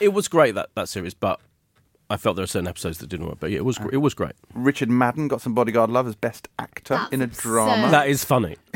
It 0.00 0.12
was 0.12 0.26
great 0.28 0.54
that 0.56 0.70
that 0.74 0.88
series, 0.88 1.14
but 1.14 1.38
I 2.10 2.16
felt 2.16 2.36
there 2.36 2.42
were 2.42 2.54
certain 2.56 2.68
episodes 2.68 2.98
that 2.98 3.08
didn't 3.08 3.26
work. 3.26 3.38
But 3.40 3.50
yeah, 3.52 3.58
it 3.58 3.64
was 3.64 3.78
Uh, 3.78 3.88
it 3.92 3.98
was 4.06 4.14
great. 4.14 4.32
Richard 4.54 4.90
Madden 4.90 5.28
got 5.28 5.40
some 5.40 5.54
bodyguard 5.54 5.90
love 5.90 6.06
as 6.08 6.14
best 6.16 6.48
actor 6.58 6.94
That's 6.96 7.12
in 7.12 7.20
a 7.20 7.24
absurd. 7.24 7.42
drama. 7.50 7.90
That 7.90 8.08
is 8.08 8.24
funny. 8.24 8.56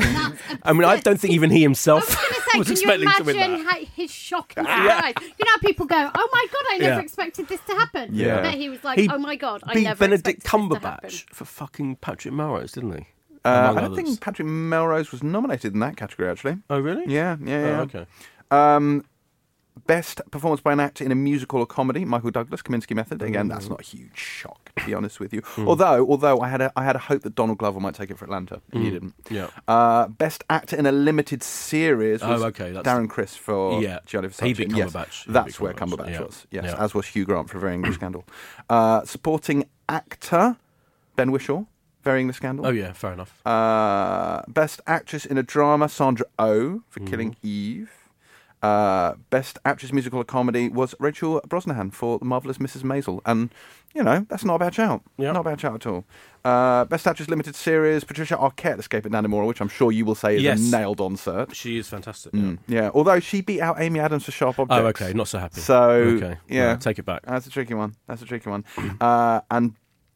I 0.63 0.73
mean, 0.73 0.85
I 0.85 0.97
don't 0.99 1.19
think 1.19 1.33
even 1.33 1.49
he 1.51 1.59
I 1.59 1.67
himself 1.69 2.05
was 2.47 2.51
say, 2.51 2.59
was 2.59 2.67
can 2.67 2.75
you 2.89 2.93
expecting 3.05 3.09
to 3.17 3.23
win 3.23 3.35
imagine 3.35 3.65
that. 3.65 3.73
how, 3.73 3.85
his 3.95 4.11
shock 4.11 4.53
and 4.57 4.65
surprise? 4.67 5.13
You 5.21 5.45
know, 5.45 5.51
how 5.51 5.57
people 5.59 5.85
go, 5.85 6.11
"Oh 6.15 6.29
my 6.31 6.45
god, 6.51 6.63
I 6.69 6.77
never 6.79 6.95
Yeah. 6.95 6.99
expected 7.01 7.47
this 7.47 7.59
to 7.67 7.73
happen." 7.73 8.09
Yeah. 8.13 8.39
I 8.39 8.41
bet 8.41 8.53
he 8.55 8.69
was 8.69 8.83
like, 8.83 8.99
He 8.99 9.09
"Oh 9.09 9.17
my 9.17 9.35
god, 9.35 9.61
I 9.65 9.73
beat 9.73 9.83
never 9.83 9.99
Benedict 9.99 10.39
expected 10.39 10.69
this 10.71 10.79
to 10.81 10.87
happen." 10.87 11.09
Cumberbatch 11.09 11.33
for 11.33 11.45
fucking 11.45 11.95
Patrick 11.97 12.33
Melrose, 12.33 12.71
didn't 12.73 12.93
he? 12.93 13.05
Uh, 13.45 13.49
Among 13.49 13.77
I 13.77 13.81
don't 13.81 13.91
others. 13.93 14.05
think 14.05 14.21
Patrick 14.21 14.47
Melrose 14.47 15.11
was 15.11 15.23
nominated 15.23 15.73
in 15.73 15.79
that 15.79 15.95
category 15.95 16.29
actually. 16.29 16.57
Oh 16.69 16.79
really? 16.79 17.03
Yeah, 17.13 17.37
yeah, 17.43 17.65
yeah. 17.65 17.77
Oh, 17.79 17.81
okay. 17.83 18.05
Um, 18.51 19.05
best 19.85 20.21
performance 20.31 20.61
by 20.61 20.73
an 20.73 20.79
actor 20.79 21.03
in 21.05 21.11
a 21.11 21.15
musical 21.15 21.59
or 21.59 21.65
comedy, 21.65 22.03
Michael 22.03 22.31
Douglas, 22.31 22.61
Kominsky 22.61 22.95
Method. 22.95 23.21
Again, 23.21 23.47
that's 23.47 23.69
not 23.69 23.79
a 23.81 23.83
huge 23.83 24.17
shock, 24.17 24.65
to 24.65 24.66
be 24.87 24.93
honest 24.95 25.19
with 25.19 25.33
you. 25.33 25.41
Hmm. 25.45 25.67
Although, 25.67 26.07
although 26.09 26.39
I 26.41 26.47
had 26.49 26.61
a, 26.61 26.71
I 26.75 26.83
had 26.83 26.95
a 26.95 26.99
hope 26.99 27.21
that 27.23 27.35
Donald 27.35 27.57
Glover 27.59 27.79
might 27.79 27.93
take 27.93 28.09
it 28.09 28.17
for 28.17 28.25
Atlanta, 28.25 28.61
and 28.71 28.83
he 28.83 28.89
didn't. 28.89 29.13
Hmm. 29.27 29.33
Yeah. 29.35 29.49
Uh, 29.67 30.07
best 30.07 30.43
actor 30.49 30.75
in 30.75 30.85
a 30.85 30.91
limited 30.91 31.43
series 31.43 32.21
was 32.23 32.41
Oh, 32.41 32.45
okay, 32.47 32.71
that's- 32.71 32.85
Darren 32.85 33.09
Criss 33.09 33.35
for 33.35 33.81
Yeah, 33.81 33.99
Gianni 34.05 34.27
he 34.29 34.33
Versace. 34.33 34.57
beat 34.57 34.71
Yes, 34.75 34.91
Cumberbatch. 34.93 35.25
He 35.25 35.31
that's 35.31 35.45
beat 35.47 35.59
where 35.59 35.73
Cumberbatch, 35.73 36.07
Cumberbatch 36.07 36.11
yeah. 36.11 36.21
was. 36.21 36.47
Yes, 36.51 36.63
Yeah. 36.65 36.83
as 36.83 36.93
was 36.93 37.05
Hugh 37.07 37.25
Grant 37.25 37.49
for 37.49 37.59
Very 37.59 37.73
English 37.75 37.95
Scandal. 37.95 38.25
Uh, 38.69 39.03
supporting 39.05 39.65
actor 39.89 40.55
Ben 41.15 41.31
Whishaw, 41.31 41.65
Very 42.03 42.21
English 42.21 42.37
Scandal. 42.37 42.65
Oh 42.67 42.69
yeah, 42.71 42.93
fair 42.93 43.11
enough. 43.13 43.45
Uh, 43.45 44.41
best 44.47 44.79
actress 44.87 45.25
in 45.25 45.37
a 45.37 45.43
drama, 45.43 45.89
Sandra 45.89 46.25
Oh 46.39 46.81
for 46.89 46.99
Killing 47.01 47.31
Mm-hmm. 47.31 47.47
Eve. 47.47 47.91
Uh, 48.63 49.13
best 49.29 49.59
actress 49.65 49.93
musical 49.93 50.19
or 50.19 50.23
comedy 50.23 50.67
was 50.67 50.95
Rachel 50.99 51.39
Brosnahan 51.47 51.93
for 51.93 52.17
The 52.17 52.25
Marvelous 52.25 52.57
Mrs. 52.57 52.81
Maisel, 52.81 53.21
and 53.25 53.51
you 53.93 54.01
know 54.01 54.25
that's 54.29 54.43
not 54.43 54.55
a 54.55 54.59
bad 54.59 54.73
shout. 54.73 55.03
Yeah. 55.17 55.31
Not 55.31 55.41
a 55.41 55.43
bad 55.43 55.61
shout 55.61 55.75
at 55.75 55.85
all. 55.85 56.05
Uh, 56.43 56.85
best 56.85 57.05
actress 57.05 57.29
limited 57.29 57.55
series, 57.55 58.03
Patricia 58.03 58.35
Arquette, 58.35 58.79
Escape 58.79 59.05
at 59.05 59.11
Dannemora, 59.11 59.45
which 59.45 59.61
I'm 59.61 59.67
sure 59.67 59.91
you 59.91 60.05
will 60.05 60.15
say 60.15 60.37
is 60.37 60.41
Yes. 60.41 60.59
a 60.59 60.71
nailed-on 60.71 61.17
search. 61.17 61.55
She 61.55 61.77
is 61.77 61.87
fantastic. 61.87 62.31
Mm, 62.31 62.57
yeah, 62.67 62.89
although 62.95 63.19
she 63.19 63.41
beat 63.41 63.61
out 63.61 63.79
Amy 63.79 63.99
Adams 63.99 64.23
for 64.25 64.31
Sharp 64.31 64.57
Objects. 64.57 64.81
Oh, 64.81 64.87
okay. 65.05 65.13
Not 65.13 65.27
so 65.27 65.37
happy. 65.39 65.61
So 65.61 65.79
okay. 65.91 66.37
yeah, 66.49 66.71
Right, 66.71 66.81
take 66.81 66.97
it 66.99 67.05
back. 67.05 67.25
That's 67.27 67.45
a 67.45 67.49
tricky 67.51 67.75
one. 67.75 67.93
That's 68.07 68.21
a 68.21 68.25
tricky 68.25 68.49
one. 68.49 68.65
uh, 69.01 69.41
and 69.51 69.75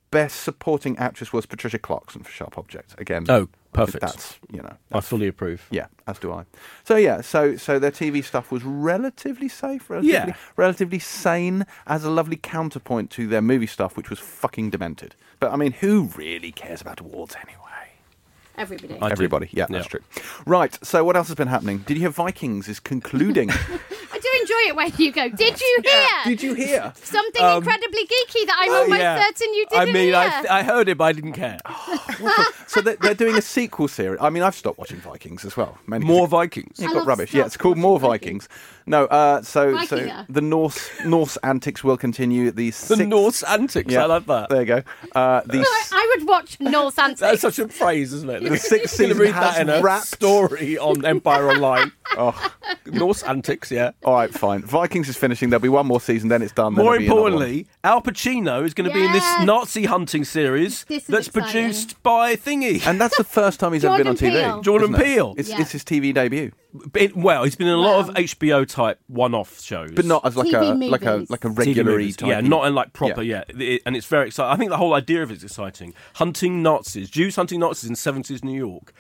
best 0.10 0.42
supporting 0.42 0.98
actress 0.98 1.32
was 1.32 1.46
Patricia 1.46 1.78
Clarkson 1.80 2.24
for 2.24 2.32
Sharp 2.32 2.58
Objects. 2.58 2.96
Again, 2.98 3.26
Oh, 3.30 3.50
perfect. 3.74 4.02
That's 4.02 4.38
you 4.52 4.62
know 4.62 4.76
I 4.92 5.00
fully 5.02 5.28
approve. 5.28 5.66
yeah, 5.72 5.88
as 6.08 6.20
do 6.20 6.32
I. 6.32 6.46
So 6.84 6.96
yeah, 6.96 7.22
so 7.22 7.56
so 7.58 7.80
their 7.80 7.92
TV 7.92 8.24
stuff 8.24 8.52
was 8.52 8.64
relatively 8.64 9.48
safe, 9.50 9.90
relatively, 9.90 10.14
Yeah. 10.14 10.34
relatively 10.58 11.00
sane, 11.00 11.66
as 11.88 12.04
a 12.04 12.10
lovely 12.10 12.38
counterpoint 12.38 13.10
to 13.12 13.28
their 13.28 13.42
movie 13.42 13.68
stuff, 13.68 13.96
which 13.98 14.10
was 14.10 14.20
fucking 14.20 14.70
demented. 14.72 15.16
But 15.40 15.52
I 15.52 15.56
mean, 15.56 15.72
who 15.74 16.10
really 16.16 16.52
cares 16.52 16.82
about 16.82 17.00
awards 17.00 17.36
anyway? 17.36 17.58
Everybody. 18.58 18.94
I 18.96 19.08
do. 19.08 19.12
Everybody, 19.14 19.50
yeah, 19.54 19.66
that's 19.70 19.86
Yeah. 19.86 19.90
true. 20.00 20.00
Right. 20.46 20.78
So 20.84 21.04
what 21.04 21.16
else 21.16 21.28
has 21.30 21.36
been 21.36 21.48
happening? 21.48 21.80
Did 21.80 21.96
you 21.98 22.02
hear 22.02 22.10
Vikings 22.10 22.68
is 22.68 22.80
concluding? 22.80 23.50
I 24.14 24.20
do 24.20 24.28
enjoy 24.42 24.70
it 24.70 24.76
when 24.76 24.92
you 24.98 25.12
go. 25.12 25.30
Did 25.30 25.60
you 25.62 25.80
hear? 25.84 26.08
Did 26.26 26.44
you 26.44 26.54
hear? 26.54 26.92
Something 27.02 27.44
Um, 27.44 27.58
incredibly 27.58 28.04
geeky 28.04 28.46
that 28.46 28.58
I'm 28.60 28.72
Oh, 28.72 28.82
almost 28.84 29.00
yeah. 29.00 29.24
certain 29.26 29.54
you 29.54 29.66
didn't 29.70 29.94
mean, 29.94 30.08
hear. 30.08 30.16
I, 30.16 30.42
mean, 30.42 30.52
I 30.52 30.64
heard 30.64 30.90
it, 30.90 30.98
but 30.98 31.06
I 31.06 31.12
didn't 31.14 31.34
care. 31.34 31.60
So 32.68 32.80
they're, 32.82 32.96
they're 32.96 33.14
doing 33.14 33.36
a 33.38 33.42
sequel 33.42 33.88
series. 33.90 34.20
I 34.22 34.30
mean, 34.30 34.44
I've 34.44 34.56
stopped 34.56 34.78
watching 34.80 35.00
Vikings 35.02 35.44
as 35.44 35.58
well. 35.58 35.78
mainly 35.88 36.06
'cause 36.06 36.16
More 36.16 36.28
Vikings. 36.28 36.80
It 36.80 36.88
I 36.90 36.94
got 36.94 37.06
rubbish. 37.06 37.34
Yeah, 37.34 37.46
it's 37.46 37.58
called 37.58 37.78
More 37.78 38.00
Vikings. 38.00 38.48
Vikings. 38.48 38.81
No, 38.86 39.06
uh, 39.06 39.42
so 39.42 39.78
so 39.86 39.98
Vikinger. 39.98 40.26
the 40.30 40.42
Norse 40.42 40.90
Norse 41.06 41.38
antics 41.44 41.84
will 41.84 41.98
continue. 41.98 42.46
The, 42.52 42.68
The 42.68 42.72
sixth- 42.72 43.06
Norse 43.08 43.44
antics. 43.44 43.92
Yeah, 43.92 44.04
I 44.04 44.06
like 44.08 44.26
that. 44.28 44.50
There 44.50 44.60
you 44.62 44.66
go. 44.66 44.84
Uh, 45.14 45.42
the 45.46 45.58
No, 45.58 45.64
I, 45.64 45.84
I 45.92 46.16
would 46.18 46.28
watch 46.28 46.60
Norse 46.60 46.98
Antics. 46.98 47.20
That's 47.22 47.42
such 47.42 47.60
a 47.60 47.68
phrase, 47.68 48.14
isn't 48.14 48.30
it? 48.30 48.44
The 48.44 48.58
sixth 48.58 49.00
You're 49.00 49.10
gonna 49.10 49.16
season 49.16 49.18
read 49.18 49.34
has 49.36 49.56
that 49.56 49.62
in 49.62 49.70
a 49.70 49.82
wrapped- 49.82 50.08
story 50.08 50.78
on 50.78 51.06
Empire 51.06 51.50
Online. 51.50 51.92
oh, 52.18 52.54
Norse 52.88 53.24
antics, 53.24 53.72
yeah. 53.72 53.92
all 54.04 54.16
right, 54.16 54.34
fine. 54.34 54.62
Vikings 54.64 55.08
is 55.10 55.16
finishing. 55.18 55.50
There'll 55.50 55.62
be 55.62 55.70
one 55.70 55.86
more 55.88 56.02
season, 56.02 56.30
then 56.30 56.42
it's 56.42 56.52
done. 56.54 56.76
then 56.76 56.84
More 56.84 56.94
there'll 56.94 57.00
be 57.00 57.06
another 57.08 57.22
one. 57.22 57.32
importantly, 57.34 57.68
Al 57.84 58.02
Pacino 58.02 58.66
is 58.66 58.74
going 58.74 58.90
to 58.90 58.94
be 58.94 59.06
in 59.06 59.12
this 59.12 59.22
Yes. 59.24 59.46
Nazi 59.46 59.86
hunting 59.86 60.24
series 60.26 60.84
This 60.86 61.04
is 61.04 61.08
that's 61.08 61.28
exciting. 61.28 61.52
produced 61.64 62.02
by 62.04 62.36
Thingy. 62.36 62.86
and 62.86 63.00
that's 63.00 63.16
the 63.18 63.24
first 63.24 63.60
time 63.60 63.74
he's 63.74 63.86
ever 63.86 63.98
been 63.98 64.08
on 64.08 64.16
Jordan 64.16 64.32
TV. 64.34 64.44
Peele. 64.44 64.62
Jordan 64.62 64.90
isn't 64.96 65.02
it? 65.02 65.06
Peele. 65.06 65.34
It's, 65.38 65.50
Yeah. 65.50 65.62
it's 65.62 65.72
his 65.72 65.84
TV 65.84 66.14
debut, 66.14 66.52
It- 66.96 67.16
well, 67.16 67.44
he's 67.44 67.56
been 67.56 67.68
in 67.68 67.74
a 67.74 67.78
lot 67.78 68.00
of 68.00 68.10
um, 68.10 68.16
HBO 68.16 68.66
type 68.68 69.00
one-off 69.08 69.60
shows, 69.62 69.92
but 69.94 70.06
not 70.06 70.26
as 70.26 70.36
like 70.38 70.48
TV 70.48 70.88
a 70.88 70.90
like 70.90 71.04
a 71.04 71.26
like 71.30 71.44
a 71.46 71.50
TV 71.50 71.58
regular 71.58 71.92
movies. 71.92 72.16
type. 72.16 72.30
Yeah, 72.30 72.42
not 72.42 72.66
in 72.68 72.74
like 72.76 72.94
proper. 72.94 73.22
Yeah. 73.22 73.44
Yeah, 73.56 73.62
It- 73.66 73.82
and 73.86 73.96
it's 73.98 74.06
very 74.08 74.28
exciting. 74.28 74.52
I 74.54 74.58
think 74.58 74.70
the 74.72 74.78
whole 74.78 74.94
idea 74.94 75.22
of 75.24 75.32
it 75.32 75.38
is 75.38 75.44
exciting. 75.44 75.94
Hunting 76.16 76.64
Nazis, 76.64 77.10
Jews 77.10 77.36
hunting 77.36 77.60
Nazis 77.60 77.90
in 77.90 77.96
seventies 77.96 78.44
New 78.44 78.58
York, 78.58 78.94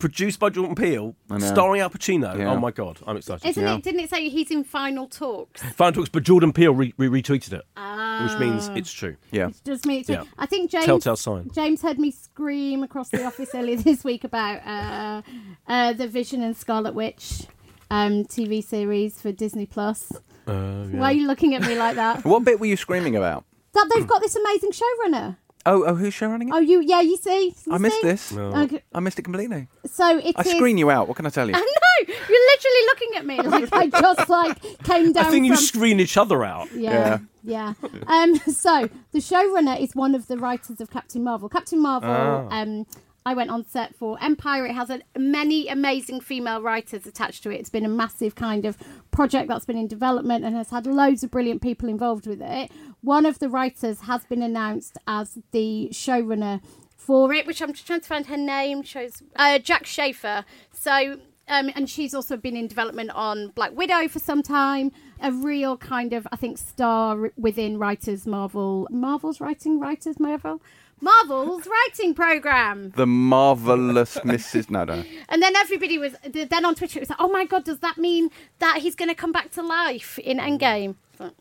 produced 0.00 0.40
by 0.40 0.50
Jordan 0.50 0.74
Peele, 0.74 1.14
starring 1.38 1.80
Al 1.80 1.90
Pacino. 1.90 2.36
Yeah. 2.36 2.50
Oh 2.52 2.58
my 2.58 2.72
god, 2.72 2.98
I'm 3.06 3.16
excited. 3.16 3.46
Isn't 3.48 3.62
Yeah. 3.62 3.76
it? 3.76 3.84
Didn't 3.84 4.00
it 4.00 4.10
say 4.10 4.28
he's 4.28 4.50
in 4.50 4.64
final 4.64 5.06
talks? 5.06 5.62
Final 5.62 5.92
talks, 6.02 6.08
but 6.08 6.24
Jordan 6.24 6.52
Peele 6.52 6.74
re- 6.74 6.92
re- 6.96 7.22
retweeted 7.22 7.52
it, 7.52 7.62
Ah. 7.76 8.24
which 8.28 8.40
means 8.40 8.68
it's 8.70 8.92
true. 8.92 9.16
Yeah. 9.30 9.46
Which 9.46 9.62
does 9.62 9.84
mean 9.86 10.00
it's 10.00 10.08
Yeah. 10.08 10.24
I 10.38 10.46
think 10.46 10.70
James 10.72 10.86
Telltale 10.86 11.16
sign. 11.16 11.50
James 11.54 11.82
heard 11.82 11.98
me 12.00 12.10
scream 12.10 12.82
across 12.82 13.10
the 13.10 13.24
office 13.24 13.50
earlier 13.54 13.76
this 13.90 14.02
week 14.02 14.24
about 14.24 14.66
uh, 14.66 15.22
uh, 15.68 15.92
the 15.92 16.08
Vision 16.08 16.42
and 16.42 16.56
Scarlet 16.56 16.94
Witch 16.94 17.46
um, 17.90 18.24
TV 18.24 18.64
series 18.64 19.20
for 19.20 19.30
Disney 19.32 19.66
Plus. 19.66 20.12
Uh, 20.46 20.84
Why 20.86 21.10
are 21.10 21.12
you 21.12 21.26
looking 21.26 21.54
at 21.54 21.62
me 21.62 21.76
like 21.76 21.96
that? 21.96 22.24
What 22.24 22.44
bit 22.44 22.58
were 22.58 22.66
you 22.66 22.76
screaming 22.76 23.14
about? 23.16 23.44
that 23.72 23.88
they've 23.94 24.06
got 24.06 24.20
this 24.20 24.34
amazing 24.34 24.72
showrunner. 24.72 25.36
Oh, 25.66 25.84
oh, 25.84 25.94
who's 25.94 26.14
showrunning 26.14 26.48
it? 26.48 26.52
Oh, 26.54 26.58
you 26.58 26.80
yeah, 26.80 27.00
you 27.02 27.16
see, 27.18 27.54
You 27.66 27.72
I 27.74 27.78
missed 27.78 28.00
see? 28.00 28.06
this. 28.08 28.32
No. 28.32 28.54
Okay, 28.62 28.82
I 28.94 29.00
missed 29.00 29.18
it 29.18 29.22
completely. 29.22 29.68
so 29.86 30.18
it 30.18 30.34
I 30.36 30.40
is- 30.42 30.50
screen 30.52 30.78
you 30.78 30.90
out. 30.90 31.06
What 31.08 31.16
can 31.16 31.26
I 31.26 31.30
tell 31.30 31.46
you? 31.48 31.54
I 31.56 31.58
know 31.60 32.14
you're 32.28 32.46
literally 32.52 32.86
looking 32.86 33.16
at 33.16 33.26
me 33.26 33.42
like 33.42 33.72
I 33.72 33.86
just 34.00 34.28
like 34.30 34.82
came 34.84 35.12
down 35.12 35.26
I 35.26 35.30
think 35.30 35.46
you 35.46 35.54
from 35.54 35.62
screen 35.64 36.00
each 36.00 36.16
other 36.16 36.44
out. 36.44 36.72
Yeah, 36.74 37.18
yeah. 37.44 37.74
Um, 38.06 38.36
so 38.52 38.88
the 39.12 39.18
showrunner 39.18 39.78
is 39.80 39.94
one 39.94 40.14
of 40.14 40.28
the 40.28 40.38
writers 40.38 40.80
of 40.80 40.90
Captain 40.90 41.22
Marvel. 41.24 41.48
Captain 41.50 41.80
Marvel. 41.80 42.08
Ah. 42.10 42.48
Um, 42.62 42.86
I 43.24 43.34
went 43.34 43.50
on 43.50 43.64
set 43.66 43.94
for 43.94 44.18
Empire. 44.22 44.66
It 44.66 44.74
has 44.74 44.90
a, 44.90 45.00
many 45.16 45.68
amazing 45.68 46.20
female 46.20 46.62
writers 46.62 47.06
attached 47.06 47.42
to 47.42 47.50
it. 47.50 47.60
It's 47.60 47.70
been 47.70 47.84
a 47.84 47.88
massive 47.88 48.34
kind 48.34 48.64
of 48.64 48.78
project 49.10 49.48
that's 49.48 49.66
been 49.66 49.76
in 49.76 49.88
development 49.88 50.44
and 50.44 50.56
has 50.56 50.70
had 50.70 50.86
loads 50.86 51.22
of 51.22 51.30
brilliant 51.30 51.62
people 51.62 51.88
involved 51.88 52.26
with 52.26 52.40
it. 52.40 52.70
One 53.02 53.26
of 53.26 53.38
the 53.38 53.48
writers 53.48 54.00
has 54.02 54.24
been 54.24 54.42
announced 54.42 54.96
as 55.06 55.38
the 55.52 55.88
showrunner 55.92 56.60
for 56.96 57.32
it, 57.32 57.46
which 57.46 57.60
I'm 57.60 57.72
just 57.72 57.86
trying 57.86 58.00
to 58.00 58.06
find 58.06 58.26
her 58.26 58.36
name. 58.36 58.82
Shows 58.82 59.22
uh, 59.36 59.58
Jac 59.58 59.86
Schaeffer. 59.86 60.44
So 60.72 61.18
um, 61.50 61.70
and 61.74 61.90
she's 61.90 62.14
also 62.14 62.36
been 62.36 62.56
in 62.56 62.68
development 62.68 63.10
on 63.10 63.48
Black 63.48 63.72
Widow 63.72 64.06
for 64.06 64.20
some 64.20 64.42
time. 64.42 64.92
A 65.20 65.32
real 65.32 65.76
kind 65.76 66.12
of, 66.12 66.26
I 66.30 66.36
think, 66.36 66.56
star 66.58 67.32
within 67.36 67.76
writers 67.76 68.24
Marvel. 68.24 68.86
Marvel's 68.90 69.40
writing 69.40 69.80
writers 69.80 70.20
Marvel. 70.20 70.62
Marvel's 71.00 71.66
writing 71.66 72.14
program. 72.14 72.90
The 72.96 73.06
marvelous 73.06 74.16
Mrs. 74.24 74.70
No, 74.70 74.84
no. 74.84 75.02
And 75.28 75.42
then 75.42 75.56
everybody 75.56 75.98
was 75.98 76.14
then 76.24 76.64
on 76.64 76.74
Twitter. 76.74 76.98
It 76.98 77.02
was 77.02 77.10
like, 77.10 77.20
oh 77.20 77.28
my 77.30 77.44
god, 77.44 77.64
does 77.64 77.78
that 77.80 77.98
mean 77.98 78.30
that 78.58 78.78
he's 78.78 78.94
going 78.94 79.08
to 79.08 79.14
come 79.14 79.32
back 79.32 79.50
to 79.52 79.62
life 79.62 80.18
in 80.18 80.38
mm. 80.38 80.58
Endgame? 80.58 80.94
It's 81.12 81.20
like, 81.20 81.32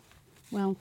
Well, 0.52 0.78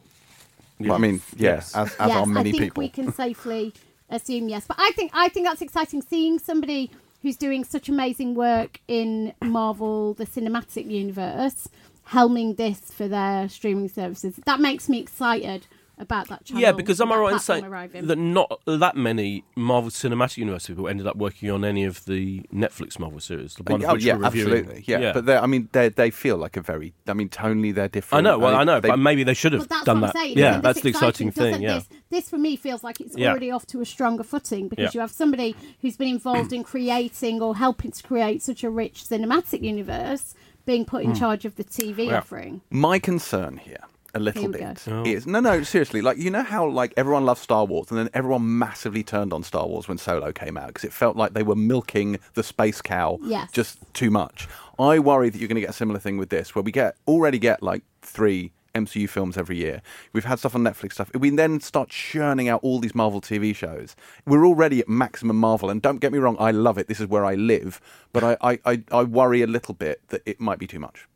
Well, 0.79 0.93
I 0.93 0.99
mean, 0.99 1.21
yeah, 1.37 1.55
Yes. 1.55 1.75
as, 1.75 1.95
as 1.97 2.09
yes, 2.09 2.17
are 2.17 2.27
many 2.27 2.51
I 2.51 2.53
think 2.53 2.63
people. 2.65 2.83
we 2.83 2.89
can 2.89 3.13
safely 3.13 3.75
assume 4.11 4.49
yes. 4.49 4.65
But 4.67 4.79
I 4.81 4.93
think 4.93 5.11
I 5.15 5.29
think 5.29 5.47
that's 5.47 5.63
exciting 5.63 6.03
seeing 6.03 6.39
somebody 6.39 6.91
who's 7.23 7.37
doing 7.37 7.65
such 7.65 7.89
amazing 7.89 8.35
work 8.35 8.81
in 8.87 9.35
Marvel, 9.43 10.15
the 10.15 10.25
cinematic 10.25 10.89
universe, 10.89 11.69
helming 12.13 12.57
this 12.57 12.81
for 12.93 13.09
their 13.09 13.49
streaming 13.49 13.89
services. 13.89 14.37
That 14.47 14.61
makes 14.61 14.89
me 14.89 15.01
excited 15.01 15.67
about 16.01 16.29
that 16.29 16.45
channel. 16.45 16.63
Yeah, 16.63 16.73
because 16.73 17.01
am 17.01 17.13
I 17.13 17.17
right 17.17 17.33
in 17.35 17.39
saying 17.39 17.69
that 17.71 18.17
not 18.17 18.61
that 18.67 18.97
many 18.97 19.45
Marvel 19.57 19.91
Cinematic 19.91 20.39
Universe 20.39 20.67
people 20.67 20.89
ended 20.89 21.07
up 21.07 21.17
working 21.17 21.51
on 21.51 21.65
any 21.65 21.85
of 21.85 22.05
the 22.05 22.43
Netflix 22.53 22.99
Marvel 22.99 23.21
series? 23.21 23.55
The 23.55 23.63
one 23.65 23.83
of 23.83 23.91
oh, 23.91 23.93
which 23.95 24.05
yeah, 24.05 24.15
we're 24.15 24.25
reviewing. 24.25 24.53
absolutely. 24.55 24.85
Yeah, 24.87 25.13
but 25.13 25.29
I 25.29 25.47
mean, 25.47 25.69
they 25.73 25.89
they 25.89 26.11
feel 26.11 26.37
like 26.37 26.57
a 26.57 26.61
very. 26.63 26.95
I 27.07 27.15
mean, 27.15 27.29
tonally 27.29 27.75
they're 27.75 27.89
different. 27.89 28.27
I 28.27 28.31
know, 28.31 28.39
well, 28.39 28.55
I 28.55 28.65
know, 28.65 28.81
they- 28.81 28.89
but 28.89 28.99
maybe 28.99 29.25
they 29.25 29.35
should 29.35 29.53
have 29.53 29.69
that's 29.69 29.85
done 29.85 30.01
what 30.01 30.13
that. 30.13 30.19
I'm 30.19 30.25
saying. 30.27 30.39
Yeah, 30.39 30.51
isn't 30.51 30.63
that's 30.63 30.81
the 30.81 30.89
exciting 30.89 31.31
doesn't 31.31 31.53
thing. 31.53 31.63
Yeah, 31.63 31.75
This, 31.75 31.89
this 32.11 32.31
for 32.31 32.39
me 32.39 32.57
feels 32.57 32.83
like 32.83 33.01
it's 33.01 33.17
Yeah. 33.17 33.31
already 33.31 33.51
off 33.51 33.67
to 33.67 33.81
a 33.81 33.87
stronger 33.87 34.23
footing 34.23 34.69
because 34.69 34.85
Yeah. 34.85 34.91
you 34.95 35.01
have 35.01 35.11
somebody 35.11 35.55
who's 35.81 35.97
been 35.97 36.09
involved 36.09 36.53
in 36.53 36.65
creating 36.65 37.43
or 37.43 37.57
helping 37.57 37.91
to 37.93 38.03
create 38.03 38.43
such 38.43 38.65
a 38.65 38.71
rich 38.71 39.05
cinematic 39.05 39.63
universe 39.63 40.35
being 40.67 40.85
put 40.85 41.03
in 41.03 41.11
hmm. 41.11 41.17
charge 41.17 41.45
of 41.45 41.57
the 41.57 41.65
TV. 41.65 42.07
Yeah. 42.07 42.19
offering. 42.19 42.61
My 42.71 42.99
concern 42.99 43.57
here, 43.57 43.81
a 44.15 44.19
little 44.19 44.43
Here 44.43 44.51
bit. 44.51 44.85
Oh. 44.89 45.05
is 45.05 45.27
no, 45.27 45.41
no, 45.41 45.63
seriously. 45.63 46.01
Like 46.01 46.19
you 46.19 46.31
know 46.31 46.43
how 46.43 46.69
like 46.69 46.95
everyone 46.97 47.25
loves 47.25 47.41
Star 47.41 47.65
Wars, 47.65 47.91
and 47.91 47.99
then 47.99 48.09
everyone 48.15 48.59
massively 48.59 49.03
turned 49.03 49.33
on 49.33 49.43
Star 49.43 49.67
Wars 49.67 49.89
when 49.89 49.99
Solo 49.99 50.33
came 50.33 50.57
out 50.57 50.69
because 50.69 50.85
it 50.85 50.93
felt 50.93 51.17
like 51.17 51.35
they 51.35 51.43
were 51.43 51.57
milking 51.57 52.19
the 52.35 52.43
space 52.43 52.81
cow 52.81 53.19
Yes. 53.23 53.51
just 53.53 53.79
too 53.95 54.11
much. 54.11 54.49
I 54.79 54.99
worry 54.99 55.29
that 55.29 55.39
you're 55.39 55.49
going 55.49 55.57
to 55.57 55.61
get 55.61 55.71
a 55.71 55.75
similar 55.75 55.99
thing 55.99 56.17
with 56.17 56.31
this, 56.31 56.55
where 56.55 56.63
we 56.63 56.73
get 56.73 56.97
already 57.07 57.39
get 57.39 57.63
like 57.63 57.83
three. 58.03 58.53
MCU 58.75 59.09
films 59.09 59.37
every 59.37 59.57
year. 59.57 59.83
We've 60.13 60.27
had 60.27 60.39
stuff 60.39 60.55
on 60.55 60.63
Netflix 60.63 60.93
stuff. 60.93 61.11
We 61.13 61.31
then 61.31 61.59
start 61.59 61.89
churning 61.89 62.49
out 62.49 62.61
all 62.63 62.79
these 62.79 62.95
Marvel 62.95 63.21
TV 63.21 63.57
shows, 63.57 63.97
we're 64.25 64.47
already 64.47 64.79
at 64.79 64.89
maximum 64.89 65.37
Marvel. 65.37 65.69
And 65.69 65.83
don't 65.83 65.99
get 65.99 66.13
me 66.13 66.19
wrong, 66.19 66.37
I 66.39 66.53
love 66.53 66.79
it. 66.79 66.87
This 66.87 67.01
is 67.01 67.09
where 67.09 67.25
I 67.25 67.35
live. 67.35 67.81
But 68.13 68.23
I, 68.23 68.37
I, 68.41 68.59
I, 68.65 68.83
I 68.93 69.03
worry 69.03 69.43
a 69.43 69.49
little 69.49 69.75
bit 69.75 70.01
that 70.11 70.23
it 70.27 70.39
might 70.39 70.61
be 70.61 70.69
too 70.69 70.79
much. 70.79 71.09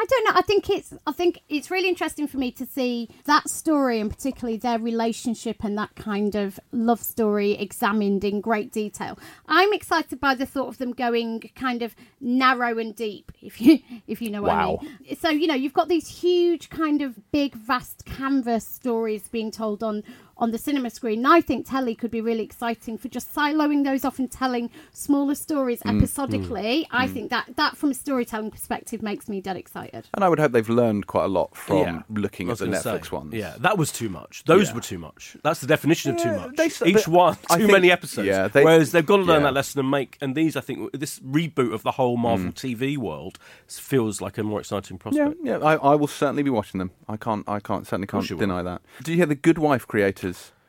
I 0.00 0.04
don't 0.04 0.24
know. 0.24 0.32
I 0.36 0.42
think 0.42 0.70
it's. 0.70 0.94
I 1.06 1.12
think 1.12 1.42
it's 1.48 1.70
really 1.72 1.88
interesting 1.88 2.28
for 2.28 2.38
me 2.38 2.52
to 2.52 2.64
see 2.64 3.08
that 3.24 3.48
story 3.50 3.98
and 3.98 4.08
particularly 4.08 4.56
their 4.56 4.78
relationship 4.78 5.64
and 5.64 5.76
that 5.76 5.96
kind 5.96 6.36
of 6.36 6.60
love 6.70 7.00
story 7.00 7.52
examined 7.52 8.22
in 8.22 8.40
great 8.40 8.70
detail. 8.70 9.18
I'm 9.48 9.72
excited 9.72 10.20
by 10.20 10.36
the 10.36 10.46
thought 10.46 10.68
of 10.68 10.78
them 10.78 10.92
going 10.92 11.50
kind 11.56 11.82
of 11.82 11.96
narrow 12.20 12.78
and 12.78 12.94
deep, 12.94 13.32
if 13.42 13.60
you 13.60 13.80
if 14.06 14.22
you 14.22 14.30
know 14.30 14.42
what 14.42 14.52
Wow. 14.52 14.78
I 14.80 14.84
mean. 14.84 15.16
So 15.16 15.30
you 15.30 15.48
know, 15.48 15.54
you've 15.54 15.72
got 15.72 15.88
these 15.88 16.06
huge 16.08 16.70
kind 16.70 17.02
of 17.02 17.30
big, 17.32 17.54
vast 17.54 18.04
canvas 18.04 18.66
stories 18.66 19.26
being 19.28 19.50
told 19.50 19.82
on 19.82 20.04
on 20.38 20.50
the 20.50 20.58
cinema 20.58 20.90
screen. 20.90 21.18
And 21.18 21.26
I 21.26 21.40
think 21.40 21.68
telly 21.68 21.94
could 21.94 22.10
be 22.10 22.20
really 22.20 22.42
exciting 22.44 22.96
for 22.98 23.08
just 23.08 23.34
siloing 23.34 23.84
those 23.84 24.04
off 24.04 24.18
and 24.18 24.30
telling 24.30 24.70
smaller 24.92 25.34
stories 25.34 25.80
Mm, 25.80 25.92
mm. 25.92 25.98
episodically. 25.98 26.86
I 26.90 27.06
mm. 27.06 27.12
think 27.12 27.30
that 27.30 27.56
that 27.56 27.76
from 27.76 27.90
a 27.90 27.94
storytelling 27.94 28.50
perspective 28.50 29.02
makes 29.02 29.28
me 29.28 29.40
dead 29.40 29.56
excited. 29.56 30.08
And 30.14 30.24
I 30.24 30.28
would 30.28 30.38
hope 30.38 30.52
they've 30.52 30.68
learned 30.68 31.06
quite 31.06 31.24
a 31.24 31.28
lot 31.28 31.56
from 31.56 31.78
Yeah. 31.78 32.02
looking 32.10 32.50
at 32.50 32.58
the 32.58 32.66
gonna 32.66 32.78
Netflix 32.78 33.10
say, 33.10 33.16
ones. 33.16 33.34
Yeah, 33.34 33.54
that 33.60 33.78
was 33.78 33.90
too 33.92 34.08
much. 34.08 34.44
Those 34.46 34.68
Yeah. 34.68 34.74
were 34.74 34.80
too 34.80 34.98
much. 34.98 35.36
That's 35.42 35.60
the 35.60 35.66
definition 35.66 36.12
of 36.12 36.18
too 36.18 36.28
Yeah, 36.28 36.36
much. 36.36 36.56
they 36.56 36.66
s- 36.66 36.82
Each 36.82 36.94
but 36.94 37.08
one, 37.08 37.34
too 37.34 37.56
think- 37.58 37.72
many 37.72 37.90
episodes. 37.90 38.26
yeah, 38.28 38.48
they- 38.48 38.64
Whereas 38.64 38.92
they've 38.92 39.04
got 39.06 39.16
to 39.18 39.22
learn 39.22 39.40
yeah. 39.42 39.48
that 39.48 39.54
lesson 39.54 39.80
and 39.80 39.90
make. 39.90 40.16
And 40.20 40.34
these, 40.34 40.56
I 40.56 40.60
think, 40.60 40.92
this 40.92 41.18
reboot 41.20 41.72
of 41.72 41.82
the 41.82 41.92
whole 41.92 42.16
Marvel 42.16 42.52
mm. 42.52 42.54
TV 42.54 42.96
world 42.96 43.38
feels 43.66 44.20
like 44.20 44.38
a 44.38 44.42
more 44.42 44.60
exciting 44.60 44.96
Yeah, 44.96 45.02
prospect. 45.02 45.40
yeah. 45.42 45.58
I, 45.58 45.74
I 45.76 45.94
will 45.94 46.06
certainly 46.06 46.42
be 46.42 46.50
watching 46.50 46.78
them. 46.78 46.90
I 47.08 47.16
can't. 47.16 47.48
I 47.48 47.60
can't 47.60 47.86
certainly 47.86 48.06
can't 48.06 48.20
course 48.22 48.30
you 48.30 48.36
will. 48.36 48.40
deny 48.46 48.62
that. 48.62 48.82
Do 49.02 49.12
you 49.12 49.16
hear 49.16 49.26
the 49.26 49.34
Good 49.34 49.58
Wife 49.58 49.86
creators 49.86 50.27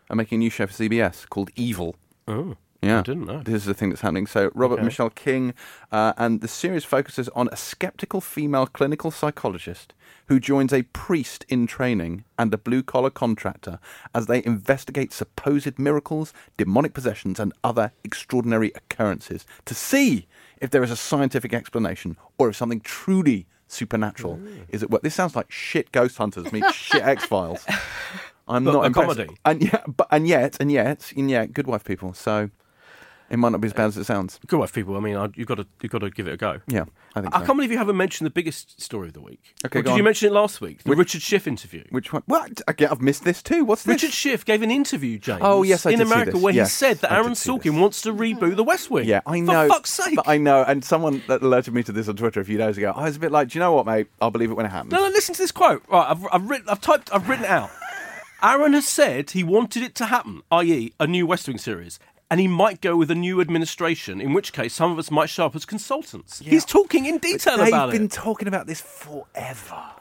are 0.10 0.16
making 0.16 0.38
a 0.38 0.40
new 0.40 0.50
show 0.50 0.68
for 0.68 0.74
CBS 0.74 1.28
called 1.30 1.50
Evil? 1.56 1.96
Oh, 2.28 2.56
Yeah, 2.82 3.00
I 3.00 3.02
didn't 3.02 3.26
know. 3.26 3.42
This 3.44 3.56
is 3.56 3.66
the 3.66 3.74
thing 3.74 3.90
that's 3.90 4.02
happening. 4.02 4.26
So 4.26 4.52
Robert 4.56 4.76
Okay. 4.76 4.84
Michelle 4.84 5.10
King, 5.10 5.54
uh, 5.92 6.14
and 6.18 6.40
the 6.40 6.48
series 6.48 6.86
focuses 6.86 7.28
on 7.30 7.50
a 7.52 7.58
skeptical 7.58 8.22
female 8.22 8.68
clinical 8.68 9.12
psychologist 9.12 9.94
who 10.28 10.40
joins 10.40 10.72
a 10.72 10.84
priest 10.84 11.46
in 11.50 11.68
training 11.68 12.24
and 12.38 12.54
a 12.54 12.58
blue 12.58 12.82
collar 12.82 13.10
contractor 13.10 13.80
as 14.16 14.28
they 14.28 14.42
investigate 14.46 15.12
supposed 15.12 15.78
miracles, 15.78 16.32
demonic 16.56 16.94
possessions, 16.94 17.38
and 17.40 17.52
other 17.66 17.92
extraordinary 18.06 18.72
occurrences 18.76 19.46
to 19.66 19.74
see 19.76 20.28
if 20.62 20.70
there 20.70 20.84
is 20.84 20.92
a 20.92 20.96
scientific 20.96 21.54
explanation 21.54 22.16
or 22.38 22.48
if 22.50 22.56
something 22.56 22.80
truly 22.82 23.46
supernatural 23.68 24.40
is 24.70 24.82
at 24.84 24.90
work. 24.90 25.02
This 25.04 25.16
sounds 25.16 25.36
like 25.36 25.52
shit 25.52 25.92
Ghost 25.92 26.18
Hunters 26.18 26.52
meets 26.54 26.74
shit 26.74 27.04
X 27.04 27.26
Files. 27.26 27.66
I'm 28.50 28.64
But 28.66 28.74
not 28.74 28.84
a 28.84 28.86
impressed. 28.88 29.18
comedy. 29.18 29.38
and 29.46 29.62
yeah, 29.64 29.82
but 29.88 30.08
and 30.12 30.28
yet, 30.28 30.58
and 30.60 30.72
yet, 30.72 31.12
and 31.16 31.30
yet, 31.30 31.54
good 31.54 31.68
wife 31.68 31.84
people. 31.84 32.14
So 32.14 32.50
it 33.30 33.38
might 33.38 33.50
not 33.52 33.62
be 33.62 33.68
as 33.68 33.74
bad 33.74 33.86
as 33.86 33.96
it 33.98 34.06
sounds. 34.06 34.40
Good 34.48 34.58
wife, 34.58 34.74
people. 34.74 34.98
I 34.98 35.00
mean, 35.02 35.16
I, 35.16 35.30
you've 35.36 35.48
got 35.48 35.56
to 35.56 35.68
you've 35.84 35.92
got 35.92 36.00
to 36.00 36.10
give 36.10 36.28
it 36.28 36.34
a 36.34 36.38
go. 36.38 36.62
Yeah, 36.68 36.86
I 37.16 37.22
think 37.22 37.36
I 37.36 37.42
so. 37.42 37.46
can't 37.46 37.58
believe 37.60 37.72
you 37.72 37.78
haven't 37.78 37.96
mentioned 37.98 38.26
the 38.26 38.32
biggest 38.32 38.82
story 38.82 39.10
of 39.10 39.14
the 39.14 39.22
week. 39.22 39.54
Okay, 39.68 39.80
Or 39.80 39.84
go 39.84 39.92
did 39.92 39.98
you 39.98 40.02
on. 40.02 40.06
mention 40.06 40.30
it 40.30 40.34
last 40.34 40.62
week? 40.62 40.82
The 40.82 40.96
Richard 40.96 41.22
Schiff 41.22 41.46
interview. 41.48 41.84
Which 41.92 42.12
one? 42.12 42.24
What? 42.26 42.60
Again, 42.68 42.88
I've 42.90 43.02
missed 43.02 43.24
this 43.26 43.44
too. 43.44 43.64
What's 43.66 43.84
this? 43.84 43.94
Richard 44.02 44.14
Schiff 44.16 44.46
gave 44.46 44.64
an 44.64 44.72
interview, 44.72 45.20
James. 45.20 45.42
Oh, 45.44 45.62
yes, 45.62 45.86
I 45.86 45.92
in 45.92 46.00
did 46.00 46.08
see 46.08 46.12
America 46.14 46.32
this. 46.32 46.42
where 46.42 46.54
Yes, 46.56 46.70
he 46.70 46.74
said 46.86 46.98
that 47.02 47.12
I 47.12 47.18
did 47.18 47.22
Aaron 47.22 47.36
see 47.36 47.52
Sorkin 47.52 47.64
this. 47.64 47.74
wants 47.74 48.02
to 48.02 48.14
reboot 48.14 48.56
The 48.56 48.64
West 48.64 48.90
Wing. 48.90 49.08
Yeah, 49.08 49.22
I 49.28 49.42
know. 49.42 49.68
For 49.68 49.76
fuck's 49.76 49.92
sake! 49.92 50.16
But 50.16 50.28
I 50.28 50.38
know, 50.40 50.64
and 50.68 50.84
someone 50.84 51.22
that 51.28 51.44
alerted 51.44 51.76
me 51.76 51.84
to 51.84 51.92
this 51.92 52.08
on 52.08 52.16
Twitter 52.16 52.40
a 52.40 52.46
few 52.46 52.58
days 52.58 52.80
ago. 52.80 52.94
I 52.96 53.04
was 53.04 53.18
a 53.18 53.20
bit 53.20 53.32
like, 53.32 53.50
do 53.50 53.60
you 53.60 53.64
know 53.64 53.74
what, 53.74 53.86
mate? 53.86 54.08
I'll 54.20 54.32
believe 54.32 54.50
it 54.50 54.56
when 54.56 54.66
it 54.66 54.70
happens. 54.70 54.92
No, 54.92 55.04
no, 55.04 55.10
listen 55.10 55.36
to 55.36 55.42
this 55.42 55.52
quote. 55.52 55.84
Right, 55.88 56.10
I've, 56.10 56.26
I've 56.34 56.50
written, 56.50 56.68
I've 56.68 56.82
typed, 56.82 57.14
I've 57.14 57.30
written 57.30 57.46
it 57.46 57.52
out. 57.52 57.70
Aaron 58.42 58.74
has 58.74 58.88
said 58.88 59.32
he 59.32 59.44
wanted 59.44 59.84
it 59.84 59.96
to 59.96 60.06
happen, 60.06 60.42
i.e., 60.52 60.94
a 61.00 61.08
new 61.08 61.28
West 61.28 61.48
Wing 61.48 61.58
series, 61.58 62.00
and 62.32 62.40
he 62.40 62.48
might 62.48 62.80
go 62.80 62.96
with 62.96 63.12
a 63.12 63.16
new 63.16 63.42
administration. 63.42 64.22
In 64.22 64.34
which 64.34 64.54
case, 64.54 64.74
some 64.74 64.92
of 64.92 65.00
us 65.00 65.12
might 65.12 65.30
show 65.30 65.46
up 65.46 65.56
as 65.56 65.66
consultants. 65.66 66.40
He's 66.40 66.64
talking 66.64 67.06
in 67.06 67.18
detail 67.18 67.56
about 67.56 67.90
it. 67.90 67.92
They've 67.92 68.00
been 68.00 68.10
talking 68.10 68.48
about 68.48 68.68
this 68.68 68.82
forever. 68.82 69.84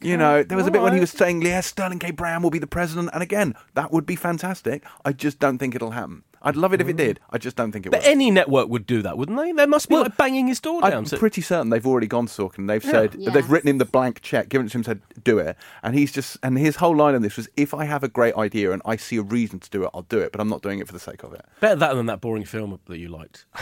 You 0.00 0.16
know, 0.16 0.42
there 0.42 0.56
was 0.56 0.66
a 0.66 0.70
bit 0.70 0.80
when 0.80 0.94
he 0.94 1.00
was 1.00 1.10
saying, 1.10 1.42
yeah, 1.42 1.60
Sterling 1.60 1.98
K. 1.98 2.10
Brown 2.10 2.42
will 2.42 2.48
be 2.48 2.58
the 2.58 2.66
president. 2.66 3.10
And 3.12 3.22
again, 3.22 3.54
that 3.74 3.92
would 3.92 4.06
be 4.06 4.16
fantastic. 4.16 4.82
I 5.04 5.12
just 5.12 5.38
don't 5.38 5.58
think 5.58 5.74
it'll 5.74 5.90
happen. 5.90 6.22
I'd 6.44 6.56
love 6.56 6.72
it 6.72 6.80
if 6.80 6.88
it 6.88 6.94
mm. 6.94 6.98
did. 6.98 7.20
I 7.30 7.38
just 7.38 7.56
don't 7.56 7.72
think 7.72 7.86
it 7.86 7.90
But 7.90 8.02
will. 8.02 8.08
any 8.08 8.30
network 8.30 8.68
would 8.68 8.86
do 8.86 9.02
that, 9.02 9.18
wouldn't 9.18 9.36
they? 9.38 9.52
They 9.52 9.66
must 9.66 9.88
be 9.88 9.94
Well, 9.94 10.04
like 10.04 10.16
banging 10.16 10.46
his 10.46 10.60
door 10.60 10.82
down. 10.82 10.92
I'm 10.92 11.04
to- 11.06 11.16
pretty 11.16 11.40
certain 11.40 11.70
they've 11.70 11.86
already 11.86 12.06
gone 12.06 12.26
to 12.26 12.32
Sorkin. 12.32 12.68
They've 12.68 12.84
said 12.84 13.16
Yes. 13.18 13.34
they've 13.34 13.50
written 13.50 13.70
him 13.70 13.78
the 13.78 13.84
blank 13.84 14.20
check, 14.20 14.48
given 14.48 14.66
it 14.66 14.70
to 14.70 14.78
him, 14.78 14.84
said 14.84 15.00
do 15.24 15.38
it, 15.38 15.56
and 15.82 15.94
he's 15.94 16.12
just 16.12 16.36
and 16.42 16.58
his 16.58 16.76
whole 16.76 16.94
line 16.96 17.14
on 17.14 17.22
this 17.22 17.36
was, 17.36 17.48
if 17.56 17.72
I 17.74 17.84
have 17.86 18.04
a 18.04 18.08
great 18.08 18.36
idea 18.36 18.72
and 18.72 18.82
I 18.84 18.96
see 18.96 19.16
a 19.16 19.22
reason 19.22 19.58
to 19.58 19.70
do 19.70 19.84
it, 19.84 19.90
I'll 19.94 20.02
do 20.02 20.20
it, 20.20 20.32
but 20.32 20.40
I'm 20.40 20.48
not 20.48 20.62
doing 20.62 20.78
it 20.78 20.86
for 20.86 20.92
the 20.92 21.00
sake 21.00 21.22
of 21.22 21.32
it. 21.32 21.44
Better 21.60 21.76
that 21.76 21.94
than 21.94 22.06
that 22.06 22.20
boring 22.20 22.44
film 22.44 22.78
that 22.86 22.98
you 22.98 23.08
liked. 23.08 23.46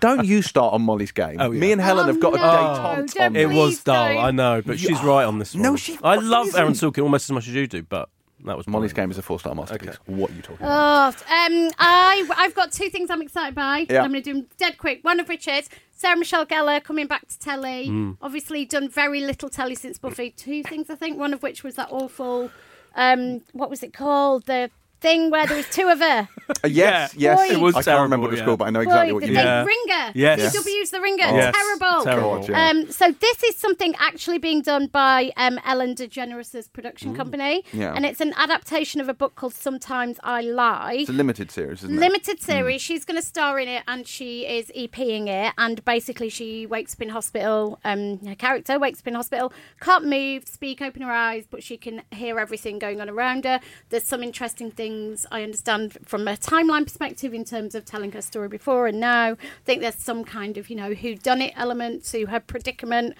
Don't 0.00 0.26
you 0.26 0.42
start 0.42 0.74
on 0.74 0.82
Molly's 0.82 1.12
game. 1.12 1.38
Oh, 1.40 1.50
yeah. 1.50 1.60
Me 1.60 1.72
and 1.72 1.80
Helen 1.80 2.04
Oh, 2.04 2.08
have 2.08 2.20
got 2.20 2.34
oh, 2.34 2.36
no, 2.36 2.42
a 2.42 2.46
date 2.46 2.58
on 2.58 2.96
don't 2.96 3.08
Tom. 3.14 3.32
Please 3.32 3.42
It 3.42 3.48
was 3.48 3.82
dull, 3.84 4.08
don't. 4.08 4.24
I 4.24 4.30
know, 4.30 4.60
but 4.60 4.78
she's 4.78 5.02
right 5.02 5.24
on 5.24 5.38
this 5.38 5.54
one. 5.54 5.62
No, 5.62 5.76
she 5.76 5.94
I 6.02 6.16
fucking 6.16 6.28
love 6.28 6.54
Aaron 6.54 6.72
isn't. 6.72 6.92
Sorkin 6.92 7.02
almost 7.02 7.24
as 7.30 7.32
much 7.32 7.48
as 7.48 7.54
you 7.54 7.66
do, 7.66 7.82
but 7.82 8.10
that 8.44 8.56
was 8.56 8.66
Molly's 8.66 8.92
game 8.92 9.10
is 9.10 9.18
a 9.18 9.22
four 9.22 9.38
star 9.40 9.54
masterpiece. 9.54 9.96
What 10.06 10.30
are 10.30 10.34
you 10.34 10.42
talking 10.42 10.64
about? 10.64 11.16
Oh, 11.28 11.34
um, 11.34 11.70
I 11.78 12.28
I've 12.36 12.54
got 12.54 12.72
two 12.72 12.88
things 12.88 13.10
I'm 13.10 13.22
excited 13.22 13.54
by. 13.54 13.86
Yeah. 13.88 14.02
I'm 14.02 14.10
going 14.10 14.22
to 14.22 14.32
do 14.32 14.40
them 14.40 14.48
dead 14.56 14.78
quick. 14.78 15.00
One 15.02 15.20
of 15.20 15.28
which 15.28 15.48
is 15.48 15.68
Sarah 15.92 16.16
Michelle 16.16 16.46
Gellar 16.46 16.82
coming 16.82 17.06
back 17.06 17.26
to 17.28 17.38
telly. 17.38 17.86
Hmm. 17.86 18.12
Obviously, 18.22 18.64
done 18.64 18.88
very 18.88 19.20
little 19.20 19.48
telly 19.48 19.74
since 19.74 19.98
Buffy. 19.98 20.30
Two 20.30 20.62
things 20.62 20.88
I 20.90 20.94
think. 20.94 21.18
One 21.18 21.34
of 21.34 21.42
which 21.42 21.64
was 21.64 21.74
that 21.76 21.88
awful. 21.90 22.50
Um, 22.94 23.42
what 23.52 23.70
was 23.70 23.82
it 23.82 23.92
called? 23.92 24.46
The 24.46 24.70
thing 25.00 25.30
where 25.30 25.46
there 25.46 25.56
was 25.56 25.68
two 25.70 25.88
of 25.88 25.98
her. 26.00 26.28
Uh, 26.64 26.66
yes, 26.66 27.14
yes. 27.14 27.36
Boy. 27.38 27.54
It 27.54 27.60
was 27.60 27.76
I 27.76 27.82
can't 27.82 28.00
remember 28.04 28.22
what 28.26 28.28
terrible, 28.28 28.32
it's 28.32 28.40
yeah. 28.40 28.44
called, 28.46 28.58
but 28.60 28.64
I 28.64 28.70
know 28.70 28.80
exactly 28.80 29.10
Boy, 29.10 29.14
what 29.16 29.20
the 29.20 29.28
you 29.28 29.34
thing- 29.34 29.44
mean. 29.44 29.54
Yeah. 29.54 29.64
Ringer. 29.66 30.12
Yes. 30.14 30.56
CW's 30.56 30.90
The 30.90 31.00
Ringer. 31.02 31.24
Yes. 31.24 31.54
Terrible. 31.54 32.04
Terrible. 32.04 32.36
God, 32.38 32.48
yeah. 32.48 32.68
Um, 32.70 32.90
so 32.90 33.12
this 33.12 33.42
is 33.44 33.56
something 33.56 33.94
actually 33.98 34.38
being 34.38 34.62
done 34.62 34.86
by 34.86 35.30
um, 35.36 35.60
Ellen 35.66 35.94
DeGeneres' 35.94 36.72
production 36.72 37.14
company, 37.14 37.64
Yeah. 37.74 37.92
and 37.94 38.06
it's 38.06 38.22
an 38.22 38.32
adaptation 38.38 38.98
of 39.02 39.10
a 39.10 39.14
book 39.14 39.34
called 39.34 39.52
Sometimes 39.52 40.18
I 40.24 40.40
Lie. 40.40 40.96
It's 41.00 41.10
a 41.10 41.12
limited 41.12 41.50
series, 41.50 41.84
isn't 41.84 41.94
it? 41.98 42.00
Limited 42.00 42.40
series. 42.40 42.80
She's 42.80 43.04
going 43.04 43.20
to 43.20 43.26
star 43.26 43.58
in 43.60 43.68
it, 43.68 43.82
and 43.86 44.06
she 44.06 44.46
is 44.46 44.72
EPing 44.74 45.28
it. 45.28 45.52
And 45.58 45.84
basically, 45.84 46.30
she 46.30 46.64
wakes 46.64 46.94
up 46.94 47.02
in 47.02 47.10
hospital. 47.10 47.78
Um, 47.84 48.20
her 48.26 48.34
character 48.34 48.78
wakes 48.78 49.00
up 49.00 49.06
in 49.08 49.14
hospital, 49.16 49.52
can't 49.80 50.06
move, 50.06 50.48
speak, 50.48 50.80
open 50.80 51.02
her 51.02 51.12
eyes, 51.12 51.44
but 51.48 51.62
she 51.62 51.76
can 51.76 52.00
hear 52.10 52.38
everything 52.40 52.78
going 52.78 53.02
on 53.02 53.10
around 53.10 53.44
her. 53.44 53.60
There's 53.90 54.04
some 54.04 54.22
interesting 54.22 54.70
things 54.70 54.87
I 55.30 55.42
understand 55.42 55.98
from 56.04 56.26
a 56.28 56.36
timeline 56.36 56.84
perspective 56.84 57.34
in 57.34 57.44
terms 57.44 57.74
of 57.74 57.84
telling 57.84 58.12
her 58.12 58.22
story 58.22 58.48
before 58.48 58.86
and 58.86 59.00
now. 59.00 59.32
I 59.32 59.36
think 59.64 59.80
there's 59.80 59.94
some 59.96 60.24
kind 60.24 60.56
of 60.56 60.70
you 60.70 60.76
know 60.76 60.94
who 60.94 61.14
done 61.14 61.40
it 61.42 61.52
element 61.56 62.04
to 62.06 62.26
her 62.26 62.40
predicament. 62.40 63.16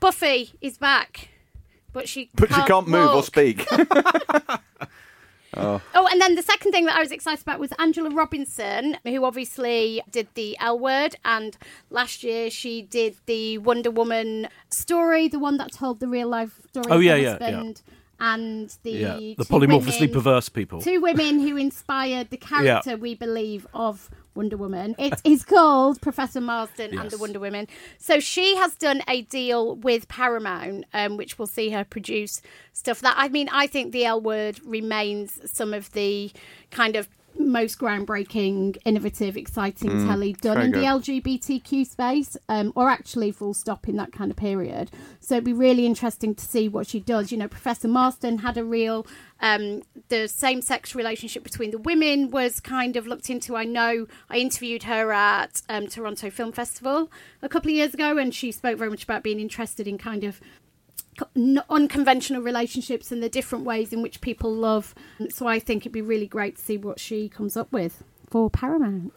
Buffy 0.00 0.52
is 0.60 0.78
back. 0.78 1.28
But 1.92 2.08
she 2.08 2.30
But 2.34 2.48
she 2.52 2.62
can't 2.62 2.88
move 2.88 3.10
or 3.10 3.22
speak. 3.22 3.66
Oh. 5.54 5.82
oh, 5.94 6.08
and 6.10 6.18
then 6.18 6.34
the 6.34 6.42
second 6.42 6.72
thing 6.72 6.86
that 6.86 6.96
I 6.96 7.00
was 7.00 7.12
excited 7.12 7.42
about 7.42 7.60
was 7.60 7.72
Angela 7.78 8.08
Robinson, 8.08 8.96
who 9.04 9.24
obviously 9.24 10.02
did 10.10 10.28
the 10.32 10.56
L 10.58 10.78
word, 10.78 11.16
and 11.26 11.58
last 11.90 12.22
year 12.22 12.48
she 12.48 12.80
did 12.80 13.16
the 13.26 13.58
Wonder 13.58 13.90
Woman 13.90 14.48
story, 14.70 15.28
the 15.28 15.38
one 15.38 15.58
that 15.58 15.72
told 15.72 16.00
the 16.00 16.08
real 16.08 16.28
life 16.28 16.58
story 16.70 16.86
Oh, 16.88 16.96
of 16.96 17.02
yeah, 17.02 17.12
her 17.12 17.18
yeah, 17.18 17.30
husband. 17.32 17.82
And 18.24 18.72
the 18.84 18.92
Yeah, 18.92 19.16
the 19.36 19.44
polymorphously 19.44 20.02
women- 20.02 20.14
perverse 20.14 20.48
people. 20.48 20.80
two 20.80 21.00
women 21.00 21.40
who 21.40 21.56
inspired 21.56 22.30
the 22.30 22.36
character 22.50 22.96
we 22.96 23.16
believe 23.16 23.66
of 23.74 24.08
Wonder 24.36 24.56
Woman. 24.56 24.94
It 24.96 25.20
is 25.24 25.44
called 25.54 26.00
Professor 26.00 26.40
Marston 26.40 26.96
and 26.96 27.10
the 27.10 27.18
Wonder 27.18 27.40
Women. 27.40 27.66
So 27.98 28.20
she 28.20 28.54
has 28.56 28.76
done 28.76 29.02
a 29.08 29.22
deal 29.22 29.74
with 29.74 30.06
Paramount, 30.06 30.84
um, 30.94 31.16
which 31.16 31.36
will 31.36 31.48
see 31.48 31.70
her 31.70 31.84
produce 31.84 32.40
stuff 32.72 33.00
that 33.00 33.14
I 33.18 33.28
mean, 33.28 33.48
I 33.50 33.66
think 33.66 33.90
the 33.92 34.04
L 34.04 34.20
word 34.20 34.60
remains 34.64 35.40
some 35.52 35.74
of 35.74 35.90
the 35.92 36.30
kind 36.70 36.94
of 36.94 37.08
most 37.38 37.78
groundbreaking, 37.78 38.76
innovative, 38.84 39.36
exciting 39.36 40.06
telly 40.06 40.32
done 40.34 40.60
in 40.60 40.70
good. 40.70 40.82
the 40.82 40.86
LGBTQ 40.86 41.86
space, 41.86 42.36
um, 42.48 42.72
or 42.74 42.88
actually 42.88 43.30
full 43.30 43.54
stop 43.54 43.88
in 43.88 43.96
that 43.96 44.12
kind 44.12 44.30
of 44.30 44.36
period. 44.36 44.90
So 45.20 45.36
it'd 45.36 45.44
be 45.44 45.52
really 45.52 45.86
interesting 45.86 46.34
to 46.34 46.44
see 46.44 46.68
what 46.68 46.86
she 46.86 47.00
does. 47.00 47.32
You 47.32 47.38
know, 47.38 47.48
Professor 47.48 47.88
Marston 47.88 48.38
had 48.38 48.56
a 48.56 48.64
real 48.64 49.06
um, 49.40 49.82
the 50.08 50.28
same 50.28 50.62
sex 50.62 50.94
relationship 50.94 51.42
between 51.42 51.72
the 51.72 51.78
women 51.78 52.30
was 52.30 52.60
kind 52.60 52.96
of 52.96 53.06
looked 53.06 53.28
into. 53.28 53.56
I 53.56 53.64
know 53.64 54.06
I 54.30 54.36
interviewed 54.36 54.84
her 54.84 55.12
at 55.12 55.62
um, 55.68 55.88
Toronto 55.88 56.30
Film 56.30 56.52
Festival 56.52 57.10
a 57.42 57.48
couple 57.48 57.70
of 57.70 57.74
years 57.74 57.92
ago, 57.92 58.16
and 58.16 58.32
she 58.32 58.52
spoke 58.52 58.78
very 58.78 58.88
much 58.88 59.02
about 59.02 59.24
being 59.24 59.40
interested 59.40 59.88
in 59.88 59.98
kind 59.98 60.22
of 60.22 60.40
unconventional 61.70 62.42
relationships 62.42 63.10
and 63.12 63.22
the 63.22 63.28
different 63.28 63.64
ways 63.64 63.92
in 63.92 64.02
which 64.02 64.20
people 64.20 64.52
love. 64.54 64.94
So 65.30 65.46
I 65.46 65.58
think 65.58 65.82
it'd 65.82 65.92
be 65.92 66.02
really 66.02 66.26
great 66.26 66.56
to 66.56 66.62
see 66.62 66.76
what 66.76 66.98
she 67.00 67.28
comes 67.28 67.56
up 67.56 67.72
with 67.72 68.02
for 68.30 68.50
Paramount. 68.50 69.12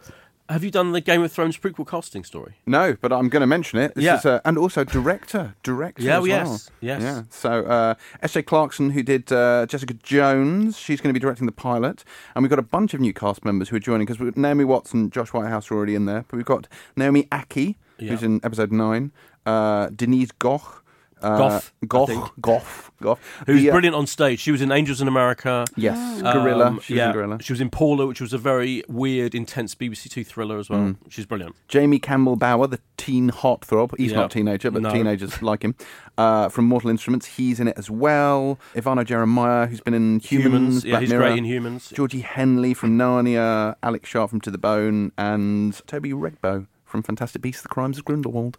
Have 0.47 0.63
you 0.63 0.69
done 0.69 0.91
the 0.91 1.01
Game 1.01 1.23
of 1.23 1.31
Thrones 1.31 1.57
prequel 1.57 1.87
casting 1.87 2.23
story? 2.23 2.53
No, 2.67 2.95
but 3.01 3.11
I'm 3.11 3.29
going 3.29 3.41
to 3.41 3.47
mention 3.47 3.79
it. 3.79 3.95
This 3.95 4.03
Yeah. 4.03 4.17
is, 4.19 4.25
uh, 4.27 4.41
and 4.45 4.59
also 4.59 4.83
director, 4.83 5.55
director. 5.63 6.03
Yeah, 6.03 6.17
as 6.17 6.21
well. 6.21 6.29
yes, 6.29 6.69
yes. 6.81 7.01
Yeah. 7.01 7.23
So 7.31 7.65
uh, 7.65 7.95
S.J. 8.21 8.43
Clarkson, 8.43 8.91
who 8.91 9.01
did 9.01 9.31
uh, 9.31 9.65
Jessica 9.65 9.95
Jones, 9.95 10.77
she's 10.77 11.01
going 11.01 11.09
to 11.09 11.19
be 11.19 11.19
directing 11.19 11.47
the 11.47 11.51
pilot, 11.51 12.03
and 12.35 12.43
we've 12.43 12.51
got 12.51 12.59
a 12.59 12.61
bunch 12.77 12.93
of 12.93 12.99
new 12.99 13.11
cast 13.11 13.43
members 13.43 13.69
who 13.69 13.75
are 13.77 13.79
joining 13.79 14.05
because 14.05 14.35
Naomi 14.37 14.65
Watts 14.65 14.93
and 14.93 15.11
Josh 15.11 15.29
Whitehouse 15.33 15.71
are 15.71 15.75
already 15.75 15.95
in 15.95 16.05
there, 16.05 16.25
but 16.27 16.37
we've 16.37 16.45
got 16.45 16.67
Naomi 16.95 17.23
Ackie, 17.31 17.77
who's 17.97 18.21
in 18.21 18.39
episode 18.43 18.71
nine, 18.71 19.11
uh, 19.47 19.87
Denise 19.95 20.31
Gough. 20.31 20.83
Uh, 21.21 21.37
Goff, 21.37 21.73
Goff. 21.87 22.31
Goff, 22.41 22.91
Goff. 23.01 23.43
Who's 23.47 23.61
The, 23.61 23.69
uh, 23.69 23.73
brilliant 23.73 23.95
on 23.95 24.05
stage. 24.05 24.39
She 24.39 24.51
was 24.51 24.61
in 24.61 24.71
Angels 24.71 25.01
in 25.01 25.07
America. 25.07 25.65
Yes, 25.75 26.21
Gorilla. 26.21 26.65
Um, 26.67 26.79
She 26.81 26.93
was 26.93 26.97
yeah, 26.97 27.07
in 27.07 27.13
Gorilla. 27.13 27.37
She 27.41 27.53
was 27.53 27.61
in 27.61 27.69
Paula, 27.69 28.05
which 28.05 28.19
was 28.21 28.33
a 28.33 28.37
very 28.37 28.83
weird, 28.87 29.33
intense 29.33 29.73
BBC 29.75 30.09
Two 30.09 30.23
thriller 30.23 30.59
as 30.59 30.69
well. 30.69 30.79
Mm. 30.79 30.97
She's 31.09 31.25
brilliant. 31.25 31.55
Jamie 31.67 31.99
Campbell 31.99 32.35
Bower, 32.35 32.67
the 32.67 32.79
teen 32.97 33.31
heartthrob. 33.31 33.97
He's 33.97 34.11
Yeah. 34.11 34.17
not 34.17 34.25
a 34.31 34.33
teenager, 34.33 34.69
but 34.71 34.81
No. 34.81 34.91
teenagers 34.91 35.41
like 35.41 35.63
him. 35.63 35.75
Uh, 36.17 36.49
from 36.49 36.65
Mortal 36.65 36.89
Instruments, 36.89 37.25
he's 37.25 37.59
in 37.59 37.67
it 37.69 37.77
as 37.77 37.89
well. 37.89 38.59
Ivanno 38.75 39.03
Jeremiah, 39.05 39.67
who's 39.67 39.81
been 39.81 39.93
in 39.93 40.19
Humans, 40.19 40.83
yeah, 40.85 40.91
Black 40.91 41.01
he's 41.01 41.09
Mirror. 41.09 41.21
great 41.29 41.37
in 41.37 41.45
Humans. 41.45 41.89
Georgie 41.95 42.21
Henley 42.21 42.73
from 42.73 42.97
Narnia, 42.97 43.75
Alex 43.81 44.09
Sharp 44.09 44.29
from 44.29 44.41
To 44.41 44.51
the 44.51 44.57
Bone, 44.57 45.11
and 45.17 45.81
Toby 45.87 46.11
Regbo 46.11 46.67
from 46.85 47.01
Fantastic 47.03 47.41
Beasts: 47.41 47.61
The 47.61 47.67
Crimes 47.69 47.97
of 47.97 48.05
Grindelwald. 48.05 48.57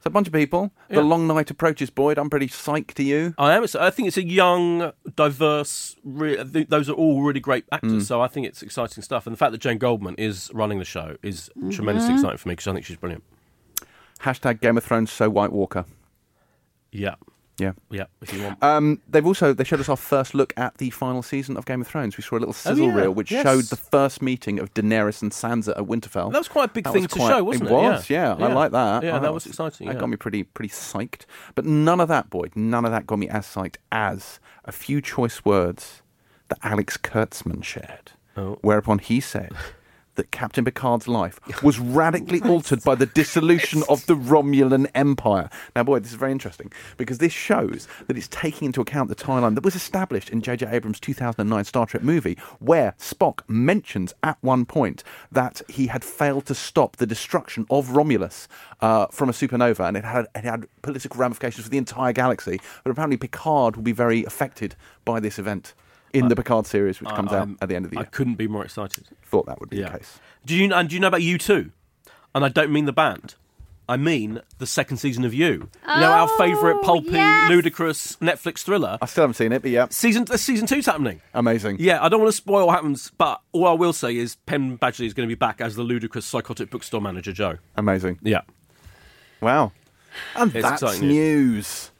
So 0.00 0.08
a 0.08 0.10
bunch 0.10 0.28
of 0.28 0.32
people. 0.32 0.70
The 0.88 1.02
long 1.02 1.26
night 1.26 1.50
approaches, 1.50 1.90
Boyd. 1.90 2.18
I'm 2.18 2.30
pretty 2.30 2.46
psyched 2.48 2.94
to 2.94 3.02
you. 3.02 3.34
I 3.36 3.54
am. 3.56 3.64
I 3.80 3.90
think 3.90 4.06
it's 4.08 4.16
a 4.16 4.22
young, 4.24 4.92
diverse. 5.16 5.96
Re- 6.04 6.38
I 6.38 6.44
those 6.44 6.88
are 6.88 6.92
all 6.92 7.22
really 7.22 7.40
great 7.40 7.64
actors. 7.72 8.04
Mm. 8.04 8.06
So 8.06 8.20
I 8.20 8.28
think 8.28 8.46
it's 8.46 8.62
exciting 8.62 9.02
stuff. 9.02 9.26
And 9.26 9.32
the 9.34 9.36
fact 9.38 9.50
that 9.52 9.58
Jane 9.60 9.78
Goldman 9.78 10.14
is 10.16 10.50
running 10.54 10.78
the 10.78 10.84
show 10.84 11.16
is 11.22 11.50
Mm-hmm. 11.58 11.70
tremendously 11.70 12.14
exciting 12.14 12.38
for 12.38 12.48
me 12.48 12.52
because 12.52 12.68
I 12.68 12.72
think 12.74 12.86
she's 12.86 12.96
brilliant. 12.96 13.24
Hashtag 14.20 14.60
Game 14.60 14.76
of 14.76 14.84
Thrones. 14.84 15.10
So 15.10 15.28
White 15.28 15.52
Walker. 15.52 15.84
Yeah, 16.92 17.16
Yeah. 17.58 17.72
yeah. 17.90 18.04
If 18.22 18.32
you 18.32 18.42
want. 18.44 18.62
Um, 18.62 19.00
they've 19.08 19.26
also 19.26 19.52
they 19.52 19.64
showed 19.64 19.80
us 19.80 19.88
our 19.88 19.96
first 19.96 20.32
look 20.34 20.52
at 20.56 20.78
the 20.78 20.90
final 20.90 21.22
season 21.22 21.56
of 21.56 21.66
Game 21.66 21.80
of 21.80 21.88
Thrones. 21.88 22.16
We 22.16 22.22
saw 22.22 22.36
a 22.36 22.38
little 22.38 22.52
sizzle 22.52 22.86
Oh, 22.86 22.88
yeah. 22.88 22.94
reel 22.94 23.10
which 23.14 23.32
Yes. 23.32 23.42
showed 23.42 23.64
the 23.64 23.76
first 23.76 24.22
meeting 24.22 24.58
of 24.60 24.72
Daenerys 24.74 25.22
and 25.22 25.32
Sansa 25.32 25.70
at 25.70 25.84
Winterfell. 25.84 26.30
that 26.32 26.38
was 26.38 26.48
quite 26.48 26.70
a 26.70 26.72
big 26.72 26.84
That 26.84 26.92
thing 26.92 27.06
to 27.06 27.16
quite- 27.18 27.28
show, 27.28 27.44
wasn't 27.44 27.64
it? 27.68 27.72
It 27.72 27.74
was, 27.74 28.10
yeah. 28.10 28.32
I 28.34 28.52
like 28.52 28.70
that. 28.72 29.02
Yeah, 29.02 29.16
I 29.16 29.18
that 29.18 29.34
was 29.34 29.44
exciting. 29.46 29.88
That 29.88 29.94
yeah. 29.94 30.00
got 30.00 30.08
me 30.08 30.16
pretty 30.16 30.44
pretty 30.44 30.70
psyched. 30.72 31.22
But 31.56 31.64
none 31.64 32.00
of 32.00 32.08
that, 32.08 32.30
Boyd, 32.30 32.52
none 32.54 32.84
of 32.84 32.92
that 32.92 33.06
got 33.06 33.18
me 33.18 33.28
as 33.28 33.44
psyched 33.46 33.76
as 33.90 34.38
a 34.64 34.72
few 34.72 35.00
choice 35.00 35.44
words 35.44 36.02
that 36.48 36.58
Alex 36.62 36.96
Kurtzman 36.96 37.64
shared. 37.64 38.12
Oh. 38.36 38.58
Whereupon 38.62 39.00
he 39.00 39.18
said 39.20 39.50
that 40.18 40.30
Captain 40.30 40.64
Picard's 40.64 41.08
life 41.08 41.40
was 41.62 41.78
radically 41.78 42.42
altered 42.42 42.84
by 42.84 42.94
the 42.94 43.06
dissolution 43.06 43.82
of 43.88 44.04
the 44.06 44.14
Romulan 44.14 44.90
Empire. 44.94 45.48
Now, 45.74 45.84
boy, 45.84 46.00
this 46.00 46.10
is 46.10 46.18
very 46.18 46.32
interesting 46.32 46.70
because 46.98 47.18
this 47.18 47.32
shows 47.32 47.88
that 48.06 48.18
it's 48.18 48.28
taking 48.28 48.66
into 48.66 48.82
account 48.82 49.08
the 49.08 49.14
timeline 49.14 49.54
that 49.54 49.64
was 49.64 49.74
established 49.74 50.28
in 50.28 50.42
J.J. 50.42 50.66
Abrams' 50.68 51.00
2009 51.00 51.64
Star 51.64 51.86
Trek 51.86 52.02
movie, 52.02 52.36
where 52.58 52.94
Spock 52.98 53.40
mentions 53.48 54.12
at 54.22 54.36
one 54.42 54.66
point 54.66 55.02
that 55.32 55.62
he 55.68 55.86
had 55.86 56.04
failed 56.04 56.44
to 56.46 56.54
stop 56.54 56.96
the 56.96 57.06
destruction 57.06 57.64
of 57.70 57.90
Romulus 57.90 58.48
uh, 58.80 59.06
from 59.06 59.28
a 59.28 59.32
supernova, 59.32 59.86
and 59.86 59.96
it 59.96 60.04
had 60.04 60.26
it 60.34 60.44
had 60.44 60.66
political 60.82 61.18
ramifications 61.18 61.64
for 61.64 61.70
the 61.70 61.78
entire 61.78 62.12
galaxy. 62.12 62.60
But 62.84 62.90
apparently, 62.90 63.16
Picard 63.16 63.76
will 63.76 63.84
be 63.84 63.92
very 63.92 64.24
affected 64.24 64.74
by 65.04 65.20
this 65.20 65.38
event. 65.38 65.74
In 66.12 66.28
the 66.28 66.36
Picard 66.36 66.66
series, 66.66 67.00
which 67.00 67.10
comes 67.10 67.32
out 67.32 67.40
I'm- 67.40 67.58
at 67.60 67.68
the 67.68 67.76
end 67.76 67.84
of 67.84 67.90
the 67.90 67.96
year. 67.98 68.02
I 68.04 68.08
couldn't 68.08 68.36
be 68.36 68.48
more 68.48 68.64
excited. 68.64 69.06
thought 69.24 69.46
that 69.46 69.60
would 69.60 69.68
be 69.70 69.76
Yeah. 69.78 69.90
the 69.90 69.98
case. 69.98 70.18
Do 70.46 70.54
you 70.56 70.72
and 70.72 70.88
do 70.88 70.94
you 70.94 71.00
know 71.00 71.08
about 71.08 71.22
you 71.22 71.36
too? 71.38 71.70
And 72.34 72.44
I 72.44 72.48
don't 72.48 72.70
mean 72.72 72.86
the 72.86 72.92
band. 72.92 73.34
I 73.90 73.96
mean 73.96 74.40
the 74.58 74.66
second 74.66 74.98
season 74.98 75.24
of 75.24 75.32
You. 75.32 75.68
Oh, 75.86 75.94
You 75.94 76.00
know 76.02 76.12
our 76.12 76.28
Oh, 76.30 76.36
favourite 76.38 76.82
pulpy, 76.82 77.12
yes. 77.12 77.48
ludicrous 77.50 78.16
Netflix 78.16 78.58
thriller. 78.62 78.98
I 79.00 79.06
still 79.06 79.22
haven't 79.22 79.34
seen 79.34 79.50
it, 79.52 79.62
but 79.62 79.70
yeah, 79.70 79.86
Season 79.90 80.24
the 80.26 80.36
season 80.38 80.66
two's 80.66 80.84
happening. 80.86 81.20
amazing. 81.32 81.76
Yeah, 81.80 82.02
I 82.04 82.08
don't 82.10 82.20
want 82.20 82.30
to 82.30 82.36
spoil 82.36 82.66
what 82.66 82.74
happens, 82.74 83.10
but 83.16 83.40
all 83.52 83.66
I 83.66 83.72
will 83.72 83.94
say 83.94 84.14
is 84.16 84.36
Penn 84.46 84.76
Badgley 84.78 85.06
is 85.06 85.14
going 85.14 85.26
to 85.26 85.34
be 85.34 85.38
back 85.38 85.60
as 85.62 85.74
the 85.74 85.82
ludicrous 85.82 86.26
psychotic 86.26 86.68
bookstore 86.70 87.00
manager 87.00 87.32
Joe. 87.32 87.58
Amazing. 87.76 88.18
Yeah, 88.22 88.42
Wow. 89.40 89.72
And 90.34 90.54
It's 90.54 90.68
that's 90.68 90.82
exciting 90.82 91.08
news. 91.08 91.90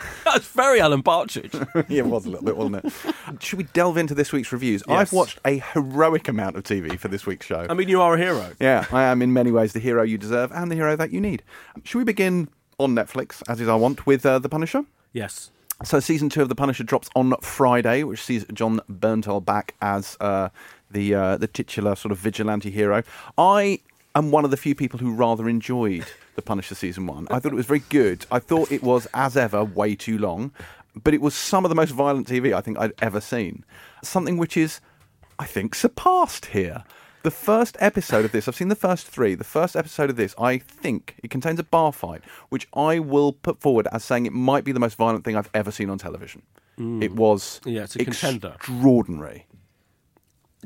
that's 0.24 0.46
very 0.46 0.80
Alan 0.80 1.02
Partridge. 1.02 1.52
yeah, 1.88 1.98
it 1.98 2.06
was 2.06 2.26
a 2.26 2.30
little 2.30 2.44
bit, 2.44 2.56
wasn't 2.56 2.84
it? 2.84 2.92
Should 3.42 3.58
we 3.58 3.64
delve 3.64 3.96
into 3.96 4.14
this 4.14 4.32
week's 4.32 4.52
reviews? 4.52 4.82
Yes. 4.88 4.98
I've 4.98 5.12
watched 5.12 5.38
a 5.44 5.58
heroic 5.58 6.28
amount 6.28 6.56
of 6.56 6.64
TV 6.64 6.98
for 6.98 7.08
this 7.08 7.26
week's 7.26 7.46
show. 7.46 7.66
I 7.68 7.74
mean, 7.74 7.88
you 7.88 8.00
are 8.00 8.14
a 8.14 8.18
hero. 8.18 8.52
yeah, 8.60 8.86
I 8.92 9.04
am 9.04 9.22
in 9.22 9.32
many 9.32 9.50
ways 9.50 9.72
the 9.72 9.80
hero 9.80 10.02
you 10.02 10.18
deserve 10.18 10.52
and 10.52 10.70
the 10.70 10.76
hero 10.76 10.96
that 10.96 11.10
you 11.10 11.20
need. 11.20 11.42
Should 11.84 11.98
we 11.98 12.04
begin 12.04 12.48
on 12.78 12.94
Netflix, 12.94 13.42
as 13.48 13.60
is 13.60 13.68
our 13.68 13.78
want, 13.78 14.06
with 14.06 14.24
uh, 14.24 14.38
The 14.38 14.48
Punisher? 14.48 14.84
Yes. 15.12 15.50
So 15.84 16.00
season 16.00 16.28
two 16.28 16.42
of 16.42 16.48
The 16.48 16.54
Punisher 16.54 16.84
drops 16.84 17.08
on 17.14 17.34
Friday, 17.40 18.02
which 18.02 18.22
sees 18.22 18.44
Jon 18.52 18.80
Bernthal 18.90 19.44
back 19.44 19.74
as 19.80 20.16
uh, 20.20 20.48
the 20.90 21.14
uh, 21.14 21.36
the 21.36 21.46
titular 21.46 21.94
sort 21.94 22.12
of 22.12 22.18
vigilante 22.18 22.70
hero. 22.70 23.02
I 23.36 23.80
am 24.14 24.30
one 24.30 24.44
of 24.44 24.50
the 24.50 24.56
few 24.56 24.74
people 24.74 24.98
who 24.98 25.12
rather 25.12 25.48
enjoyed 25.48 26.04
The 26.36 26.42
Punisher 26.42 26.74
season 26.74 27.06
one. 27.06 27.26
I 27.30 27.38
thought 27.38 27.52
it 27.52 27.56
was 27.56 27.66
very 27.66 27.82
good. 27.88 28.26
I 28.30 28.38
thought 28.38 28.72
it 28.72 28.82
was, 28.82 29.06
as 29.14 29.36
ever, 29.36 29.64
way 29.64 29.94
too 29.94 30.18
long, 30.18 30.52
but 31.02 31.14
it 31.14 31.20
was 31.20 31.34
some 31.34 31.64
of 31.64 31.68
the 31.68 31.74
most 31.74 31.90
violent 31.90 32.28
TV 32.28 32.52
I 32.54 32.60
think 32.60 32.78
I'd 32.78 32.92
ever 33.00 33.20
seen. 33.20 33.64
Something 34.02 34.36
which 34.36 34.56
is, 34.56 34.80
I 35.38 35.44
think, 35.46 35.74
surpassed 35.74 36.46
here. 36.46 36.84
The 37.24 37.30
first 37.32 37.76
episode 37.80 38.24
of 38.24 38.32
this, 38.32 38.46
I've 38.48 38.54
seen 38.56 38.68
the 38.68 38.76
first 38.76 39.06
three. 39.06 39.34
The 39.34 39.44
first 39.44 39.74
episode 39.76 40.08
of 40.08 40.16
this, 40.16 40.34
I 40.38 40.58
think 40.58 41.16
it 41.22 41.30
contains 41.30 41.58
a 41.58 41.64
bar 41.64 41.92
fight, 41.92 42.22
which 42.48 42.68
I 42.74 43.00
will 43.00 43.32
put 43.32 43.60
forward 43.60 43.88
as 43.92 44.04
saying 44.04 44.24
it 44.26 44.32
might 44.32 44.64
be 44.64 44.72
the 44.72 44.80
most 44.80 44.94
violent 44.96 45.24
thing 45.24 45.36
I've 45.36 45.50
ever 45.52 45.70
seen 45.72 45.90
on 45.90 45.98
television. 45.98 46.42
Mm. 46.78 47.02
It 47.02 47.12
was 47.12 47.60
Yeah, 47.64 47.82
it's 47.82 47.96
a 47.96 48.04
contender. 48.04 48.52
extraordinary. 48.54 49.46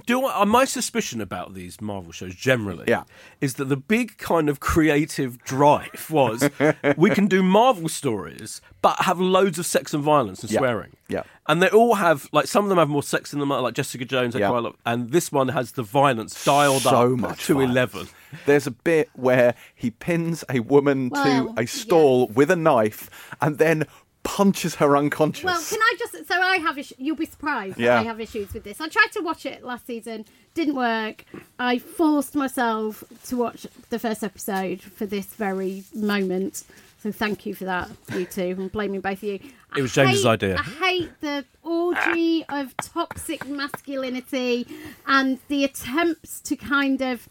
Do 0.07 0.15
you 0.15 0.21
know 0.21 0.25
what, 0.27 0.37
uh, 0.37 0.47
my 0.47 0.65
suspicion 0.65 1.21
about 1.21 1.53
these 1.53 1.81
Marvel 1.81 2.13
shows 2.13 2.35
generally 2.35 2.85
Yeah. 2.89 3.05
is 3.43 3.55
that 3.55 3.67
the 3.67 3.77
big 3.77 4.17
kind 4.17 4.49
of 4.49 4.59
creative 4.59 5.37
drive 5.45 6.07
was 6.11 6.49
we 6.97 7.11
can 7.11 7.27
do 7.27 7.43
Marvel 7.43 7.89
stories 7.91 8.63
but 8.81 8.97
have 9.03 9.21
loads 9.21 9.59
of 9.59 9.67
sex 9.67 9.93
and 9.95 10.03
violence 10.03 10.43
and 10.43 10.51
Yeah. 10.51 10.59
swearing. 10.61 10.93
Yeah. 11.09 11.23
And 11.47 11.63
they 11.63 11.69
all 11.69 11.97
have 11.97 12.27
like 12.33 12.47
some 12.47 12.65
of 12.65 12.69
them 12.71 12.79
have 12.79 12.89
more 12.89 13.03
sex 13.03 13.33
in 13.35 13.39
them, 13.39 13.51
like 13.51 13.75
Jessica 13.75 14.05
Jones, 14.07 14.35
I 14.35 14.39
Yeah. 14.41 14.49
quite 14.49 14.63
love, 14.63 14.77
and 14.87 15.11
this 15.13 15.31
one 15.31 15.49
has 15.49 15.73
the 15.73 15.83
violence 15.83 16.43
dialed 16.43 16.83
so 16.83 17.13
up 17.13 17.19
much 17.19 17.47
to 17.47 17.55
violence. 17.55 17.71
eleven. 17.73 18.09
There's 18.47 18.67
a 18.67 18.71
bit 18.71 19.11
where 19.13 19.55
he 19.75 19.91
pins 19.91 20.43
a 20.49 20.61
woman 20.61 21.11
Well, 21.11 21.55
to 21.55 21.61
a 21.61 21.67
stall 21.67 22.29
with 22.29 22.51
a 22.51 22.57
knife 22.57 23.11
and 23.43 23.59
then 23.59 23.85
punches 24.23 24.77
her 24.77 24.97
unconscious. 24.97 25.45
Well, 25.45 25.61
can 25.69 25.79
I 25.81 25.95
just? 25.99 26.27
So 26.29 26.35
I 26.41 26.57
have. 26.59 26.79
Issues, 26.79 26.99
you'll 26.99 27.17
be 27.17 27.27
surprised. 27.27 27.77
that 27.77 27.83
Yeah. 27.83 28.01
I 28.01 28.05
have 28.05 28.21
issues 28.21 28.53
with 28.53 28.65
this. 28.65 28.81
I 28.81 28.89
tried 28.89 29.13
to 29.13 29.21
watch 29.21 29.47
it 29.47 29.65
last 29.65 29.87
season, 29.87 30.25
didn't 30.55 30.75
work. 30.77 31.25
I 31.59 31.79
forced 31.79 32.35
myself 32.35 33.03
to 33.27 33.37
watch 33.37 33.67
the 33.91 33.99
first 33.99 34.23
episode 34.23 34.81
for 34.81 35.07
this 35.07 35.27
very 35.27 35.85
moment. 35.95 36.65
So 37.03 37.11
thank 37.11 37.47
you 37.47 37.55
for 37.55 37.65
that, 37.65 37.91
you 38.15 38.25
two. 38.27 38.55
I'm 38.57 38.69
blaming 38.69 39.01
both 39.01 39.19
of 39.19 39.25
you. 39.25 39.41
It 39.77 39.83
was 39.83 39.93
James's 39.93 40.23
hate- 40.23 40.29
idea. 40.31 40.57
I 40.59 40.63
hate 40.63 41.21
the 41.21 41.45
orgy 41.65 42.45
of 42.49 42.77
toxic 42.77 43.45
masculinity 43.49 44.67
and 45.07 45.41
the 45.49 45.65
attempts 45.65 46.41
to 46.43 46.55
kind 46.55 47.01
of, 47.03 47.29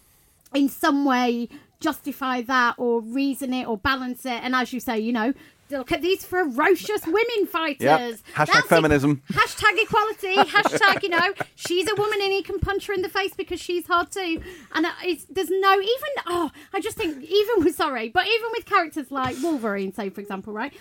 in 0.54 0.68
some 0.68 1.06
way, 1.06 1.48
justify 1.80 2.42
that 2.42 2.76
or 2.78 3.00
reason 3.00 3.54
it 3.54 3.66
or 3.66 3.78
balance 3.78 4.26
it. 4.26 4.44
And 4.44 4.54
as 4.56 4.74
you 4.74 4.82
say, 4.82 5.00
you 5.00 5.14
know, 5.14 5.34
look 5.72 5.92
at 5.92 6.02
these 6.02 6.24
ferocious 6.26 7.06
women 7.06 7.48
fighters. 7.48 7.82
Yep. 7.82 8.20
Hashtag 8.36 8.54
That's 8.54 8.68
feminism. 8.68 9.22
Hashtag 9.32 9.82
equality. 9.82 10.36
hashtag, 10.52 11.04
you 11.04 11.10
know, 11.10 11.34
she's 11.56 11.90
a 11.90 11.96
woman 11.96 12.20
and 12.22 12.32
he 12.32 12.44
can 12.44 12.60
punch 12.60 12.88
her 12.88 12.94
in 12.94 13.02
the 13.02 13.10
face 13.10 13.34
because 13.34 13.60
she's 13.60 13.88
hard 13.88 14.12
too. 14.12 14.42
And 14.74 14.86
it's, 15.04 15.26
there's 15.26 15.50
no, 15.50 15.74
even, 15.74 16.10
oh, 16.28 16.52
I 16.74 16.80
just 16.80 16.98
think, 16.98 17.24
even 17.24 17.64
with, 17.64 17.76
sorry, 17.76 18.10
but 18.10 18.28
even 18.28 18.50
with 18.52 18.66
characters 18.66 19.12
like 19.12 19.36
Wolverine, 19.42 19.94
say, 19.94 20.10
for 20.10 20.22
example, 20.22 20.54
right? 20.54 20.74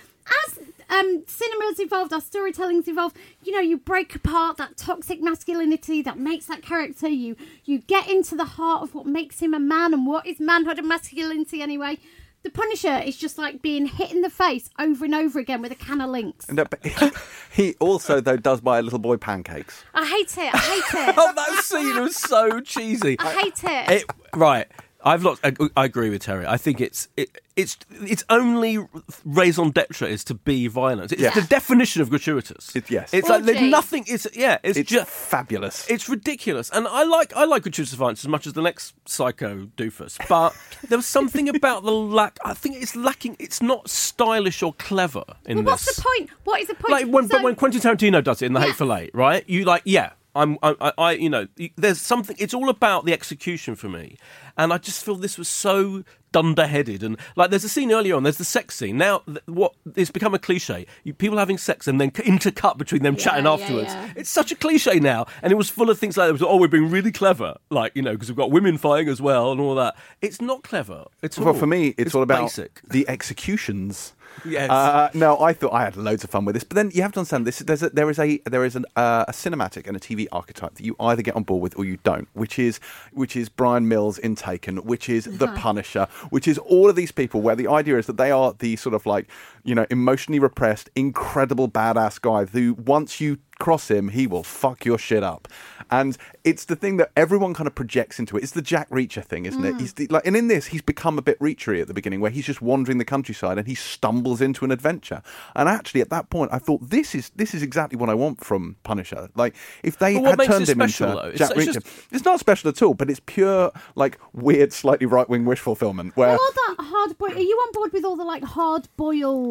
As 0.46 0.58
um, 0.90 1.24
cinema's 1.26 1.80
evolved, 1.80 2.12
our 2.12 2.20
storytelling's 2.20 2.88
evolved. 2.88 3.16
You 3.42 3.52
know, 3.52 3.60
you 3.60 3.78
break 3.78 4.14
apart 4.14 4.56
that 4.58 4.76
toxic 4.76 5.22
masculinity 5.22 6.02
that 6.02 6.18
makes 6.18 6.46
that 6.46 6.62
character. 6.62 7.08
You 7.08 7.36
you 7.64 7.78
get 7.78 8.08
into 8.08 8.36
the 8.36 8.44
heart 8.44 8.82
of 8.82 8.94
what 8.94 9.06
makes 9.06 9.40
him 9.40 9.54
a 9.54 9.58
man 9.58 9.94
and 9.94 10.06
what 10.06 10.26
is 10.26 10.38
manhood 10.38 10.78
and 10.78 10.88
masculinity 10.88 11.62
anyway. 11.62 11.98
The 12.42 12.50
Punisher 12.50 12.98
is 12.98 13.18
just 13.18 13.36
like 13.36 13.60
being 13.60 13.84
hit 13.84 14.12
in 14.12 14.22
the 14.22 14.30
face 14.30 14.70
over 14.78 15.04
and 15.04 15.14
over 15.14 15.38
again 15.38 15.60
with 15.60 15.72
a 15.72 15.74
can 15.74 16.00
of 16.00 16.08
Lynx. 16.08 16.50
No, 16.50 16.64
he 17.52 17.74
also 17.80 18.20
though 18.20 18.38
does 18.38 18.62
buy 18.62 18.78
a 18.78 18.82
little 18.82 18.98
boy 18.98 19.18
pancakes. 19.18 19.84
I 19.92 20.06
hate 20.06 20.38
it. 20.38 20.54
I 20.54 20.58
hate 20.58 21.08
it. 21.08 21.14
Oh, 21.22 21.32
that 21.34 21.64
scene 21.64 22.00
was 22.00 22.16
so 22.16 22.60
cheesy. 22.60 23.16
I 23.18 23.32
hate 23.34 23.62
it. 23.64 23.90
It, 23.90 24.04
right. 24.34 24.66
I've 25.04 25.22
lost. 25.24 25.40
I, 25.44 25.52
I 25.76 25.84
agree 25.86 26.10
with 26.10 26.22
Terry. 26.22 26.46
I 26.46 26.56
think 26.58 26.80
it's 26.80 27.08
it, 27.16 27.40
it's 27.56 27.76
its 28.02 28.22
only 28.28 28.78
raison 29.24 29.70
d'être 29.70 30.02
is 30.06 30.24
to 30.24 30.34
be 30.34 30.66
violent. 30.68 31.12
It's 31.12 31.22
Yeah. 31.22 31.30
the 31.34 31.42
definition 31.42 32.02
of 32.02 32.10
gratuitous. 32.10 32.74
It- 32.76 32.90
yes. 32.90 33.12
It's 33.14 33.28
like 33.28 33.44
there's 33.44 33.62
nothing. 33.62 34.04
It's 34.06 34.26
yeah. 34.34 34.58
It's, 34.62 34.78
It's 34.78 34.90
just 34.90 35.08
fabulous. 35.10 35.86
it's 35.88 36.08
ridiculous, 36.08 36.70
and 36.70 36.86
I 36.86 37.04
like 37.04 37.34
I 37.36 37.44
like 37.44 37.62
gratuitous 37.62 37.94
violence 37.94 38.20
as 38.24 38.28
much 38.28 38.46
as 38.46 38.52
the 38.52 38.62
next 38.62 38.94
psycho 39.06 39.66
doofus. 39.76 40.18
But 40.28 40.54
there 40.88 40.98
was 40.98 41.06
something 41.06 41.48
about 41.48 41.82
the 41.84 41.92
lack. 41.92 42.38
I 42.44 42.54
think 42.54 42.76
it's 42.76 42.94
lacking. 42.94 43.36
It's 43.38 43.62
not 43.62 43.88
stylish 43.88 44.62
or 44.62 44.74
clever 44.74 45.24
in 45.46 45.64
well, 45.64 45.76
this. 45.76 45.86
what's 45.86 45.96
the 45.96 46.02
point? 46.02 46.30
What 46.44 46.60
is 46.60 46.68
the 46.68 46.74
point? 46.74 46.92
Like 46.92 47.06
when, 47.06 47.24
So- 47.28 47.36
but 47.38 47.42
when 47.42 47.54
Quentin 47.54 47.80
Tarantino 47.80 48.22
does 48.22 48.42
it 48.42 48.46
in 48.46 48.52
The 48.52 48.60
Yeah. 48.60 48.66
Hateful 48.66 48.94
Eight, 48.94 49.10
right? 49.14 49.44
You 49.48 49.64
like, 49.64 49.82
yeah, 49.84 50.10
I'm, 50.34 50.58
I, 50.62 50.74
I, 50.80 50.92
I, 50.98 51.12
you 51.12 51.28
know, 51.28 51.46
there's 51.76 52.00
something. 52.00 52.36
It's 52.38 52.54
all 52.54 52.68
about 52.68 53.04
the 53.04 53.12
execution 53.12 53.74
for 53.74 53.88
me, 53.88 54.16
and 54.56 54.72
I 54.72 54.78
just 54.78 55.04
feel 55.04 55.16
this 55.16 55.36
was 55.36 55.48
so 55.48 56.04
dunderheaded. 56.32 57.02
And 57.02 57.16
like, 57.34 57.50
there's 57.50 57.64
a 57.64 57.68
scene 57.68 57.90
earlier 57.90 58.14
on. 58.14 58.22
There's 58.22 58.38
the 58.38 58.44
sex 58.44 58.76
scene. 58.76 58.96
Now, 58.96 59.18
th- 59.26 59.40
what 59.46 59.74
it's 59.96 60.10
become 60.10 60.32
a 60.32 60.38
cliche. 60.38 60.86
You, 61.02 61.14
people 61.14 61.38
having 61.38 61.58
sex 61.58 61.88
and 61.88 62.00
then 62.00 62.12
intercut 62.12 62.78
between 62.78 63.02
them 63.02 63.16
chatting 63.16 63.44
yeah, 63.44 63.52
afterwards. 63.52 63.88
yeah. 63.88 64.12
It's 64.16 64.30
such 64.30 64.52
a 64.52 64.54
cliche 64.56 65.00
now, 65.00 65.26
and 65.42 65.52
it 65.52 65.56
was 65.56 65.68
full 65.68 65.90
of 65.90 65.98
things 65.98 66.16
like, 66.16 66.28
it 66.28 66.32
was, 66.32 66.42
oh, 66.42 66.56
we're 66.56 66.68
being 66.68 66.90
really 66.90 67.12
clever, 67.12 67.56
like 67.70 67.92
you 67.96 68.02
know, 68.02 68.12
because 68.12 68.28
we've 68.28 68.36
got 68.36 68.52
women 68.52 68.78
fighting 68.78 69.08
as 69.08 69.20
well 69.20 69.50
and 69.50 69.60
all 69.60 69.74
that. 69.74 69.96
It's 70.22 70.40
not 70.40 70.62
clever. 70.62 71.06
It's 71.22 71.38
well, 71.38 71.54
for 71.54 71.66
me, 71.66 71.94
it's, 71.98 72.14
all 72.14 72.22
about 72.22 72.42
basic. 72.42 72.82
the 72.88 73.08
executions. 73.08 74.14
Yes. 74.44 74.70
Uh, 74.70 75.10
no, 75.14 75.38
I 75.40 75.52
thought 75.52 75.72
I 75.72 75.82
had 75.82 75.96
loads 75.96 76.24
of 76.24 76.30
fun 76.30 76.44
with 76.44 76.54
this, 76.54 76.64
but 76.64 76.74
then 76.74 76.90
you 76.92 77.02
have 77.02 77.12
to 77.12 77.20
understand 77.20 77.46
this. 77.46 77.58
There's 77.58 77.82
a, 77.82 77.90
there 77.90 78.08
is 78.08 78.18
a 78.18 78.38
there 78.46 78.64
is 78.64 78.76
an, 78.76 78.86
uh, 78.96 79.26
a 79.28 79.32
cinematic 79.32 79.86
and 79.86 79.96
a 79.96 80.00
TV 80.00 80.26
archetype 80.32 80.74
that 80.74 80.84
you 80.84 80.96
either 80.98 81.22
get 81.22 81.36
on 81.36 81.42
board 81.42 81.62
with 81.62 81.78
or 81.78 81.84
you 81.84 81.98
don't, 82.04 82.28
which 82.32 82.58
is 82.58 82.80
which 83.12 83.36
is 83.36 83.48
Bryan 83.48 83.88
Mills 83.88 84.18
in 84.18 84.34
Taken, 84.34 84.78
which 84.78 85.08
is 85.08 85.24
The 85.24 85.48
Punisher, 85.48 86.08
which 86.30 86.48
is 86.48 86.58
all 86.58 86.88
of 86.88 86.96
these 86.96 87.12
people 87.12 87.40
where 87.40 87.56
the 87.56 87.68
idea 87.68 87.98
is 87.98 88.06
that 88.06 88.16
they 88.16 88.30
are 88.30 88.54
the 88.58 88.76
sort 88.76 88.94
of 88.94 89.06
like 89.06 89.28
you 89.64 89.74
know 89.74 89.86
emotionally 89.90 90.38
repressed, 90.38 90.90
incredible 90.94 91.68
badass 91.68 92.20
guy 92.20 92.44
who 92.44 92.74
once 92.74 93.20
you 93.20 93.38
cross 93.60 93.90
him, 93.90 94.08
he 94.08 94.26
will 94.26 94.42
fuck 94.42 94.84
your 94.84 94.98
shit 94.98 95.22
up. 95.22 95.46
And 95.90 96.16
it's 96.44 96.64
the 96.64 96.76
thing 96.76 96.96
that 96.96 97.10
everyone 97.16 97.52
kind 97.52 97.66
of 97.66 97.74
projects 97.74 98.18
into 98.18 98.36
it. 98.36 98.42
It's 98.42 98.52
the 98.52 98.62
Jack 98.62 98.88
Reacher 98.90 99.24
thing, 99.24 99.44
isn't 99.44 99.64
it? 99.64 99.74
Mm. 99.74 99.80
He's 99.80 99.92
the, 99.94 100.06
like, 100.06 100.26
and 100.26 100.36
in 100.36 100.48
this, 100.48 100.66
he's 100.66 100.82
become 100.82 101.18
a 101.18 101.22
bit 101.22 101.38
Reachery 101.40 101.80
at 101.80 101.88
the 101.88 101.94
beginning, 101.94 102.20
where 102.20 102.30
he's 102.30 102.46
just 102.46 102.62
wandering 102.62 102.98
the 102.98 103.04
countryside 103.04 103.58
and 103.58 103.66
he 103.66 103.74
stumbles 103.74 104.40
into 104.40 104.64
an 104.64 104.70
adventure. 104.70 105.20
And 105.54 105.68
actually, 105.68 106.00
at 106.00 106.08
that 106.10 106.30
point, 106.30 106.50
I 106.52 106.58
thought 106.58 106.88
this 106.88 107.14
is 107.14 107.30
this 107.36 107.54
is 107.54 107.62
exactly 107.62 107.98
what 107.98 108.08
I 108.08 108.14
want 108.14 108.42
from 108.42 108.76
Punisher. 108.82 109.28
Like, 109.34 109.54
if 109.82 109.98
they 109.98 110.14
had 110.14 110.38
turned 110.40 110.68
him 110.68 110.78
special, 110.78 111.10
into 111.10 111.22
though? 111.22 111.28
It's- 111.28 111.38
Jack 111.38 111.50
it's 111.58 111.66
Reacher, 111.66 111.74
just- 111.82 112.12
it's 112.12 112.24
not 112.24 112.40
special 112.40 112.70
at 112.70 112.80
all. 112.82 112.94
But 112.94 113.10
it's 113.10 113.20
pure 113.26 113.72
like 113.94 114.18
weird, 114.32 114.72
slightly 114.72 115.06
right 115.06 115.28
wing 115.28 115.44
wish 115.44 115.60
fulfillment. 115.60 116.16
Where 116.16 116.30
all 116.30 116.52
that 116.68 116.76
hard 116.78 117.18
boiled. 117.18 117.34
Are 117.34 117.40
you 117.40 117.56
on 117.66 117.72
board 117.72 117.92
with 117.92 118.04
all 118.04 118.16
the 118.16 118.24
like 118.24 118.44
hard 118.44 118.88
boiledness 118.96 119.49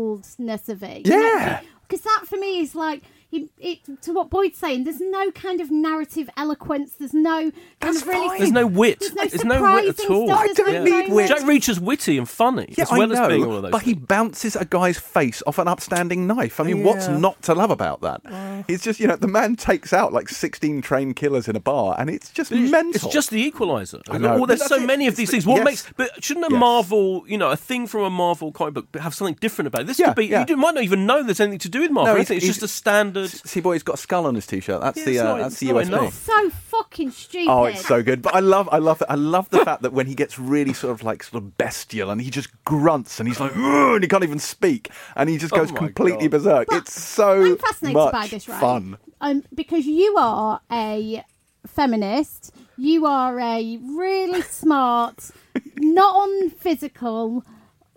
of 0.70 0.84
it? 0.84 1.08
Yeah. 1.08 1.62
Because 1.88 2.02
that 2.02 2.24
for 2.26 2.38
me 2.38 2.60
is 2.60 2.76
like. 2.76 3.04
It, 3.32 3.48
it, 3.60 4.02
to 4.02 4.12
what 4.14 4.32
Boyd's 4.32 4.58
saying, 4.58 4.86
there's 4.86 5.00
no 5.00 5.30
kind 5.30 5.62
of 5.62 5.70
narrative 5.70 6.32
eloquence. 6.36 6.94
There's 6.94 7.14
no 7.14 7.52
kind 7.52 7.54
That's 7.80 8.02
of 8.02 8.08
really. 8.08 8.28
fine. 8.28 8.38
There's 8.40 8.52
no 8.52 8.66
wit. 8.66 9.00
There's 9.02 9.14
no 9.14 9.26
There's 9.28 9.46
no 9.46 9.62
wit 9.76 10.00
at 10.00 10.10
all. 10.10 10.28
stuff. 10.28 10.40
I 10.40 10.48
don't 10.54 10.74
no 10.74 10.84
need 10.84 11.12
wit. 11.14 11.28
Jack 11.30 11.46
Reacher's 11.46 11.80
witty 11.80 12.18
and 12.18 12.28
funny, 12.28 12.74
Yeah, 12.76 12.86
as 12.86 12.92
well 12.92 13.04
I 13.04 13.06
know, 13.06 13.22
as 13.24 13.28
being 13.28 13.44
all 13.46 13.56
of 13.58 13.62
those. 13.62 13.72
but 13.72 13.84
he 13.84 13.94
bounces 13.94 14.56
a 14.56 14.66
guy's 14.66 14.98
face 14.98 15.44
off 15.46 15.60
an 15.60 15.68
upstanding 15.68 16.26
knife. 16.26 16.60
I 16.60 16.64
mean, 16.64 16.84
what's 16.84 17.08
not 17.08 17.40
to 17.44 17.54
love 17.54 17.70
about 17.70 18.02
that? 18.02 18.22
It's 18.68 18.84
just 18.84 19.00
you 19.00 19.06
know 19.06 19.16
the 19.16 19.28
man 19.28 19.56
takes 19.56 19.94
out 19.94 20.12
like 20.12 20.28
sixteen 20.30 20.82
trained 20.82 21.16
killers 21.16 21.48
in 21.48 21.56
a 21.56 21.60
bar, 21.60 21.96
and 22.00 22.10
it's 22.10 22.32
just 22.32 22.52
It's- 22.52 22.72
mental. 22.72 22.96
It's 22.96 23.14
just 23.14 23.30
the 23.30 23.40
equalizer. 23.44 24.02
I 24.10 24.18
know. 24.18 24.38
Well, 24.38 24.48
there's 24.48 24.66
so 24.66 24.78
it. 24.78 24.88
many 24.88 25.06
of 25.06 25.12
It's 25.12 25.18
these 25.20 25.28
the- 25.28 25.32
things. 25.34 25.46
What 25.46 25.58
yes. 25.58 25.66
makes? 25.66 25.94
But 25.98 26.24
shouldn't 26.24 26.48
a 26.48 26.50
Yes. 26.52 26.60
Marvel, 26.60 27.26
you 27.28 27.38
know, 27.38 27.52
a 27.52 27.56
thing 27.56 27.86
from 27.86 28.02
a 28.02 28.10
Marvel 28.10 28.52
comic 28.52 28.74
book 28.74 28.96
have 29.00 29.14
something 29.14 29.38
different 29.40 29.68
about 29.68 29.82
it? 29.82 29.88
This 29.88 30.00
Yeah, 30.00 30.08
could 30.08 30.16
be. 30.16 30.26
yeah. 30.26 30.46
You 30.50 30.58
might 30.58 30.74
not 30.74 30.84
even 30.84 31.06
know 31.06 31.22
there's 31.22 31.40
anything 31.40 31.60
to 31.60 31.70
do 31.70 31.82
with 31.82 31.92
Marvel. 31.92 32.16
No, 32.16 32.20
it's- 32.20 32.32
it's, 32.32 32.44
it's- 32.44 32.48
just 32.58 32.64
a 32.64 32.68
standard. 32.68 33.19
See, 33.28 33.60
boy, 33.62 33.74
he's 33.74 33.84
got 33.84 33.96
a 33.96 33.98
skull 33.98 34.26
on 34.26 34.36
his 34.36 34.46
t-shirt. 34.48 34.82
That's 34.82 34.98
Yeah, 34.98 35.06
the 35.06 35.12
it's 35.12 35.20
uh, 35.20 35.24
not- 35.24 35.38
that's 35.40 35.60
the 35.60 35.68
USP. 35.70 35.88
enough. 35.88 36.14
so 36.14 36.50
fucking 36.50 37.12
stupid. 37.12 37.50
Oh, 37.52 37.66
it's 37.66 37.86
so 37.86 38.02
good. 38.04 38.22
But 38.22 38.36
I 38.36 38.40
love, 38.40 38.70
I 38.72 38.78
love, 38.78 39.02
I 39.10 39.16
love 39.16 39.50
the 39.50 39.64
fact 39.66 39.82
that 39.84 39.94
when 39.94 40.08
he 40.08 40.16
gets 40.16 40.38
really 40.40 40.74
sort 40.74 40.92
of 40.92 41.04
like 41.04 41.24
sort 41.24 41.44
of 41.44 41.58
bestial 41.58 42.10
and 42.10 42.22
he 42.22 42.30
just 42.30 42.50
grunts 42.66 43.20
and 43.20 43.28
he's 43.28 43.40
like, 43.40 43.56
and 43.56 44.04
he 44.04 44.08
can't 44.08 44.24
even 44.24 44.40
speak 44.40 44.90
and 45.16 45.30
he 45.30 45.38
just 45.38 45.54
Oh 45.54 45.58
goes 45.58 45.72
my 45.72 45.78
completely 45.78 46.28
God. 46.28 46.32
berserk. 46.32 46.68
But 46.70 46.78
it's 46.78 47.02
so 47.02 47.44
I'm 47.44 47.58
fascinated 47.58 47.96
much 47.96 48.12
by 48.12 48.28
this, 48.28 48.48
right? 48.48 48.60
fun. 48.60 48.98
Um, 49.22 49.44
because 49.54 49.86
you 49.86 50.16
are 50.18 50.62
a 50.72 51.24
feminist. 51.68 52.54
You 52.78 53.06
are 53.06 53.38
a 53.40 53.78
really 53.82 54.42
smart, 54.44 55.32
not 55.78 56.16
on 56.16 56.50
physical, 56.52 57.44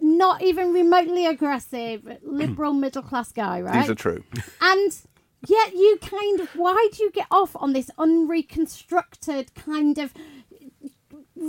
not 0.01 0.43
even 0.43 0.73
remotely 0.73 1.27
aggressive, 1.27 2.19
liberal 2.25 2.73
middle 2.73 3.03
class 3.03 3.31
guy, 3.31 3.61
right? 3.61 3.83
These 3.83 3.91
are 3.91 3.95
true. 3.95 4.25
And 4.61 4.93
yet 5.47 5.75
you 5.75 5.99
kind 6.01 6.41
of 6.41 6.49
why 6.57 6.89
do 6.93 7.03
you 7.03 7.11
get 7.11 7.27
off 7.31 7.57
on 7.57 7.73
this 7.73 7.91
unreconstructed 7.99 9.55
kind 9.55 9.99
of 9.99 10.13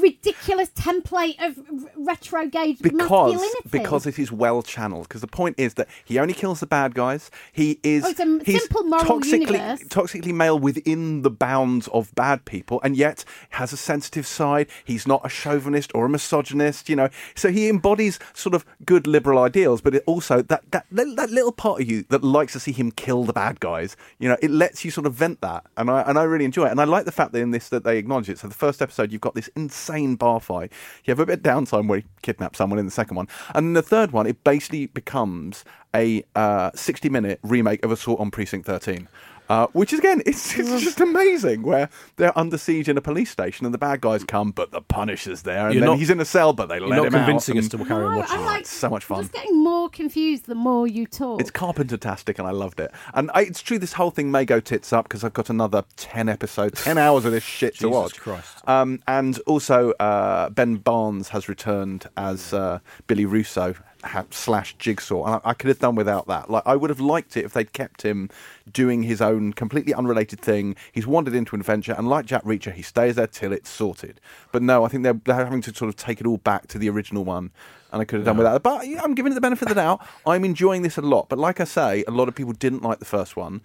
ridiculous 0.02 0.70
template 0.70 1.36
of 1.46 1.58
r- 1.60 1.92
retrograde 1.98 2.80
because 2.82 2.98
masculinity? 2.98 3.70
because 3.72 4.06
it 4.08 4.18
is 4.20 4.32
well 4.32 4.62
channeled. 4.64 5.08
Because 5.08 5.22
the 5.22 5.28
point 5.28 5.56
is 5.60 5.76
that 5.76 5.88
he 6.04 6.20
only 6.20 6.34
kills 6.34 6.60
the 6.60 6.66
bad 6.66 6.96
guys. 6.96 7.30
He 7.52 7.80
is 7.84 8.04
Oh, 8.04 8.10
it's 8.10 8.20
a 8.20 8.40
he's 8.46 8.62
simple 8.62 8.84
moral 8.84 9.06
toxically 9.06 9.52
universe. 9.52 9.84
toxically 9.84 10.34
male 10.34 10.58
within 10.58 11.22
the 11.22 11.30
bounds 11.30 11.88
of 11.90 12.14
bad 12.16 12.46
people, 12.46 12.82
and 12.84 12.98
yet 12.98 13.24
has 13.52 13.72
a 13.72 13.78
sensitive 13.78 14.26
side. 14.26 14.68
He's 14.84 15.08
not 15.08 15.22
a 15.26 15.30
chauvinist 15.30 15.92
or 15.94 16.06
a 16.06 16.10
misogynist, 16.10 16.90
you 16.90 16.96
know. 16.96 17.10
So 17.36 17.52
he 17.52 17.70
embodies 17.70 18.20
sort 18.34 18.56
of 18.56 18.66
good 18.86 19.08
liberal 19.08 19.40
ideals, 19.40 19.82
but 19.82 19.96
it 19.96 20.04
also 20.06 20.42
that 20.42 20.64
that 20.72 20.86
that 20.92 21.30
little 21.30 21.52
part 21.52 21.82
of 21.82 21.90
you 21.90 22.04
that 22.10 22.24
likes 22.24 22.54
to 22.54 22.60
see 22.60 22.72
him 22.72 22.92
kill 22.92 23.24
the 23.24 23.34
bad 23.34 23.60
guys. 23.60 23.96
You 24.20 24.30
know, 24.30 24.38
it 24.42 24.50
lets 24.52 24.84
you 24.84 24.92
sort 24.92 25.06
of 25.06 25.14
vent 25.14 25.42
that, 25.42 25.66
and 25.78 25.90
I 25.92 26.02
and 26.02 26.18
I 26.18 26.24
really 26.24 26.46
enjoy 26.46 26.66
it. 26.66 26.72
And 26.72 26.82
I 26.82 26.86
like 26.86 27.06
the 27.06 27.12
fact 27.12 27.32
that 27.34 27.40
in 27.40 27.52
this 27.52 27.70
that 27.70 27.84
they 27.84 27.98
acknowledge 27.98 28.30
it. 28.30 28.40
So 28.40 28.48
the 28.48 28.54
first 28.54 28.82
episode, 28.82 29.12
you've 29.12 29.22
got 29.22 29.36
this 29.36 29.50
insane 29.90 30.16
bar 30.16 30.40
fight. 30.40 30.72
You 31.06 31.12
have 31.12 31.20
a 31.20 31.26
bit 31.26 31.40
of 31.40 31.44
downtime 31.44 31.88
where 31.88 32.00
he 32.00 32.06
kidnaps 32.22 32.58
someone 32.58 32.80
in 32.80 32.86
the 32.86 32.92
second 32.92 33.18
one, 33.18 33.28
and 33.54 33.68
in 33.68 33.74
the 33.74 33.82
third 33.82 34.12
one, 34.12 34.28
it 34.28 34.44
basically 34.44 34.88
becomes 34.88 35.66
a 35.96 36.24
uh, 36.36 36.72
sixty-minute 36.74 37.40
remake 37.44 37.84
of 37.84 37.92
Assault 37.92 38.20
on 38.20 38.32
Precinct 38.32 38.66
Thirteen. 38.66 39.08
Uh, 39.50 39.68
which 39.74 39.92
is 39.94 40.00
again, 40.00 40.22
it's, 40.26 40.58
it's 40.58 40.82
just 40.84 41.00
amazing. 41.02 41.64
Where 41.64 41.90
they're 42.16 42.38
under 42.38 42.58
siege 42.58 42.88
in 42.88 42.98
a 42.98 43.02
police 43.02 43.30
station, 43.30 43.66
and 43.66 43.74
the 43.74 43.78
bad 43.78 44.02
guys 44.02 44.24
come, 44.24 44.52
but 44.52 44.72
the 44.72 44.82
Punisher's 44.82 45.42
there, 45.42 45.66
and 45.66 45.74
You're 45.74 45.82
then 45.82 45.90
not- 45.92 46.00
he's 46.00 46.10
in 46.10 46.20
a 46.20 46.26
cell, 46.26 46.54
but 46.54 46.68
they 46.70 46.78
You're 46.78 46.88
let 46.88 46.96
not 46.98 47.06
him 47.08 47.12
convincing 47.14 47.58
out. 47.58 47.64
us 47.64 47.70
to 47.70 47.78
and 47.78 47.88
carry 47.88 48.04
on 48.06 48.16
watching. 48.18 48.38
I'm 48.40 48.46
like, 48.46 48.62
it's 48.62 48.70
so 48.72 48.90
much 48.90 49.04
fun. 49.04 49.18
I'm 49.18 49.24
just 49.24 49.34
getting 49.34 49.62
more 49.64 49.90
confused 49.90 50.46
the 50.46 50.56
more 50.56 50.88
you 50.88 51.06
talk. 51.06 51.42
It's 51.42 51.52
carpenter-tastic, 51.52 52.40
and 52.40 52.48
I 52.48 52.52
loved 52.52 52.80
it. 52.80 52.92
And 53.14 53.30
I, 53.34 53.42
it's 53.42 53.62
true, 53.62 53.78
this 53.78 53.94
whole 53.94 54.12
thing 54.12 54.32
may 54.32 54.46
go 54.46 54.60
tits 54.60 54.94
up 54.94 55.06
because 55.06 55.24
I've 55.24 55.34
got 55.34 55.50
another 55.50 55.84
ten 55.98 56.30
episodes, 56.30 56.84
ten 56.84 56.98
hours 56.98 57.26
of 57.26 57.32
this 57.32 57.44
shit 57.44 57.76
to 57.80 57.90
watch. 57.90 58.20
Christ. 58.20 58.68
Um, 58.68 59.02
and 59.08 59.40
also, 59.40 59.92
uh, 60.00 60.50
Ben 60.50 60.76
Barnes 60.78 61.30
has 61.30 61.50
returned 61.50 62.08
as 62.18 62.54
uh, 62.54 62.80
Billy 63.08 63.26
Russo 63.26 63.76
ha- 64.04 64.26
slash 64.30 64.76
Jigsaw, 64.78 65.26
and 65.26 65.36
I, 65.36 65.50
I 65.50 65.54
could 65.54 65.70
have 65.70 65.80
done 65.80 65.96
without 65.96 66.28
that. 66.28 66.50
Like, 66.50 66.64
I 66.66 66.76
would 66.76 66.90
have 66.90 67.00
liked 67.00 67.38
it 67.38 67.46
if 67.46 67.54
they'd 67.54 67.74
kept 67.74 68.02
him 68.02 68.30
doing 68.72 69.04
his 69.04 69.22
own 69.22 69.54
completely 69.54 69.94
unrelated 69.94 70.40
thing. 70.40 70.76
He's 70.92 71.08
wandered 71.08 71.34
into 71.34 71.56
an 71.56 71.62
adventure, 71.62 71.96
and 71.98 72.08
like 72.08 72.26
Jack 72.26 72.44
Reacher, 72.44 72.74
he 72.74 72.82
stays 72.82 73.16
there 73.16 73.28
till 73.28 73.52
it's 73.52 73.70
sorted. 73.70 74.20
But 74.52 74.62
no, 74.62 74.84
I 74.86 74.88
think 74.88 75.04
they're, 75.04 75.20
they're 75.24 75.36
having 75.36 75.62
to 75.62 75.74
sort 75.74 75.90
of 75.90 75.96
take 75.96 76.22
it 76.22 76.28
all 76.28 76.38
back 76.38 76.68
to 76.68 76.78
the 76.78 76.90
original 76.90 77.24
one. 77.24 77.52
And 77.92 78.02
I 78.02 78.06
could 78.06 78.18
have 78.18 78.26
done 78.26 78.38
without 78.38 78.56
it. 78.56 78.64
But 78.64 78.88
yeah, 78.88 79.04
I'm 79.04 79.14
giving 79.14 79.32
it 79.32 79.36
the 79.36 79.42
benefit 79.42 79.70
of 79.70 79.76
the 79.76 79.82
doubt. 79.82 80.04
I'm 80.26 80.44
enjoying 80.44 80.82
this 80.82 80.98
a 80.98 81.02
lot. 81.02 81.30
But 81.30 81.38
like 81.38 81.60
I 81.60 81.64
say, 81.64 82.04
a 82.08 82.12
lot 82.12 82.28
of 82.28 82.34
people 82.34 82.54
didn't 82.54 82.82
like 82.82 82.98
the 82.98 83.06
first 83.06 83.38
one. 83.38 83.62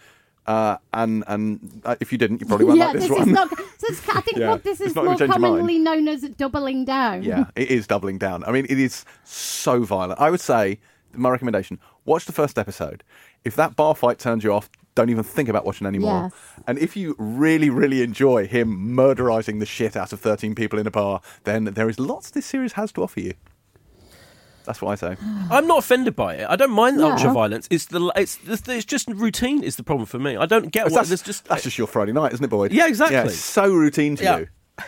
Uh, 0.49 0.79
and 0.95 1.25
and 1.27 1.83
uh, 1.85 1.95
if 2.01 2.11
you 2.11 2.17
didn't, 2.17 2.41
you 2.41 2.47
probably 2.47 2.65
won't 2.69 2.79
yeah, 2.79 2.87
like 2.87 2.95
this, 2.95 3.09
this, 3.09 3.19
one. 3.19 3.29
is 3.29 3.35
not. 3.35 3.51
So 3.51 4.13
I 4.15 4.21
think 4.23 4.37
Yeah, 4.39 4.49
what 4.49 4.65
this 4.65 4.81
is 4.81 4.95
more 4.95 5.05
gonna 5.05 5.19
change 5.19 5.29
your 5.29 5.39
mind. 5.39 5.53
commonly 5.53 5.79
known 5.79 6.09
as 6.09 6.23
doubling 6.23 6.87
down. 6.87 7.23
Yeah, 7.23 7.45
it 7.55 7.71
is 7.71 7.87
doubling 7.87 8.17
down. 8.17 8.45
I 8.45 8.53
mean, 8.53 8.65
it 8.65 8.79
is 8.79 9.05
so 9.25 9.83
violent. 9.83 10.19
I 10.19 10.31
would 10.31 10.41
say 10.41 10.81
my 11.13 11.29
recommendation: 11.29 11.79
watch 12.07 12.25
the 12.25 12.33
first 12.33 12.59
episode. 12.59 13.05
If 13.45 13.57
that 13.57 13.77
bar 13.77 13.95
fight 13.95 14.19
turns 14.19 14.43
you 14.43 14.55
off, 14.55 14.71
don't 14.95 15.11
even 15.11 15.23
think 15.23 15.51
about 15.51 15.67
watching 15.67 15.87
anymore. 15.87 16.31
Yes. 16.33 16.65
And 16.67 16.79
if 16.79 16.97
you 16.97 17.15
really, 17.19 17.69
really 17.69 18.03
enjoy 18.03 18.47
him 18.47 18.97
murderizing 18.97 19.61
the 19.61 19.67
shit 19.67 19.99
out 19.99 20.15
of 20.15 20.21
13 20.21 20.55
people 20.55 20.79
in 20.79 20.87
a 20.87 20.91
bar, 20.91 21.21
then 21.45 21.65
there 21.65 21.91
is 21.91 22.01
lots 22.01 22.31
this 22.31 22.47
series 22.47 22.73
has 22.73 22.91
to 22.93 23.03
offer 23.03 23.21
you. 23.21 23.35
That's 24.69 24.81
what 24.83 24.93
I 24.93 24.95
say. 24.95 25.17
I'm 25.51 25.67
not 25.67 25.79
offended 25.79 26.15
by 26.15 26.35
it. 26.37 26.47
I 26.49 26.55
don't 26.57 26.71
mind 26.71 26.99
the 26.99 27.05
Yeah. 27.07 27.13
ultra 27.15 27.33
violence. 27.33 27.67
It's 27.71 27.87
the 27.87 28.13
it's 28.15 28.39
it's 28.47 28.85
just 28.85 29.09
routine 29.09 29.63
is 29.65 29.75
the 29.77 29.83
problem 29.83 30.07
for 30.07 30.19
me. 30.21 30.37
I 30.37 30.47
don't 30.47 30.71
get 30.71 30.85
what 30.85 30.95
that's, 30.95 31.09
there's 31.09 31.23
just. 31.23 31.47
that's 31.47 31.63
just 31.65 31.79
your 31.79 31.87
Friday 31.87 32.13
night, 32.13 32.33
isn't 32.35 32.45
it, 32.45 32.49
Boyd? 32.49 32.71
Yeah, 32.73 32.87
exactly. 32.87 33.17
Yeah, 33.17 33.25
it's 33.25 33.37
so 33.37 33.73
routine 33.73 34.15
to 34.17 34.23
Yeah. 34.25 34.39
you. 34.39 34.47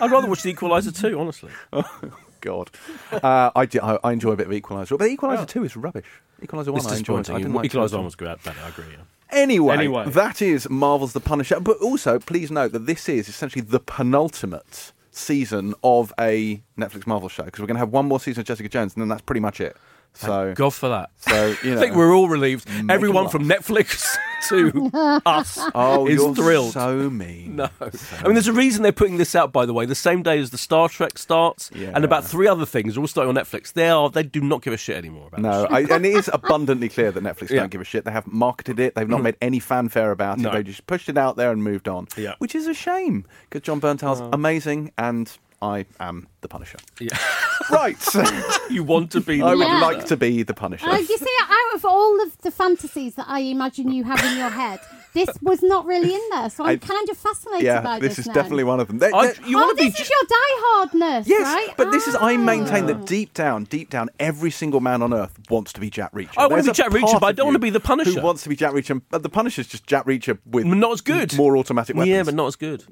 I'd 0.00 0.10
rather 0.10 0.28
watch 0.28 0.42
the 0.42 0.50
Equalizer 0.50 0.92
too, 0.92 1.18
honestly. 1.18 1.50
God. 2.40 2.70
Uh, 3.10 3.50
I, 3.56 3.64
do, 3.66 3.80
I, 3.80 3.98
I 4.04 4.12
enjoy 4.12 4.32
a 4.32 4.36
bit 4.36 4.46
of 4.48 4.52
Equalizer. 4.52 4.96
But 4.98 5.08
Equalizer 5.08 5.42
Oh. 5.44 5.46
2 5.46 5.64
is 5.64 5.76
rubbish. 5.76 6.04
Equalizer 6.42 6.72
1 6.72 6.78
It's 6.80 6.92
I 6.92 6.96
enjoyed. 6.98 7.16
I 7.16 7.20
disappointing. 7.20 7.42
didn't 7.44 7.54
like 7.56 7.64
Equalizer 7.66 7.96
one 7.96 8.04
was 8.04 8.14
great, 8.16 8.42
better. 8.44 8.60
I 8.62 8.68
agree. 8.68 8.84
Yeah. 8.92 8.98
Anyway, 9.30 9.74
Anyway. 9.74 10.10
that 10.10 10.42
is 10.42 10.68
Marvel's 10.68 11.14
The 11.14 11.20
Punisher. 11.20 11.58
But 11.58 11.78
also, 11.78 12.18
please 12.18 12.50
note 12.50 12.72
that 12.72 12.84
this 12.86 13.08
is 13.08 13.28
essentially 13.28 13.62
the 13.62 13.80
penultimate 13.80 14.92
season 15.16 15.74
of 15.82 16.12
a 16.18 16.62
Netflix 16.78 17.06
Marvel 17.06 17.28
show 17.28 17.44
because 17.44 17.60
we're 17.60 17.66
going 17.66 17.76
to 17.76 17.80
have 17.80 17.90
one 17.90 18.06
more 18.06 18.20
season 18.20 18.40
of 18.40 18.46
Jessica 18.46 18.68
Jones 18.68 18.94
and 18.94 19.02
then 19.02 19.08
that's 19.08 19.22
pretty 19.22 19.40
much 19.40 19.60
it. 19.60 19.76
So, 20.14 20.54
God 20.54 20.72
for 20.72 20.88
that. 20.90 21.10
so 21.18 21.54
you 21.62 21.70
know. 21.74 21.78
I 21.78 21.80
think 21.80 21.96
we're 21.96 22.14
all 22.14 22.28
relieved. 22.28 22.68
Everyone 22.88 23.24
them 23.24 23.30
from 23.30 23.48
Netflix 23.48 24.16
to 24.48 24.90
us 25.26 25.58
oh, 25.74 26.06
is 26.06 26.16
you're 26.16 26.34
thrilled. 26.34 26.72
so 26.72 27.10
mean. 27.10 27.56
No. 27.56 27.68
I 27.80 28.24
mean, 28.24 28.34
there's 28.34 28.46
a 28.48 28.52
reason 28.52 28.82
they're 28.82 28.92
putting 28.92 29.16
this 29.16 29.34
out, 29.34 29.52
by 29.52 29.66
the 29.66 29.72
way, 29.74 29.86
the 29.86 29.94
same 29.94 30.22
day 30.22 30.38
as 30.38 30.50
the 30.50 30.58
Star 30.58 30.88
Trek 30.88 31.18
starts, 31.18 31.70
Yeah. 31.74 31.92
and 31.94 32.04
about 32.04 32.24
three 32.24 32.46
other 32.46 32.66
things 32.66 32.96
are 32.96 33.00
all 33.00 33.06
starting 33.06 33.36
on 33.36 33.42
Netflix. 33.42 33.72
They 33.72 33.88
are, 33.88 34.10
they 34.10 34.22
do 34.22 34.40
not 34.40 34.62
give 34.62 34.72
a 34.72 34.76
shit 34.76 34.96
anymore 34.96 35.28
about 35.28 35.40
No, 35.40 35.62
this. 35.62 35.90
I, 35.90 35.94
and 35.94 36.06
it 36.06 36.14
is 36.14 36.30
abundantly 36.32 36.88
clear 36.88 37.10
that 37.10 37.22
Netflix 37.22 37.50
Yeah. 37.50 37.60
don't 37.60 37.70
give 37.70 37.80
a 37.80 37.84
shit. 37.84 38.04
They 38.04 38.12
haven't 38.12 38.34
marketed 38.34 38.78
it. 38.78 38.94
They've 38.94 39.08
not 39.08 39.16
mm-hmm. 39.16 39.24
made 39.24 39.36
any 39.40 39.58
fanfare 39.60 40.10
about 40.10 40.38
No. 40.38 40.50
it. 40.50 40.52
They 40.52 40.62
just 40.62 40.86
pushed 40.86 41.08
it 41.08 41.18
out 41.18 41.36
there 41.36 41.50
and 41.50 41.62
moved 41.62 41.88
on. 41.88 42.08
Yeah. 42.16 42.34
Which 42.38 42.54
is 42.54 42.66
a 42.66 42.74
shame 42.74 43.24
because 43.48 43.62
Jon 43.62 43.80
Bernthal's 43.80 44.20
oh. 44.20 44.30
amazing 44.32 44.92
and 44.98 45.36
I 45.64 45.86
am 46.00 46.26
the 46.42 46.48
Punisher. 46.48 46.78
Yeah. 47.00 47.16
Right. 47.70 47.96
You 48.70 48.82
want 48.84 49.10
to 49.12 49.20
be. 49.20 49.38
The 49.38 49.44
I 49.46 49.54
would 49.54 49.66
Yeah. 49.66 49.80
like 49.80 50.06
to 50.06 50.16
be 50.16 50.42
the 50.42 50.54
Punisher. 50.54 50.88
Uh, 50.88 50.96
you 50.98 51.16
see, 51.18 51.36
out 51.42 51.74
of 51.76 51.84
all 51.84 52.20
of 52.22 52.36
the 52.38 52.50
fantasies 52.50 53.14
that 53.14 53.26
I 53.28 53.40
imagine 53.40 53.90
you 53.92 54.04
have 54.04 54.22
in 54.24 54.36
your 54.38 54.48
head, 54.50 54.80
this 55.12 55.28
was 55.42 55.62
not 55.62 55.86
really 55.86 56.12
in 56.14 56.20
there. 56.32 56.50
So 56.50 56.64
I'm 56.64 56.70
I- 56.70 56.76
kind 56.76 57.08
of 57.08 57.16
fascinated 57.16 57.64
yeah, 57.66 57.80
by 57.80 57.98
this 58.00 58.16
this. 58.16 58.18
is 58.20 58.26
now. 58.26 58.34
definitely 58.34 58.64
one 58.64 58.80
of 58.80 58.88
them. 58.88 58.98
They- 58.98 59.12
I- 59.12 59.28
they- 59.32 59.48
you 59.48 59.56
oh, 59.58 59.60
want 59.66 59.78
to 59.78 59.84
be. 59.84 59.90
this 59.90 60.00
is 60.00 60.10
your 60.10 60.24
diehardness, 60.38 61.26
Yes, 61.26 61.42
right? 61.42 61.68
but 61.76 61.90
this 61.92 62.06
is 62.08 62.16
I 62.20 62.36
maintain 62.36 62.86
that 62.86 63.06
deep 63.06 63.32
down, 63.34 63.64
deep 63.64 63.88
down, 63.90 64.08
every 64.18 64.50
single 64.50 64.80
man 64.80 65.00
on 65.02 65.14
earth 65.14 65.38
wants 65.50 65.72
to 65.74 65.80
be 65.80 65.88
Jack 65.90 66.12
Reacher. 66.12 66.34
I 66.36 66.46
wanna 66.48 66.62
be 66.64 66.72
Jack 66.72 66.90
Reacher, 66.90 67.20
but 67.20 67.26
I 67.26 67.32
don't 67.32 67.46
wanna 67.46 67.58
be 67.58 67.70
the 67.70 67.80
Punisher. 67.80 68.12
Who 68.20 68.26
wants 68.26 68.42
to 68.42 68.48
be 68.48 68.56
Jack 68.56 68.72
Reacher? 68.72 69.00
But 69.10 69.22
the 69.22 69.28
Punisher's 69.30 69.68
just 69.68 69.86
Jack 69.86 70.04
Reacher 70.06 70.38
with 70.46 70.64
Not 70.66 70.92
as 70.92 71.00
good. 71.00 71.34
more 71.36 71.56
automatic 71.56 71.96
weapons. 71.96 72.10
Yeah, 72.10 72.22
but 72.24 72.34
not 72.34 72.46
as 72.48 72.56
good. 72.56 72.84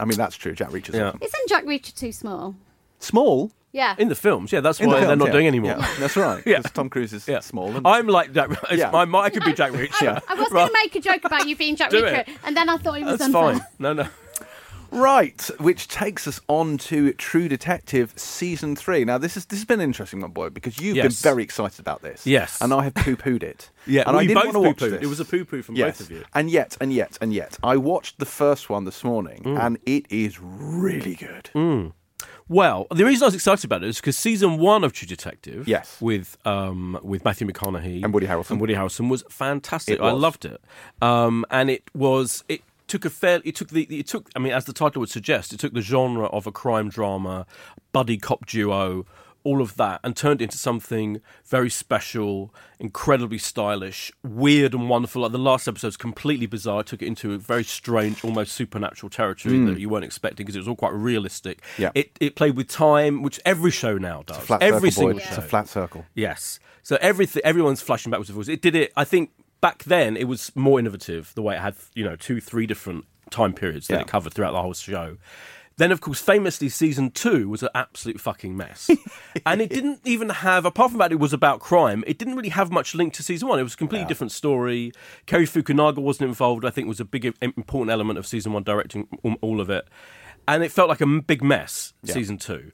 I 0.00 0.04
mean 0.04 0.18
that's 0.18 0.36
true. 0.36 0.52
Jack 0.54 0.70
Reacher's 0.72 0.94
Yeah. 0.96 1.12
Isn't 1.20 1.48
Jack 1.48 1.64
Reacher 1.64 1.94
too 1.94 2.12
small? 2.12 2.56
small. 2.98 3.50
Yeah. 3.72 3.94
In 3.98 4.08
the 4.08 4.16
films, 4.16 4.50
yeah, 4.52 4.58
that's 4.60 4.80
in 4.80 4.88
why 4.88 4.94
the 4.94 5.00
they're 5.00 5.08
films, 5.10 5.18
not 5.20 5.26
yeah. 5.26 5.32
doing 5.32 5.46
anymore. 5.46 5.76
Yeah, 5.78 5.94
that's 6.00 6.16
right. 6.16 6.42
Yeah. 6.46 6.58
Tom 6.60 6.88
Cruise 6.90 7.12
is 7.12 7.28
Yeah. 7.28 7.38
small. 7.38 7.68
And 7.76 7.86
I'm 7.86 8.08
like 8.08 8.32
Jack. 8.32 8.50
It's 8.50 8.72
Yeah. 8.80 8.90
my, 8.90 9.04
my, 9.04 9.20
I 9.20 9.30
could 9.30 9.44
be 9.44 9.52
Jack 9.52 9.70
Reacher. 9.72 10.02
Yeah. 10.02 10.18
I 10.28 10.34
was 10.34 10.50
Right. 10.50 10.62
going 10.62 10.66
to 10.68 10.78
make 10.82 10.96
a 10.96 11.00
joke 11.00 11.24
about 11.24 11.46
you 11.48 11.54
being 11.54 11.76
Jack 11.76 11.90
Do 11.90 12.02
Reacher, 12.02 12.26
it. 12.26 12.28
and 12.44 12.56
then 12.56 12.68
I 12.68 12.76
thought 12.78 12.98
it 12.98 13.04
was 13.04 13.18
That's 13.18 13.32
unfair. 13.32 13.58
fine. 13.60 13.66
No, 13.78 13.92
no. 13.92 14.08
Right, 14.92 15.40
which 15.58 15.88
takes 15.88 16.26
us 16.26 16.40
on 16.48 16.76
to 16.78 17.12
True 17.14 17.48
Detective 17.48 18.12
season 18.16 18.74
three. 18.74 19.04
Now, 19.04 19.18
this 19.18 19.36
is 19.36 19.46
this 19.46 19.60
has 19.60 19.64
been 19.64 19.80
an 19.80 19.84
interesting 19.84 20.20
one, 20.20 20.32
boy, 20.32 20.48
because 20.50 20.80
you've 20.80 20.96
Yes. 20.96 21.04
been 21.22 21.30
very 21.32 21.42
excited 21.42 21.78
about 21.80 22.02
this. 22.02 22.26
Yes. 22.26 22.58
and 22.60 22.72
I 22.74 22.84
have 22.84 22.94
poo 22.94 23.16
pooed 23.16 23.42
it. 23.42 23.70
Yeah, 23.86 24.02
and 24.06 24.16
I 24.16 24.20
we 24.20 24.26
didn't 24.26 24.42
both 24.44 24.54
want 24.54 24.54
to 24.54 24.60
watch 24.68 24.76
poo-pooed. 24.78 24.90
this. 24.90 25.02
It 25.02 25.06
was 25.06 25.20
a 25.20 25.24
poo-poo 25.24 25.62
from 25.62 25.74
yes. 25.74 25.98
both 25.98 26.06
of 26.06 26.10
you. 26.14 26.22
And 26.34 26.50
yet, 26.50 26.76
and 26.82 26.92
yet, 26.92 27.16
and 27.22 27.32
yet, 27.32 27.56
I 27.62 27.76
watched 27.78 28.18
the 28.18 28.26
first 28.26 28.68
one 28.68 28.84
this 28.84 29.02
morning, 29.02 29.42
Mm. 29.44 29.58
and 29.58 29.78
it 29.86 30.04
is 30.10 30.38
really 30.40 31.14
good. 31.14 31.50
Well, 32.48 32.88
the 32.90 33.04
reason 33.04 33.22
I 33.22 33.26
was 33.28 33.34
excited 33.36 33.64
about 33.64 33.84
it 33.84 33.88
is 33.88 33.96
because 34.00 34.18
season 34.18 34.58
one 34.58 34.82
of 34.82 34.92
True 34.92 35.06
Detective, 35.06 35.68
Yes. 35.68 35.96
with 36.00 36.36
um, 36.44 36.98
with 37.02 37.24
Matthew 37.24 37.46
McConaughey 37.46 38.02
And 38.04 38.12
Woody 38.12 38.26
Harrelson. 38.26 38.50
and 38.50 38.60
Woody 38.60 38.74
Harrelson 38.74 39.08
was 39.08 39.22
fantastic. 39.30 39.98
It 39.98 40.02
I 40.02 40.12
was. 40.12 40.20
loved 40.20 40.44
it, 40.44 40.60
um, 41.00 41.46
and 41.50 41.70
it 41.70 41.84
was 41.94 42.42
it 42.48 42.62
took 42.90 43.04
a 43.04 43.10
fair 43.10 43.40
it 43.44 43.56
took 43.56 43.70
the 43.70 43.84
it 43.84 44.06
took 44.06 44.28
I 44.36 44.38
mean 44.38 44.52
as 44.52 44.66
the 44.66 44.72
title 44.72 45.00
would 45.00 45.10
suggest 45.10 45.52
it 45.52 45.60
took 45.60 45.72
the 45.72 45.80
genre 45.80 46.26
of 46.26 46.46
a 46.46 46.52
crime 46.52 46.88
drama, 46.88 47.46
buddy 47.92 48.18
cop 48.18 48.46
duo. 48.46 49.06
All 49.42 49.62
of 49.62 49.76
that 49.76 50.00
and 50.04 50.14
turned 50.14 50.42
it 50.42 50.44
into 50.44 50.58
something 50.58 51.22
very 51.46 51.70
special, 51.70 52.54
incredibly 52.78 53.38
stylish, 53.38 54.12
weird 54.22 54.74
and 54.74 54.90
wonderful. 54.90 55.22
Like 55.22 55.32
the 55.32 55.38
last 55.38 55.66
episode's 55.66 55.96
completely 55.96 56.44
bizarre. 56.44 56.80
It 56.80 56.88
took 56.88 57.00
it 57.00 57.06
into 57.06 57.32
a 57.32 57.38
very 57.38 57.64
strange, 57.64 58.22
almost 58.22 58.52
supernatural 58.52 59.08
territory 59.08 59.56
hmm. 59.56 59.64
that 59.64 59.80
you 59.80 59.88
weren't 59.88 60.04
expecting 60.04 60.44
because 60.44 60.56
it 60.56 60.58
was 60.58 60.68
all 60.68 60.76
quite 60.76 60.92
realistic. 60.92 61.62
Yeah. 61.78 61.90
It 61.94 62.10
it 62.20 62.36
played 62.36 62.54
with 62.54 62.68
time, 62.68 63.22
which 63.22 63.40
every 63.46 63.70
show 63.70 63.96
now 63.96 64.24
does. 64.26 64.36
Flat 64.36 64.62
every 64.62 64.90
circle, 64.90 65.12
single 65.12 65.18
show. 65.20 65.28
It's 65.28 65.38
a 65.38 65.48
flat 65.48 65.68
circle. 65.68 66.04
Yes. 66.14 66.60
So 66.82 66.98
everything, 67.00 67.40
everyone's 67.42 67.80
flashing 67.80 68.10
backwards 68.10 68.28
and 68.28 68.34
forwards. 68.34 68.50
It 68.50 68.60
did 68.60 68.74
it. 68.74 68.92
I 68.94 69.04
think 69.04 69.30
back 69.60 69.84
then 69.84 70.16
it 70.16 70.24
was 70.28 70.50
more 70.54 70.78
innovative. 70.78 71.32
The 71.34 71.42
way 71.42 71.56
it 71.56 71.60
had, 71.60 71.74
you 71.94 72.04
know, 72.04 72.16
two, 72.16 72.40
three 72.40 72.66
different 72.66 73.04
time 73.30 73.52
periods 73.52 73.86
that 73.88 73.94
Yeah. 73.94 74.00
it 74.02 74.06
covered 74.08 74.32
throughout 74.34 74.52
the 74.52 74.62
whole 74.62 74.74
show. 74.74 75.16
Then, 75.76 75.92
of 75.92 76.02
course, 76.02 76.20
famously, 76.20 76.68
season 76.68 77.10
two 77.10 77.48
was 77.48 77.62
an 77.62 77.70
absolute 77.74 78.20
fucking 78.20 78.54
mess, 78.54 78.90
and 79.46 79.62
it 79.62 79.70
didn't 79.70 80.00
even 80.04 80.28
have. 80.28 80.66
Apart 80.66 80.90
from 80.90 80.98
that, 80.98 81.10
it 81.10 81.18
was 81.18 81.32
about 81.32 81.60
crime. 81.60 82.04
It 82.06 82.18
didn't 82.18 82.36
really 82.36 82.50
have 82.50 82.70
much 82.70 82.94
link 82.94 83.14
to 83.14 83.22
season 83.22 83.48
one. 83.48 83.58
It 83.58 83.62
was 83.62 83.72
a 83.74 83.76
completely 83.78 84.06
different 84.06 84.30
story. 84.32 84.92
Cary 85.24 85.46
Fukunaga 85.46 85.96
wasn't 85.98 86.28
involved. 86.28 86.66
I 86.66 86.70
think 86.70 86.86
was 86.86 87.00
a 87.00 87.04
big, 87.06 87.24
important 87.40 87.90
element 87.90 88.18
of 88.18 88.26
season 88.26 88.52
one, 88.52 88.62
directing 88.62 89.08
all- 89.22 89.36
all 89.40 89.58
of 89.60 89.70
it, 89.70 89.88
and 90.46 90.62
it 90.62 90.70
felt 90.70 90.90
like 90.90 91.00
a 91.00 91.06
big 91.06 91.42
mess. 91.42 91.94
Season 92.04 92.36
two 92.36 92.72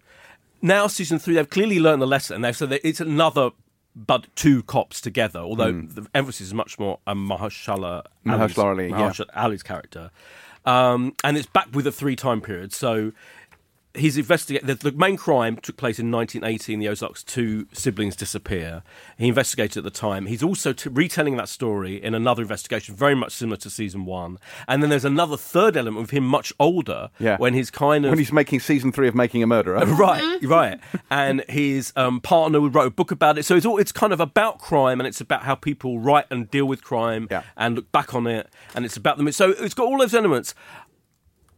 now 0.62 0.86
season 0.86 1.18
three 1.18 1.34
they've 1.34 1.50
clearly 1.50 1.78
learned 1.78 2.00
the 2.00 2.06
lesson 2.06 2.40
they've 2.40 2.56
said 2.56 2.70
that 2.70 2.80
it's 2.82 2.98
another 2.98 3.50
but 3.96 4.26
two 4.36 4.62
cops 4.62 5.00
together 5.00 5.40
although 5.40 5.72
the 5.72 6.06
emphasis 6.14 6.48
is 6.48 6.54
much 6.54 6.78
more 6.78 6.98
on 7.06 7.16
Mahershala 7.16 8.04
Ali's, 8.26 8.54
Mahershala 8.54 8.64
Ali, 8.64 8.88
yeah. 8.90 9.12
Ali's 9.34 9.62
character 9.62 10.10
um, 10.66 11.14
and 11.24 11.36
it's 11.36 11.46
back 11.46 11.68
with 11.72 11.86
a 11.86 11.92
three 11.92 12.16
time 12.16 12.40
period 12.40 12.72
so 12.72 13.12
he's 13.96 14.16
investigated 14.16 14.66
the, 14.66 14.74
the 14.90 14.92
main 14.92 15.16
crime 15.16 15.56
took 15.56 15.76
place 15.76 15.98
in 15.98 16.10
1980 16.10 16.74
in 16.74 16.80
the 16.80 16.88
Ozarks 16.88 17.22
two 17.22 17.66
siblings 17.72 18.14
disappear 18.16 18.82
he 19.18 19.28
investigated 19.28 19.78
at 19.78 19.84
the 19.84 19.90
time 19.90 20.26
he's 20.26 20.42
also 20.42 20.72
t- 20.72 20.88
retelling 20.90 21.36
that 21.36 21.48
story 21.48 22.02
in 22.02 22.14
another 22.14 22.42
investigation 22.42 22.94
very 22.94 23.14
much 23.14 23.32
similar 23.32 23.56
to 23.56 23.70
season 23.70 24.04
one 24.04 24.38
and 24.68 24.82
then 24.82 24.90
there's 24.90 25.04
another 25.04 25.36
third 25.36 25.76
element 25.76 26.04
of 26.04 26.10
him 26.10 26.24
much 26.26 26.52
older 26.60 27.10
Yeah. 27.18 27.36
when 27.38 27.54
he's 27.54 27.70
kind 27.70 28.04
of 28.04 28.10
When 28.10 28.18
he's 28.18 28.32
making 28.32 28.60
season 28.60 28.92
three 28.92 29.08
of 29.08 29.14
Making 29.14 29.42
a 29.42 29.46
Murderer. 29.46 29.84
Right, 29.96 30.42
right. 30.42 30.80
And 31.10 31.42
his 31.48 31.92
um, 31.96 32.20
partner 32.20 32.60
wrote 32.60 32.86
a 32.86 32.90
book 32.90 33.10
about 33.10 33.38
it. 33.38 33.44
So 33.44 33.56
it's 33.56 33.64
all 33.64 33.78
it's 33.78 33.92
kind 33.92 34.12
of 34.12 34.20
about 34.20 34.58
crime, 34.58 35.00
and 35.00 35.06
it's 35.06 35.20
about 35.20 35.42
how 35.44 35.54
people 35.54 35.98
write 36.00 36.26
and 36.30 36.50
deal 36.50 36.66
with 36.66 36.82
crime 36.84 37.28
Yeah. 37.30 37.42
and 37.56 37.76
look 37.76 37.90
back 37.92 38.14
on 38.14 38.26
it, 38.26 38.48
and 38.74 38.84
it's 38.84 38.96
about 38.96 39.16
them. 39.16 39.30
So 39.32 39.50
it's 39.50 39.74
got 39.74 39.86
all 39.86 39.98
those 39.98 40.14
elements. 40.14 40.54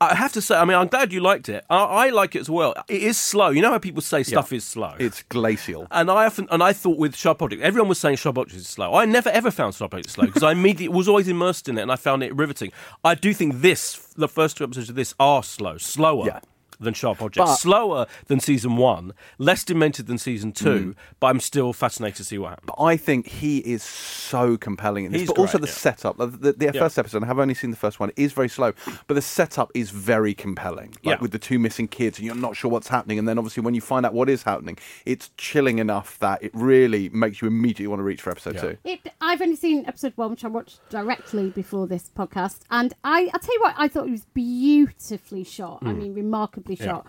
I 0.00 0.14
have 0.14 0.32
to 0.34 0.40
say, 0.40 0.56
I 0.56 0.64
mean, 0.64 0.76
I'm 0.76 0.86
glad 0.86 1.12
you 1.12 1.20
liked 1.20 1.48
it. 1.48 1.64
I, 1.68 1.76
I 2.06 2.10
like 2.10 2.36
it 2.36 2.40
as 2.40 2.50
well. 2.50 2.74
It 2.88 3.02
is 3.02 3.18
slow. 3.18 3.50
You 3.50 3.62
know 3.62 3.70
how 3.70 3.78
people 3.78 4.00
say 4.02 4.22
stuff 4.22 4.52
is 4.52 4.64
slow. 4.64 4.94
It's 4.98 5.22
glacial. 5.24 5.86
and 5.90 6.10
I 6.10 6.26
often 6.26 6.46
and 6.50 6.62
I 6.62 6.72
thought 6.72 6.98
with 6.98 7.16
Sharp 7.16 7.42
Objects, 7.42 7.64
everyone 7.64 7.88
was 7.88 7.98
saying 7.98 8.16
Sharp 8.16 8.38
Objects 8.38 8.62
is 8.62 8.68
slow. 8.68 8.94
I 8.94 9.04
never 9.04 9.28
ever 9.30 9.50
found 9.50 9.74
Sharp 9.74 9.94
Objects 9.94 10.12
slow 10.14 10.26
because 10.26 10.42
I 10.42 10.52
immediately 10.52 10.88
was 10.96 11.08
always 11.08 11.26
immersed 11.28 11.68
in 11.68 11.78
it 11.78 11.82
and 11.82 11.90
I 11.92 11.96
found 11.96 12.22
it 12.22 12.34
riveting. 12.34 12.70
I 13.04 13.14
do 13.14 13.34
think 13.34 13.60
this, 13.60 13.96
the 14.16 14.28
first 14.28 14.56
two 14.56 14.64
episodes 14.64 14.88
of 14.88 14.94
this, 14.94 15.14
are 15.18 15.42
slow, 15.42 15.78
slower. 15.78 16.26
Yeah. 16.26 16.40
Than 16.80 16.94
Sharp 16.94 17.20
Objects, 17.20 17.50
But- 17.50 17.56
slower 17.56 18.06
than 18.26 18.38
season 18.40 18.76
one, 18.76 19.12
less 19.38 19.64
demented 19.64 20.06
than 20.06 20.16
season 20.16 20.52
two, 20.52 20.78
hmm. 20.78 20.90
but 21.18 21.26
I'm 21.28 21.40
still 21.40 21.72
fascinated 21.72 22.16
to 22.18 22.24
see 22.24 22.38
what 22.38 22.50
happens. 22.50 22.70
But 22.76 22.82
I 22.82 22.96
think 22.96 23.26
he 23.26 23.58
is 23.58 23.82
so 23.82 24.56
compelling 24.56 25.04
in 25.06 25.12
this, 25.12 25.22
He's 25.22 25.28
but 25.28 25.38
also 25.38 25.58
the 25.58 25.66
yeah. 25.66 25.72
setup. 25.72 26.18
The, 26.18 26.26
the, 26.26 26.52
the 26.52 26.64
Yeah. 26.66 26.72
first 26.72 26.98
episode, 26.98 27.24
I 27.24 27.26
have 27.26 27.38
only 27.40 27.54
seen 27.54 27.70
the 27.70 27.76
first 27.76 27.98
one, 27.98 28.12
is 28.16 28.32
very 28.32 28.48
slow, 28.48 28.72
but 29.06 29.14
the 29.14 29.22
setup 29.22 29.72
is 29.74 29.90
very 29.90 30.34
compelling. 30.34 30.90
Like 31.02 31.16
Yeah. 31.16 31.20
with 31.20 31.32
the 31.32 31.38
two 31.38 31.58
missing 31.58 31.88
kids, 31.88 32.18
and 32.18 32.26
you're 32.26 32.34
not 32.36 32.56
sure 32.56 32.70
what's 32.70 32.88
happening, 32.88 33.18
and 33.18 33.26
then 33.28 33.38
obviously 33.38 33.62
when 33.62 33.74
you 33.74 33.80
find 33.80 34.06
out 34.06 34.14
what 34.14 34.28
is 34.28 34.44
happening, 34.44 34.78
it's 35.04 35.30
chilling 35.36 35.78
enough 35.80 36.18
that 36.20 36.42
it 36.42 36.52
really 36.54 37.08
makes 37.08 37.42
you 37.42 37.48
immediately 37.48 37.88
want 37.88 38.00
to 38.00 38.04
reach 38.04 38.22
for 38.22 38.30
episode 38.30 38.54
Yeah. 38.54 38.60
two. 38.60 38.76
It, 38.84 39.00
I've 39.20 39.42
only 39.42 39.56
seen 39.56 39.84
episode 39.86 40.12
one, 40.16 40.30
which 40.30 40.44
I 40.44 40.48
watched 40.48 40.78
directly 40.90 41.50
before 41.50 41.86
this 41.88 42.10
podcast, 42.16 42.60
and 42.70 42.94
I, 43.02 43.30
I 43.34 43.38
tell 43.38 43.54
you 43.54 43.60
what, 43.62 43.74
I 43.76 43.88
thought 43.88 44.06
it 44.06 44.12
was 44.12 44.26
beautifully 44.32 45.42
shot. 45.44 45.80
I 45.82 45.90
hmm. 45.90 45.98
mean, 45.98 46.14
remarkably 46.14 46.67
Yeah. 46.74 46.86
shot. 46.86 47.06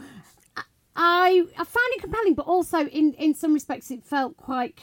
I, 0.95 1.45
I 1.57 1.64
found 1.64 1.93
it 1.93 2.01
compelling, 2.01 2.34
but 2.34 2.45
also 2.45 2.86
in, 2.86 3.14
in 3.14 3.34
some 3.34 3.53
respects, 3.53 3.89
it 3.89 4.03
felt 4.03 4.36
quite 4.36 4.80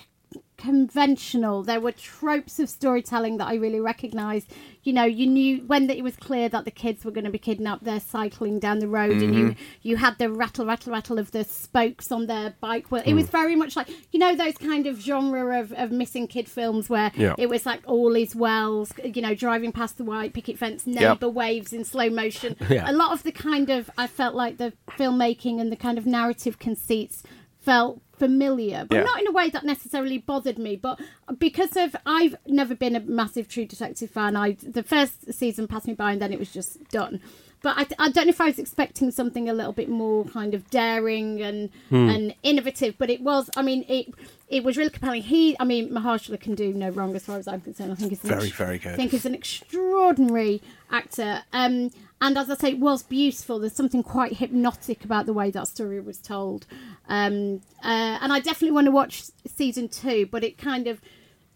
conventional. 0.57 1.63
There 1.63 1.81
were 1.81 1.93
tropes 1.93 2.59
of 2.59 2.69
storytelling 2.69 3.39
that 3.39 3.49
I 3.49 3.55
really 3.55 3.81
recognised. 3.81 4.51
You 4.83 4.93
know, 4.93 5.05
you 5.05 5.27
knew 5.27 5.59
when 5.67 5.91
it 5.91 6.03
was 6.05 6.17
clear 6.17 6.49
that 6.49 6.65
the 6.65 6.71
kids 6.71 7.05
were 7.05 7.11
going 7.11 7.25
to 7.25 7.31
be 7.31 7.39
kidnapped. 7.39 7.85
They're 7.85 7.99
cycling 8.01 8.59
down 8.61 8.79
the 8.79 8.89
road, 8.89 9.11
and 9.23 9.35
you 9.35 9.45
Mm-hmm. 9.47 9.61
you 9.83 9.97
had 9.97 10.19
the 10.19 10.31
rattle, 10.31 10.65
rattle, 10.67 10.93
rattle 10.93 11.19
of 11.19 11.33
the 11.33 11.43
spokes 11.45 12.13
on 12.13 12.27
their 12.27 12.55
bike. 12.61 12.91
Well, 12.91 13.03
it 13.05 13.11
Mm. 13.13 13.17
was 13.17 13.29
very 13.29 13.57
much 13.57 13.75
like 13.77 13.89
you 14.13 14.19
know 14.21 14.35
those 14.37 14.57
kind 14.59 14.87
of 14.87 15.01
genre 15.01 15.61
of, 15.61 15.73
of 15.73 15.91
missing 15.91 16.27
kid 16.29 16.49
films 16.49 16.89
where 16.89 17.11
Yeah. 17.17 17.35
it 17.39 17.49
was 17.49 17.67
like 17.67 17.81
all 17.87 18.15
is 18.15 18.35
well. 18.37 18.87
You 19.05 19.23
know, 19.23 19.35
driving 19.35 19.73
past 19.73 19.99
the 19.99 20.05
white 20.05 20.33
picket 20.33 20.57
fence, 20.59 20.87
neighbour 20.87 21.29
waves 21.29 21.73
in 21.73 21.85
slow 21.85 22.09
motion. 22.11 22.57
Yeah. 22.69 22.91
A 22.91 22.93
lot 22.93 23.13
of 23.13 23.23
the 23.23 23.33
kind 23.33 23.71
of 23.71 23.91
I 23.99 24.07
felt 24.07 24.35
like 24.35 24.59
the 24.59 24.73
filmmaking 24.99 25.61
and 25.61 25.71
the 25.73 25.77
kind 25.77 25.99
of 25.99 26.07
narrative 26.07 26.59
conceits 26.59 27.23
felt 27.61 28.01
familiar, 28.19 28.85
but 28.89 28.97
Yeah. 28.97 29.03
not 29.05 29.21
in 29.21 29.27
a 29.27 29.33
way 29.33 29.51
that 29.51 29.65
necessarily 29.65 30.19
bothered 30.19 30.59
me. 30.59 30.77
But 30.77 31.01
because 31.39 31.77
of 31.77 31.95
I've 32.07 32.37
never 32.47 32.75
been 32.75 32.97
a 32.97 33.01
massive 33.01 33.49
True 33.49 33.67
Detective 33.67 34.11
fan. 34.11 34.37
I 34.37 34.53
the 34.53 34.83
first 34.83 35.33
season 35.33 35.67
passed 35.69 35.87
me 35.87 35.95
by, 35.95 36.13
and 36.13 36.21
then 36.21 36.33
it 36.33 36.39
was 36.39 36.53
just 36.53 36.89
done. 36.89 37.21
But 37.63 37.77
I, 37.79 37.87
I 37.99 38.11
don't 38.11 38.27
know 38.27 38.31
if 38.31 38.41
I 38.41 38.47
was 38.47 38.59
expecting 38.59 39.11
something 39.11 39.49
a 39.49 39.53
little 39.53 39.73
bit 39.73 39.89
more 39.89 40.25
kind 40.27 40.55
of 40.55 40.69
daring 40.71 41.41
and 41.43 41.71
Hmm. 41.89 42.09
and 42.09 42.35
innovative. 42.43 42.97
But 42.99 43.11
it 43.11 43.21
was. 43.23 43.51
I 43.57 43.63
mean, 43.63 43.85
it 43.89 44.09
it 44.49 44.63
was 44.63 44.77
really 44.77 44.91
compelling. 44.91 45.23
He, 45.23 45.57
I 45.59 45.65
mean, 45.65 45.91
Mahershala 45.91 46.39
can 46.41 46.55
do 46.55 46.73
no 46.73 46.91
wrong 46.91 47.17
as 47.17 47.25
far 47.25 47.39
as 47.39 47.49
I'm 47.49 47.61
concerned. 47.61 47.91
I 47.93 47.95
think 47.97 48.11
he's 48.11 48.23
an 48.23 48.31
Very, 48.31 48.51
very 48.51 48.79
good. 48.79 48.93
I 48.93 48.97
think 48.97 49.11
he's 49.11 49.27
an 49.27 49.35
extraordinary 49.35 50.63
actor. 50.91 51.43
Um, 51.53 51.91
and 52.21 52.39
as 52.39 52.49
I 52.49 52.55
say, 52.57 52.71
it 52.71 52.79
was 52.79 53.03
beautiful. 53.03 53.59
There's 53.59 53.75
something 53.75 54.03
quite 54.03 54.35
hypnotic 54.35 55.05
about 55.05 55.27
the 55.27 55.33
way 55.33 55.51
that 55.51 55.69
story 55.69 56.01
was 56.01 56.19
told. 56.19 56.67
Um, 57.09 57.61
uh, 57.85 58.19
and 58.23 58.33
I 58.33 58.41
definitely 58.41 58.71
want 58.73 58.87
to 58.87 58.91
watch 58.91 59.25
season 59.47 59.89
two, 59.89 60.27
but 60.31 60.43
it 60.43 60.57
kind 60.57 60.87
of, 60.87 61.01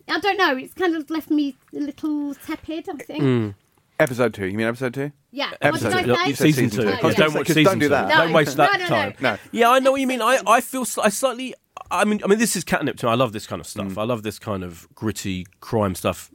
I 0.09 0.19
don't 0.21 0.37
know, 0.37 0.57
it's 0.57 0.75
kind 0.75 0.95
of 0.97 1.09
left 1.11 1.31
me 1.31 1.57
a 1.75 1.79
little 1.81 2.35
tepid, 2.35 2.89
I 2.91 2.97
think. 2.97 3.23
Mm. 3.23 3.55
Episode 4.01 4.35
two. 4.35 4.47
You 4.47 4.57
mean 4.57 4.67
episode 4.67 4.95
two? 4.95 5.13
Yeah. 5.31 5.51
Episode 5.61 5.93
what 5.95 6.05
did 6.05 6.07
two. 6.07 6.15
I 6.15 6.25
You 6.27 6.35
say? 6.35 6.45
said 6.51 6.55
season 6.55 6.71
season 6.71 6.85
two. 6.85 6.91
two. 6.91 6.97
Because 6.97 7.13
Yeah. 7.19 7.25
don't 7.25 7.35
watch 7.35 7.41
Because 7.43 7.55
season 7.55 7.65
don't 7.73 7.79
do 7.79 7.85
two. 7.87 7.89
that. 7.91 8.09
Don't 8.09 8.29
No, 8.31 8.35
waste 8.37 8.57
that 8.57 8.73
no, 8.73 8.79
no. 8.81 8.87
time. 8.89 9.15
No. 9.21 9.39
Yeah, 9.53 9.71
I 9.71 9.79
know 9.79 9.93
what 9.93 10.01
you 10.01 10.07
mean. 10.07 10.23
I, 10.23 10.41
I 10.47 10.61
feel 10.61 10.85
sl- 10.85 11.03
I 11.03 11.09
slightly. 11.11 11.55
I 11.91 12.05
mean, 12.05 12.21
I 12.25 12.29
mean, 12.29 12.39
this 12.39 12.57
is 12.57 12.63
catnip 12.65 12.97
to 12.99 13.07
me. 13.07 13.13
I 13.13 13.15
love 13.17 13.33
this 13.33 13.47
kind 13.47 13.59
of 13.61 13.67
stuff. 13.67 13.87
Mm. 13.89 13.99
I 13.99 14.05
love 14.05 14.23
this 14.23 14.39
kind 14.39 14.63
of 14.63 14.87
gritty 14.95 15.47
crime 15.61 15.95
stuff, 15.95 16.31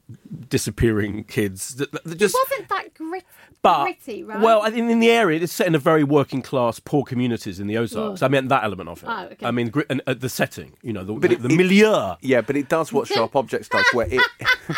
disappearing 0.49 1.23
kids. 1.23 1.75
That, 1.75 1.91
that 1.91 2.05
It 2.05 2.15
just 2.17 2.35
wasn't 2.49 2.69
that 2.69 2.93
grit- 2.93 3.23
but 3.61 3.83
gritty, 3.85 4.23
right? 4.23 4.39
well, 4.39 4.61
I 4.61 4.69
think 4.69 4.91
in 4.91 4.99
the 4.99 5.09
area, 5.09 5.39
it's 5.41 5.51
set 5.51 5.65
in 5.65 5.73
a 5.73 5.79
very 5.79 6.03
working 6.03 6.43
class, 6.43 6.79
poor 6.79 7.03
communities 7.03 7.59
in 7.59 7.65
the 7.65 7.77
Ozarks. 7.77 8.21
I 8.21 8.27
mean 8.27 8.47
that 8.49 8.63
element 8.63 8.89
of 8.89 9.01
it. 9.03 9.07
Oh, 9.09 9.23
okay. 9.31 9.45
I 9.45 9.49
mean, 9.49 9.69
grit, 9.69 9.87
and, 9.89 10.01
uh, 10.05 10.13
the 10.13 10.29
setting. 10.29 10.73
You 10.83 10.93
know, 10.93 11.03
the, 11.03 11.13
But 11.13 11.29
the, 11.31 11.35
it- 11.37 11.41
the 11.41 11.49
it- 11.49 11.57
milieu. 11.57 12.15
Yeah, 12.21 12.41
but 12.41 12.55
it 12.55 12.69
does 12.69 12.93
what 12.93 13.07
Sharp 13.07 13.35
Objects 13.35 13.69
does, 13.69 13.85
where 13.93 14.07
it. 14.09 14.21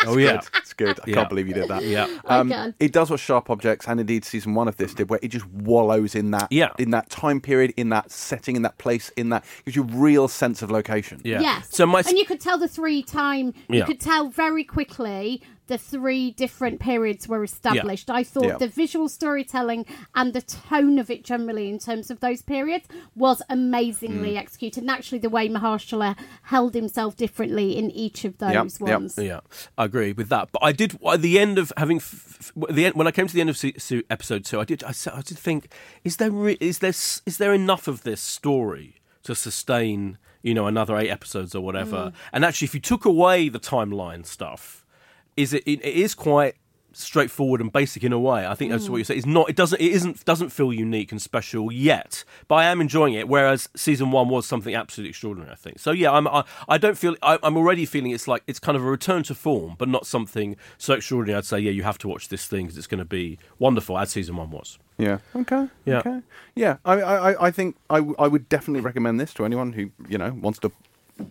Oh 0.06 0.18
yeah, 0.18 0.42
it's 0.58 0.74
good. 0.74 1.00
I 1.00 1.04
Yeah. 1.06 1.14
can't 1.14 1.28
believe 1.30 1.48
you 1.48 1.54
did 1.54 1.68
that. 1.68 1.82
yeah. 1.82 2.18
Um, 2.26 2.52
it 2.78 2.92
does 2.92 3.08
what 3.10 3.18
Sharp 3.20 3.48
Objects 3.48 3.88
and 3.88 3.98
indeed 3.98 4.22
season 4.22 4.54
one 4.54 4.68
of 4.68 4.76
this 4.76 4.92
did, 4.92 5.08
where 5.08 5.18
it 5.22 5.28
just 5.28 5.46
wallows 5.46 6.14
in 6.14 6.30
that 6.32 6.48
Yeah. 6.50 6.68
in 6.78 6.90
that 6.90 7.08
time 7.08 7.40
period, 7.40 7.72
in 7.78 7.88
that 7.88 8.10
setting, 8.10 8.54
in 8.54 8.62
that 8.62 8.76
place, 8.76 9.10
in 9.16 9.30
that 9.30 9.44
gives 9.64 9.76
you 9.76 9.82
a 9.84 9.86
real 9.86 10.28
sense 10.28 10.60
of 10.60 10.70
location. 10.70 11.22
Yeah. 11.24 11.40
Yes. 11.40 11.68
So 11.70 11.86
my 11.86 12.00
and 12.06 12.18
you 12.18 12.26
could 12.26 12.38
tell 12.40 12.58
the 12.58 12.68
three 12.68 13.02
time. 13.02 13.54
You 13.70 13.82
could 13.84 13.98
tell 14.00 14.28
very 14.28 14.62
quickly 14.64 15.17
the 15.66 15.76
three 15.78 16.30
different 16.30 16.80
periods 16.80 17.28
were 17.28 17.44
established. 17.44 18.08
I 18.10 18.24
thought 18.24 18.44
Yeah. 18.44 18.56
the 18.58 18.68
visual 18.68 19.08
storytelling 19.08 19.84
and 20.14 20.32
the 20.32 20.40
tone 20.40 20.98
of 20.98 21.10
it 21.10 21.22
generally 21.24 21.68
in 21.68 21.78
terms 21.78 22.10
of 22.10 22.20
those 22.20 22.40
periods 22.42 22.86
was 23.14 23.42
amazingly 23.50 24.32
Mm. 24.32 24.38
executed. 24.38 24.82
And 24.82 24.90
actually, 24.90 25.18
the 25.18 25.28
way 25.28 25.48
Mahershala 25.48 26.16
held 26.44 26.74
himself 26.74 27.16
differently 27.16 27.76
in 27.76 27.90
each 27.90 28.24
of 28.24 28.38
those 28.38 28.52
yep. 28.80 28.90
ones. 28.90 29.18
Yeah, 29.18 29.40
I 29.76 29.84
agree 29.84 30.12
with 30.12 30.28
that. 30.30 30.48
But 30.52 30.62
I 30.64 30.72
did 30.72 30.98
at 31.06 31.20
the 31.22 31.38
end 31.38 31.58
of 31.58 31.72
having 31.76 31.98
f- 31.98 32.52
f- 32.56 32.74
the 32.74 32.86
end, 32.86 32.94
when 32.94 33.06
I 33.06 33.10
came 33.10 33.26
to 33.26 33.34
the 33.34 33.40
end 33.42 33.50
of 33.50 33.56
se- 33.58 33.74
se- 33.78 34.04
episode 34.08 34.44
two, 34.44 34.58
I 34.60 34.64
did 34.64 34.82
I, 34.84 34.92
said- 34.92 35.12
I 35.14 35.20
did 35.22 35.38
think 35.38 35.72
is 36.04 36.16
there 36.16 36.30
re- 36.30 36.56
is 36.60 36.78
there 36.78 36.90
is 37.30 37.36
there 37.38 37.52
enough 37.52 37.86
of 37.88 38.02
this 38.04 38.20
story 38.20 38.96
to 39.24 39.34
sustain 39.34 40.16
you 40.42 40.54
know 40.54 40.66
another 40.66 40.96
eight 40.96 41.10
episodes 41.10 41.54
or 41.54 41.60
whatever? 41.62 42.12
And 42.32 42.44
actually, 42.44 42.66
if 42.66 42.74
you 42.74 42.80
took 42.80 43.04
away 43.04 43.48
the 43.48 43.60
timeline 43.60 44.24
stuff, 44.24 44.77
is 45.38 45.52
it 45.54 45.62
it, 45.66 45.80
it 45.84 45.94
is 45.94 46.14
quite 46.14 46.56
straightforward 46.92 47.60
and 47.60 47.72
basic 47.72 48.02
in 48.02 48.12
a 48.12 48.18
way. 48.18 48.46
I 48.46 48.54
think 48.54 48.72
that's 48.72 48.88
what 48.88 48.96
mm. 48.96 48.98
you 48.98 49.04
say. 49.04 49.16
It's 49.16 49.26
not. 49.26 49.48
It 49.48 49.56
doesn't. 49.56 49.80
It 49.80 49.92
isn't. 49.92 50.24
Doesn't 50.24 50.50
feel 50.50 50.72
unique 50.72 51.12
and 51.12 51.22
special 51.22 51.70
yet. 51.72 52.24
But 52.48 52.56
I 52.56 52.64
am 52.64 52.80
enjoying 52.80 53.14
it. 53.14 53.28
Whereas 53.28 53.68
season 53.76 54.10
one 54.10 54.28
was 54.28 54.46
something 54.46 54.74
absolutely 54.74 55.10
extraordinary. 55.10 55.52
I 55.52 55.54
think. 55.54 55.78
So 55.78 55.92
yeah, 55.92 56.12
I'm. 56.12 56.26
I, 56.26 56.44
I 56.68 56.78
don't 56.78 56.98
feel. 56.98 57.16
I, 57.22 57.38
I'm 57.42 57.56
already 57.56 57.86
feeling 57.86 58.10
it's 58.10 58.28
like 58.28 58.42
it's 58.46 58.58
kind 58.58 58.76
of 58.76 58.84
a 58.84 58.90
return 58.90 59.22
to 59.24 59.34
form, 59.34 59.76
but 59.78 59.88
not 59.88 60.06
something 60.06 60.56
so 60.76 60.94
extraordinary. 60.94 61.38
I'd 61.38 61.44
say 61.44 61.60
yeah, 61.60 61.70
you 61.70 61.84
have 61.84 61.98
to 61.98 62.08
watch 62.08 62.28
this 62.28 62.46
thing 62.46 62.66
because 62.66 62.78
it's 62.78 62.86
going 62.86 62.98
to 62.98 63.04
be 63.04 63.38
wonderful 63.58 63.98
as 63.98 64.10
season 64.10 64.36
one 64.36 64.50
was. 64.50 64.78
Yeah. 64.98 65.18
Okay. 65.36 65.68
Yeah. 65.84 65.98
Okay. 65.98 66.22
Yeah. 66.56 66.78
I, 66.84 66.94
I, 66.94 67.30
I- 67.32 67.46
I 67.46 67.50
think 67.52 67.76
I, 67.88 67.98
w- 67.98 68.16
I 68.18 68.26
would 68.26 68.48
definitely 68.48 68.80
recommend 68.80 69.20
this 69.20 69.32
to 69.34 69.44
anyone 69.44 69.72
who 69.72 69.92
you 70.08 70.18
know 70.18 70.32
wants 70.32 70.58
to 70.60 70.72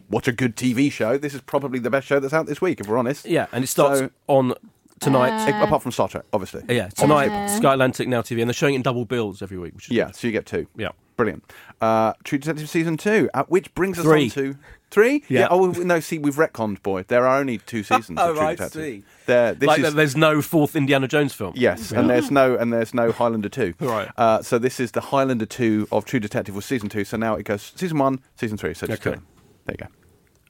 watch 0.10 0.28
a 0.28 0.32
good 0.32 0.56
TV 0.56 0.92
show. 0.92 1.18
This 1.18 1.34
is 1.34 1.42
probably 1.42 1.80
the 1.80 1.90
best 1.90 2.08
show 2.08 2.20
that's 2.20 2.34
out 2.34 2.46
this 2.46 2.62
week, 2.62 2.80
if 2.80 2.88
we're 2.88 2.98
honest. 2.98 3.26
Yeah, 3.26 3.48
and 3.52 3.64
it 3.64 3.68
starts 3.68 4.00
So- 4.00 4.10
on 4.28 4.54
tonight. 5.00 5.48
A- 5.50 5.64
apart 5.64 5.84
from 5.84 5.92
Star 5.92 6.08
Trek, 6.08 6.24
obviously. 6.34 6.64
yeah, 6.70 6.90
tonight 6.90 7.30
Uh, 7.30 7.48
Sky 7.58 7.74
Atlantic 7.74 8.08
Now 8.08 8.22
TV, 8.22 8.42
and 8.42 8.50
they're 8.50 8.54
showing 8.54 8.74
it 8.74 8.78
in 8.78 8.82
double 8.84 9.06
bills 9.06 9.42
every 9.42 9.58
week. 9.58 9.76
Which 9.76 9.86
is 9.90 9.92
Yeah. 9.92 10.12
So 10.12 10.28
you 10.28 10.34
get 10.34 10.46
two. 10.46 10.68
Yeah. 10.76 10.90
Brilliant. 11.18 11.44
Uh, 11.82 12.14
True 12.24 12.38
Detective 12.38 12.70
season 12.70 12.96
two, 12.96 13.28
uh, 13.34 13.44
which 13.48 13.74
brings 13.74 13.98
us 13.98 14.06
Three. 14.06 14.26
on 14.26 14.30
to 14.32 14.56
three. 14.92 15.24
Yeah. 15.28 15.48
Oh 15.50 15.66
no. 15.72 16.00
See, 16.00 16.20
we've 16.20 16.36
retconned, 16.36 16.84
boy. 16.84 17.06
There 17.08 17.26
are 17.28 17.40
only 17.40 17.58
two 17.58 17.82
seasons. 17.92 18.20
Oh, 18.22 18.30
of 18.32 18.38
True 18.38 18.46
I 18.46 18.52
Detective. 18.52 18.82
see. 18.84 19.04
There. 19.26 19.56
This 19.56 19.66
like 19.68 19.80
is. 19.80 19.94
there's 19.96 20.16
no 20.16 20.44
fourth 20.44 20.76
Indiana 20.76 21.08
Jones 21.08 21.34
film. 21.34 21.54
Yes, 21.56 21.92
and 21.92 22.08
there's 22.08 22.30
no 22.30 22.56
and 22.56 22.72
there's 22.72 22.94
no 22.94 23.12
Highlander 23.12 23.50
two. 23.50 23.74
Right. 23.80 24.10
Uh, 24.16 24.44
so 24.44 24.60
this 24.60 24.80
is 24.80 24.92
the 24.92 25.02
Highlander 25.02 25.48
two 25.48 25.88
of 25.92 26.06
True 26.06 26.20
Detective 26.20 26.54
was 26.56 26.66
season 26.66 26.88
two. 26.88 27.04
So 27.04 27.18
now 27.18 27.34
it 27.34 27.46
goes 27.46 27.74
season 27.76 27.98
one, 27.98 28.20
season 28.36 28.58
three. 28.58 28.76
So 28.76 28.86
just 28.86 29.06
Okay. 29.06 29.20
There 29.68 29.76
you 29.80 29.86
go. 29.86 29.92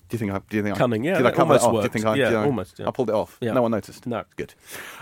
Do 0.09 0.15
you 0.15 0.19
think 0.19 0.31
I? 0.31 0.41
Do 0.49 0.57
you 0.57 0.63
think 0.63 0.77
Cunning, 0.77 1.05
I, 1.05 1.09
yeah, 1.11 1.17
Did 1.17 1.25
I 1.25 1.31
cover 1.31 1.55
it 1.55 1.61
almost 1.61 1.65
off? 1.65 1.71
Do 1.71 1.75
you 1.75 1.81
worked. 1.81 1.93
think 1.93 2.05
I? 2.05 2.15
Yeah, 2.15 2.29
did 2.29 2.37
I, 2.37 2.45
almost, 2.45 2.79
yeah. 2.79 2.87
I 2.87 2.91
pulled 2.91 3.09
it 3.09 3.15
off. 3.15 3.37
Yeah. 3.41 3.51
No 3.51 3.61
one 3.61 3.71
noticed. 3.71 4.07
No. 4.07 4.23
good. 4.37 4.53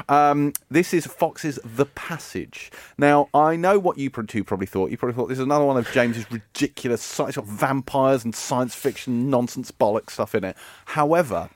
Um, 0.10 0.54
this 0.72 0.96
is 0.96 1.06
Fox's 1.06 1.60
The 1.64 1.86
Passage. 1.86 2.72
Now 2.98 3.30
I 3.32 3.56
know 3.56 3.78
what 3.78 4.00
you 4.00 4.10
two 4.10 4.44
probably 4.44 4.66
thought. 4.66 4.90
You 4.90 4.98
probably 4.98 5.14
thought 5.14 5.28
this 5.28 5.38
is 5.38 5.44
another 5.44 5.66
one 5.66 5.78
of 5.78 5.92
James's 5.92 6.26
ridiculous 6.32 7.04
science 7.04 7.38
of 7.38 7.46
vampires 7.46 8.26
and 8.26 8.34
science 8.34 8.74
fiction 8.74 9.30
nonsense 9.30 9.72
bollocks 9.72 10.12
stuff 10.12 10.34
in 10.34 10.44
it. 10.44 10.58
However. 10.86 11.50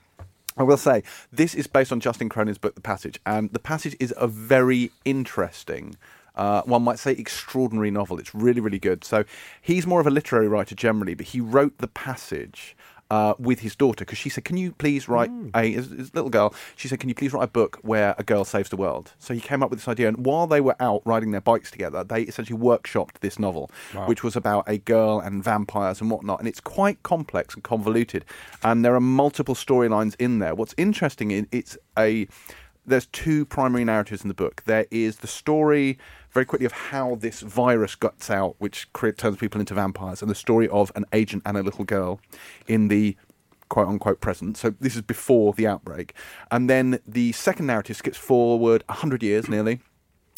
I 0.57 0.63
will 0.63 0.75
say 0.75 1.03
this 1.31 1.55
is 1.55 1.67
based 1.67 1.89
on 1.93 2.01
Justin 2.01 2.27
Cronin's 2.27 2.57
book, 2.57 2.75
The 2.75 2.81
Passage, 2.81 3.17
and 3.25 3.49
The 3.53 3.59
Passage 3.59 3.95
is 3.97 4.13
a 4.17 4.27
very 4.27 4.91
interesting, 5.05 5.95
uh, 6.35 6.61
one 6.63 6.83
might 6.83 6.99
say, 6.99 7.11
extraordinary 7.13 7.91
novel. 7.91 8.19
It's 8.19 8.33
really, 8.33 8.61
really 8.61 8.79
good. 8.79 9.03
So 9.03 9.23
he's 9.61 9.85
more 9.85 9.99
of 9.99 10.07
a 10.07 10.11
literary 10.11 10.47
writer 10.47 10.75
generally, 10.75 11.15
but 11.15 11.27
he 11.27 11.41
wrote 11.41 11.77
The 11.79 11.87
Passage. 11.87 12.75
Uh, 13.11 13.33
with 13.39 13.61
his 13.61 13.75
daughter, 13.75 14.05
because 14.05 14.19
she 14.19 14.29
said, 14.29 14.45
"Can 14.45 14.55
you 14.55 14.71
please 14.71 15.09
write 15.09 15.31
a 15.55 15.73
his, 15.73 15.89
his 15.89 16.13
little 16.13 16.29
girl?" 16.29 16.53
She 16.75 16.87
said, 16.87 16.99
"Can 16.99 17.09
you 17.09 17.15
please 17.15 17.33
write 17.33 17.43
a 17.43 17.47
book 17.47 17.79
where 17.81 18.13
a 18.19 18.23
girl 18.23 18.45
saves 18.45 18.69
the 18.69 18.77
world?" 18.77 19.13
So 19.17 19.33
he 19.33 19.39
came 19.39 19.63
up 19.63 19.71
with 19.71 19.79
this 19.79 19.87
idea, 19.87 20.07
and 20.09 20.23
while 20.27 20.45
they 20.45 20.61
were 20.61 20.75
out 20.79 21.01
riding 21.05 21.31
their 21.31 21.41
bikes 21.41 21.71
together, 21.71 22.03
they 22.03 22.21
essentially 22.21 22.59
workshopped 22.59 23.21
this 23.21 23.39
novel, 23.39 23.71
which 24.05 24.23
was 24.23 24.35
about 24.35 24.69
a 24.69 24.77
girl 24.77 25.19
and 25.19 25.43
vampires 25.43 26.01
and 26.01 26.11
whatnot. 26.11 26.37
And 26.37 26.47
it's 26.47 26.59
quite 26.59 27.01
complex 27.01 27.55
and 27.55 27.63
convoluted, 27.63 28.25
and 28.61 28.85
there 28.85 28.93
are 28.93 29.01
multiple 29.01 29.55
storylines 29.55 30.15
in 30.19 30.37
there. 30.37 30.53
What's 30.53 30.75
interesting 30.77 31.31
is 31.31 31.47
it's 31.51 31.79
a 31.97 32.27
there's 32.85 33.07
two 33.07 33.45
primary 33.45 33.85
narratives 33.85 34.21
in 34.21 34.27
the 34.27 34.35
book. 34.35 34.61
There 34.67 34.85
is 34.91 35.17
the 35.17 35.27
story 35.27 35.97
very 36.31 36.45
quickly 36.45 36.65
of 36.65 36.71
how 36.71 37.15
this 37.15 37.41
virus 37.41 37.95
guts 37.95 38.29
out, 38.29 38.55
which 38.59 38.87
turns 39.17 39.37
people 39.37 39.59
into 39.59 39.73
vampires, 39.73 40.21
and 40.21 40.29
the 40.29 40.35
story 40.35 40.67
of 40.69 40.91
an 40.95 41.05
agent 41.13 41.43
and 41.45 41.57
a 41.57 41.63
little 41.63 41.85
girl 41.85 42.19
in 42.67 42.87
the 42.87 43.15
quote 43.69 43.87
unquote 43.87 44.19
present. 44.19 44.57
So 44.57 44.73
this 44.79 44.95
is 44.95 45.01
before 45.01 45.53
the 45.53 45.67
outbreak. 45.67 46.13
And 46.51 46.69
then 46.69 46.99
the 47.07 47.31
second 47.31 47.67
narrative 47.67 47.97
skips 47.97 48.17
forward 48.17 48.83
100 48.87 49.23
years 49.23 49.47
nearly. 49.47 49.79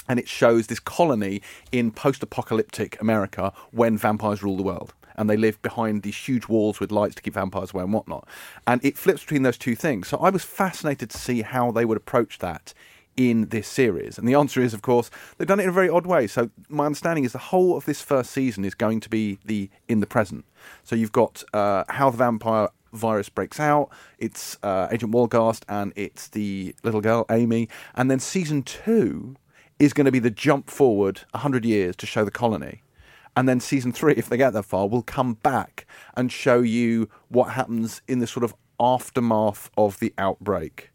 And 0.07 0.19
it 0.19 0.27
shows 0.27 0.67
this 0.67 0.79
colony 0.79 1.41
in 1.71 1.91
post 1.91 2.21
apocalyptic 2.21 2.99
America 2.99 3.53
when 3.71 3.97
vampires 3.97 4.43
rule 4.43 4.57
the 4.57 4.63
world. 4.63 4.93
And 5.15 5.29
they 5.29 5.37
live 5.37 5.61
behind 5.61 6.03
these 6.03 6.17
huge 6.17 6.47
walls 6.47 6.79
with 6.79 6.91
lights 6.91 7.15
to 7.15 7.21
keep 7.21 7.35
vampires 7.35 7.73
away 7.73 7.83
and 7.83 7.93
whatnot. 7.93 8.27
And 8.67 8.83
it 8.83 8.97
flips 8.97 9.21
between 9.21 9.43
those 9.43 9.57
two 9.57 9.75
things. 9.75 10.07
So 10.07 10.17
I 10.17 10.29
was 10.29 10.43
fascinated 10.43 11.09
to 11.11 11.17
see 11.17 11.43
how 11.43 11.71
they 11.71 11.85
would 11.85 11.97
approach 11.97 12.39
that 12.39 12.73
in 13.18 13.47
this 13.49 13.68
series? 13.68 14.18
And 14.18 14.28
the 14.28 14.34
answer 14.34 14.62
is, 14.62 14.74
of 14.74 14.82
course, 14.82 15.09
they've 15.38 15.47
done 15.47 15.59
it 15.59 15.64
in 15.64 15.70
a 15.70 15.74
very 15.74 15.89
odd 15.89 16.05
way. 16.05 16.28
So 16.28 16.49
my 16.70 16.86
understanding 16.86 17.24
is 17.24 17.34
the 17.34 17.39
whole 17.39 17.78
of 17.78 17.86
this 17.86 18.01
first 18.01 18.32
season 18.32 18.66
is 18.66 18.76
going 18.76 18.99
to 19.01 19.09
be 19.09 19.39
the 19.45 19.70
in 19.88 19.99
the 19.99 20.07
present. 20.07 20.45
So 20.84 20.95
you've 20.95 21.12
got 21.12 21.43
uh, 21.53 21.84
how 21.89 22.09
the 22.09 22.18
vampire 22.18 22.70
virus 22.93 23.30
breaks 23.30 23.59
out. 23.59 23.89
It's 24.18 24.57
uh, 24.64 24.88
Agent 24.91 25.14
Wolgast 25.14 25.64
and 25.68 25.93
it's 25.95 26.28
the 26.28 26.76
little 26.84 27.01
girl 27.01 27.26
Amy. 27.30 27.70
And 27.95 28.12
then 28.12 28.20
season 28.20 28.64
two 28.64 29.36
is 29.80 29.93
going 29.93 30.05
to 30.05 30.12
be 30.12 30.20
the 30.20 30.30
jump 30.30 30.70
forward 30.70 31.22
100 31.32 31.66
years 31.66 31.95
to 31.97 32.05
show 32.05 32.24
the 32.24 32.32
colony. 32.32 32.84
And 33.36 33.47
then 33.47 33.59
season 33.59 33.91
three, 33.91 34.14
if 34.14 34.28
they 34.28 34.38
get 34.38 34.51
that 34.53 34.64
far, 34.64 34.88
will 34.88 35.03
come 35.03 35.36
back 35.36 35.88
and 36.16 36.32
show 36.32 36.59
you 36.59 37.09
what 37.30 37.53
happens 37.53 38.01
in 38.07 38.20
the 38.20 38.28
sort 38.28 38.43
of 38.43 38.53
aftermath 38.80 39.70
of 39.78 39.99
the 39.99 40.14
outbreak. 40.18 40.90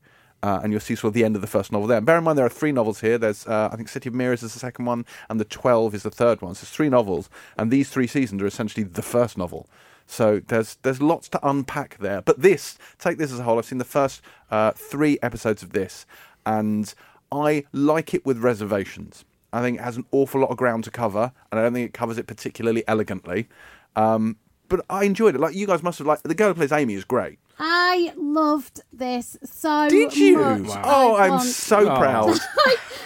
Uh, 0.47 0.61
and 0.62 0.70
you'll 0.70 0.80
see 0.88 0.94
sort 0.94 1.09
of 1.09 1.14
the 1.14 1.24
end 1.24 1.34
of 1.34 1.42
the 1.42 1.49
first 1.57 1.72
novel 1.72 1.88
there. 1.88 2.01
Bear 2.01 2.18
in 2.18 2.24
mind, 2.24 2.38
there 2.38 2.47
are 2.47 2.61
three 2.61 2.70
novels 2.70 3.01
here. 3.01 3.18
There's, 3.18 3.42
uh, 3.49 3.68
I 3.72 3.74
think, 3.74 3.88
City 3.88 4.09
of 4.11 4.14
Mirrors 4.14 4.44
is 4.44 4.53
the 4.53 4.61
second 4.61 4.84
one, 4.84 5.05
and 5.28 5.40
The 5.40 5.44
Twelve 5.44 5.92
is 5.92 6.05
the 6.05 6.11
third 6.22 6.40
one. 6.40 6.55
So 6.55 6.61
it's 6.62 6.70
three 6.70 6.88
novels, 6.88 7.28
and 7.59 7.68
these 7.68 7.88
three 7.90 8.07
seasons 8.07 8.40
are 8.40 8.47
essentially 8.47 8.84
the 8.84 9.03
first 9.03 9.36
novel. 9.36 9.68
So 10.07 10.40
there's 10.47 10.70
there's 10.82 11.03
lots 11.03 11.28
to 11.30 11.40
unpack 11.42 11.99
there. 11.99 12.20
But 12.22 12.42
this, 12.42 12.78
take 12.97 13.18
this 13.18 13.32
as 13.32 13.40
a 13.40 13.42
whole. 13.42 13.59
I've 13.59 13.64
seen 13.64 13.78
the 13.78 13.84
first 13.84 14.22
uh, 14.49 14.70
three 14.70 15.18
episodes 15.20 15.64
of 15.64 15.70
this, 15.72 16.07
and 16.44 16.94
I 17.32 17.64
like 17.72 18.14
it 18.14 18.24
with 18.24 18.38
reservations. 18.38 19.24
I 19.53 19.62
think 19.62 19.80
it 19.80 19.82
has 19.82 19.97
an 19.97 20.07
awful 20.12 20.40
lot 20.42 20.51
of 20.51 20.57
ground 20.57 20.84
to 20.84 20.92
cover, 20.92 21.32
and 21.51 21.59
I 21.59 21.62
don't 21.64 21.74
think 21.74 21.88
it 21.88 21.92
covers 21.92 22.18
it 22.18 22.28
particularly 22.28 22.84
elegantly. 22.86 23.49
Um, 23.97 24.36
but 24.69 24.85
I 24.91 25.05
enjoyed 25.05 25.35
it. 25.35 25.41
Like 25.41 25.55
you 25.55 25.67
guys 25.67 25.83
must 25.83 25.99
have 25.99 26.07
liked. 26.07 26.23
The 26.25 26.35
girl 26.35 26.49
who 26.49 26.55
plays 26.55 26.73
Amy 26.73 26.95
is 26.95 27.05
great. 27.05 27.39
I 27.59 28.12
loved 28.17 28.83
this 28.93 29.39
so 29.45 29.89
Did 29.89 30.14
you? 30.17 30.39
much. 30.59 30.79
Oh, 30.85 31.14
I 31.14 31.29
I'm 31.29 31.41
so 31.41 31.91
Oh. 31.91 31.99
proud. 31.99 32.39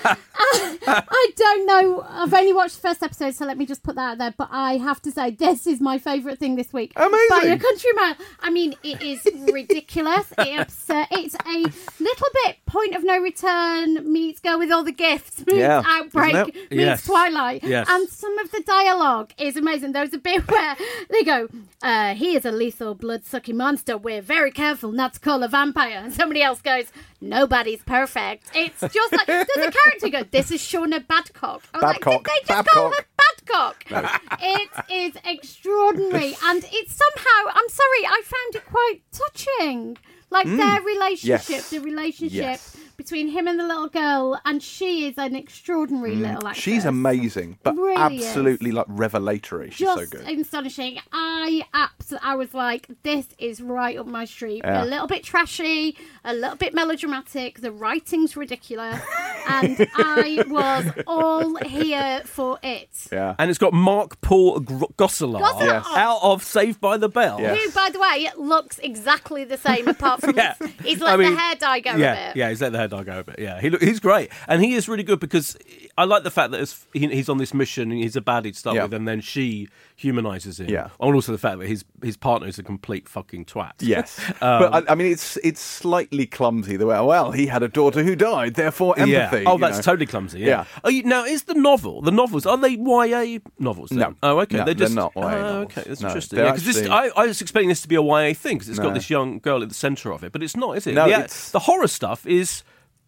I 0.87 1.31
don't 1.37 1.67
know. 1.67 2.05
I've 2.09 2.33
only 2.33 2.53
watched 2.53 2.77
the 2.77 2.81
first 2.89 3.03
episode, 3.03 3.35
so 3.35 3.45
let 3.45 3.59
me 3.59 3.67
just 3.67 3.83
put 3.83 3.95
that 3.97 4.13
out 4.13 4.19
there. 4.19 4.35
But 4.37 4.49
I 4.51 4.77
have 4.79 5.01
to 5.03 5.11
say, 5.11 5.31
this 5.31 5.67
is 5.67 5.81
my 5.81 5.99
favourite 5.99 6.39
thing 6.39 6.57
this 6.57 6.73
week. 6.73 6.95
By 6.95 7.07
Amazing. 7.07 7.53
a 7.53 7.59
country 7.59 7.91
mile. 7.95 8.15
I 8.41 8.51
mean, 8.51 8.75
it 8.83 9.03
is 9.03 9.27
ridiculous. 9.53 10.33
it 10.39 10.61
absurd. 10.61 11.07
It's 11.13 11.35
a 11.35 12.03
little 12.03 12.29
bit 12.45 12.57
point 12.67 12.95
of 12.95 13.05
no 13.05 13.19
return 13.19 14.11
meets 14.11 14.41
Girl 14.41 14.59
with 14.59 14.71
All 14.71 14.85
the 14.85 14.93
Gifts 14.93 15.45
meets 15.47 15.59
Yeah, 15.59 15.83
Outbreak 15.85 16.55
meets 16.55 16.67
Yes. 16.71 17.05
Twilight. 17.07 17.65
Yes. 17.65 17.87
And 17.91 18.09
some 18.09 18.39
of 18.39 18.51
the 18.51 18.63
dialogue 18.63 19.33
is 19.39 19.57
amazing. 19.57 19.93
There's 19.93 20.15
a 20.15 20.19
bit 20.19 20.49
where 20.51 20.77
they 21.11 21.23
go, 21.23 21.49
uh, 21.83 22.15
he 22.15 22.37
is 22.37 22.45
a 22.45 22.53
lethal 22.53 22.95
blood 22.95 23.25
sucking 23.25 23.57
monster. 23.57 23.97
We're 23.99 24.23
very 24.23 24.51
careful 24.51 24.93
not 24.93 25.15
to 25.15 25.21
call 25.21 25.43
a 25.43 25.49
vampire. 25.49 26.01
And 26.05 26.13
somebody 26.13 26.43
else 26.43 26.61
goes, 26.61 26.87
nobody's 27.21 27.83
perfect. 27.83 28.51
It's 28.55 28.81
just 28.81 29.13
like, 29.13 29.27
there's 29.27 29.47
a 29.57 29.71
character 29.73 30.09
go, 30.09 30.23
this 30.31 30.51
is 30.51 30.61
Shauna 30.61 31.05
Badcock. 31.07 31.63
I 31.75 31.79
was 31.79 31.83
like, 31.83 32.05
did 32.05 32.25
they 32.25 32.47
just 32.47 32.69
call 32.69 32.91
her 32.91 33.05
Babcock. 33.47 33.85
Badcock? 33.89 34.39
It 34.41 34.71
is 34.93 35.17
extraordinary. 35.25 36.35
and 36.45 36.65
it's 36.73 36.95
somehow, 36.95 37.53
I'm 37.55 37.69
sorry, 37.69 38.07
I 38.07 38.23
found 38.25 38.55
it 38.57 38.67
quite 38.67 39.01
touching. 39.13 39.97
Like 40.31 40.47
their 40.47 40.81
relationship, 40.83 41.41
Mm. 41.41 41.51
Yes. 41.51 41.71
the 41.71 41.79
relationship 41.81 42.33
Yes. 42.33 42.77
Between 43.01 43.29
him 43.29 43.49
and 43.49 43.59
the 43.59 43.67
little 43.67 43.89
girl, 43.89 44.39
and 44.45 44.63
she 44.63 45.07
is 45.09 45.17
an 45.17 45.35
extraordinary 45.35 46.15
little 46.17 46.47
actress. 46.47 46.59
Mm. 46.59 46.63
She's 46.63 46.85
amazing, 46.85 47.59
but 47.63 47.75
Really 47.77 48.17
is. 48.19 48.27
absolutely 48.27 48.73
like 48.73 48.85
revelatory. 48.89 49.71
She's 49.71 49.87
just 49.89 49.99
so 49.99 50.07
good. 50.19 50.29
astonishing. 50.41 50.99
I 51.13 51.63
abs- 51.73 52.15
I 52.23 52.35
was 52.35 52.53
like, 52.55 52.89
this 53.03 53.27
is 53.39 53.61
right 53.63 53.97
up 53.99 54.07
my 54.07 54.25
street. 54.27 54.63
Yeah. 54.65 54.85
A 54.85 54.87
little 54.87 55.07
bit 55.07 55.25
trashy, 55.25 55.97
a 56.25 56.35
little 56.35 56.57
bit 56.57 56.75
melodramatic. 56.75 57.61
The 57.61 57.73
writing's 57.73 58.37
ridiculous, 58.37 59.01
and 59.49 59.87
I 59.97 60.45
was 60.49 60.93
all 61.07 61.57
here 61.65 62.23
for 62.27 62.59
it. 62.63 62.91
Yeah. 63.11 63.35
And 63.39 63.49
it's 63.49 63.59
got 63.59 63.73
Mark 63.73 64.21
Paul 64.21 64.61
Gr- 64.61 64.85
Gosselaar 64.99 65.41
Gosselaar. 65.41 65.65
Yes. 65.67 65.87
out 65.95 66.21
of 66.23 66.43
Saved 66.45 66.81
by 66.81 66.97
the 66.99 67.09
Bell. 67.09 67.41
Yeah. 67.41 67.55
Who, 67.55 67.71
by 67.73 67.89
the 67.91 67.99
way, 67.99 68.29
looks 68.37 68.79
exactly 68.81 69.45
the 69.45 69.57
same 69.57 69.89
apart 69.89 70.21
from 70.21 70.35
Yeah. 70.37 70.55
he's 70.83 71.01
let 71.01 71.15
I 71.15 71.17
mean, 71.17 71.35
the 71.35 71.41
hair 71.41 71.55
dye 71.57 71.81
go 71.81 71.95
yeah, 71.97 72.13
a 72.13 72.29
bit. 72.29 72.37
Yeah, 72.37 72.49
he's 72.51 72.61
let 72.61 72.73
the 72.73 72.79
hair 72.79 72.89
dye 72.91 73.05
go. 73.05 73.25
Yeah, 73.39 73.61
he 73.61 73.71
look, 73.71 73.83
he's 73.83 74.01
great, 74.01 74.31
and 74.49 74.63
he 74.63 74.75
is 74.75 74.89
really 74.89 75.03
good 75.03 75.21
because 75.21 75.57
I 75.97 76.05
like 76.05 76.23
the 76.25 76.31
fact 76.31 76.51
that 76.53 76.75
he, 76.93 77.07
he's 77.09 77.29
on 77.29 77.39
this 77.39 77.55
mission 77.55 77.91
and 77.91 78.01
he's 78.03 78.17
a 78.17 78.21
baddie 78.21 78.53
to 78.53 78.59
start 78.59 78.77
Yeah. 78.77 78.83
with, 78.85 78.95
and 78.95 79.07
then 79.09 79.21
she 79.21 79.69
humanizes 79.97 80.61
him. 80.61 80.69
Yeah. 80.71 80.89
and 81.01 81.15
also 81.15 81.33
the 81.33 81.39
fact 81.39 81.59
that 81.59 81.67
his 81.69 81.85
his 82.03 82.17
partner 82.17 82.49
is 82.49 82.59
a 82.59 82.63
complete 82.63 83.09
fucking 83.09 83.45
twat. 83.45 83.73
Yes, 83.81 84.19
Um, 84.43 84.61
but 84.63 84.89
I, 84.89 84.93
I 84.93 84.95
mean, 84.95 85.13
it's 85.13 85.37
it's 85.45 85.61
slightly 85.61 86.27
clumsy. 86.27 86.77
The 86.77 86.87
way, 86.87 87.01
well, 87.01 87.33
he 87.33 87.47
had 87.47 87.63
a 87.63 87.69
daughter 87.69 88.03
who 88.03 88.17
died, 88.17 88.55
therefore 88.55 88.99
empathy. 88.99 89.43
Yeah. 89.43 89.51
Oh, 89.51 89.59
that's 89.59 89.79
know. 89.79 89.83
totally 89.83 90.07
clumsy. 90.07 90.41
Yeah. 90.41 90.65
Yeah. 90.85 90.91
You, 90.91 91.03
now, 91.05 91.25
is 91.25 91.45
the 91.45 91.55
novel? 91.55 92.03
The 92.03 92.11
novels 92.11 92.47
are 92.47 92.57
they 92.57 92.71
YA 92.79 93.39
novels? 93.59 93.91
Then? 93.91 93.99
No. 93.99 94.15
Oh, 94.23 94.39
okay. 94.41 94.57
No, 94.59 94.65
they're 94.65 94.75
they're 94.75 94.87
just 94.87 94.95
not 94.95 95.13
YA 95.17 95.23
Oh, 95.23 95.31
novels. 95.31 95.65
okay, 95.67 95.83
that's 95.87 96.01
No, 96.01 96.09
interesting. 96.09 96.37
they're 96.37 96.47
Yeah, 96.47 96.53
'cause 96.53 96.65
this, 96.65 96.89
I, 96.89 97.09
I 97.17 97.27
was 97.27 97.41
expecting 97.43 97.69
this 97.69 97.83
to 97.83 97.89
be 97.89 97.97
a 97.97 98.03
YA 98.03 98.33
thing 98.35 98.57
because 98.57 98.69
it's 98.69 98.79
No. 98.79 98.85
got 98.87 98.95
this 98.95 99.11
young 99.11 99.39
girl 99.39 99.63
at 99.63 99.69
the 99.69 99.75
centre 99.75 100.13
of 100.13 100.25
it, 100.25 100.33
but 100.33 100.43
it's 100.43 100.57
not, 100.57 100.77
is 100.77 100.87
it? 100.87 100.95
No, 100.95 101.07
the, 101.09 101.49
the 101.53 101.59
horror 101.61 101.87
stuff 101.89 102.27
is 102.27 102.63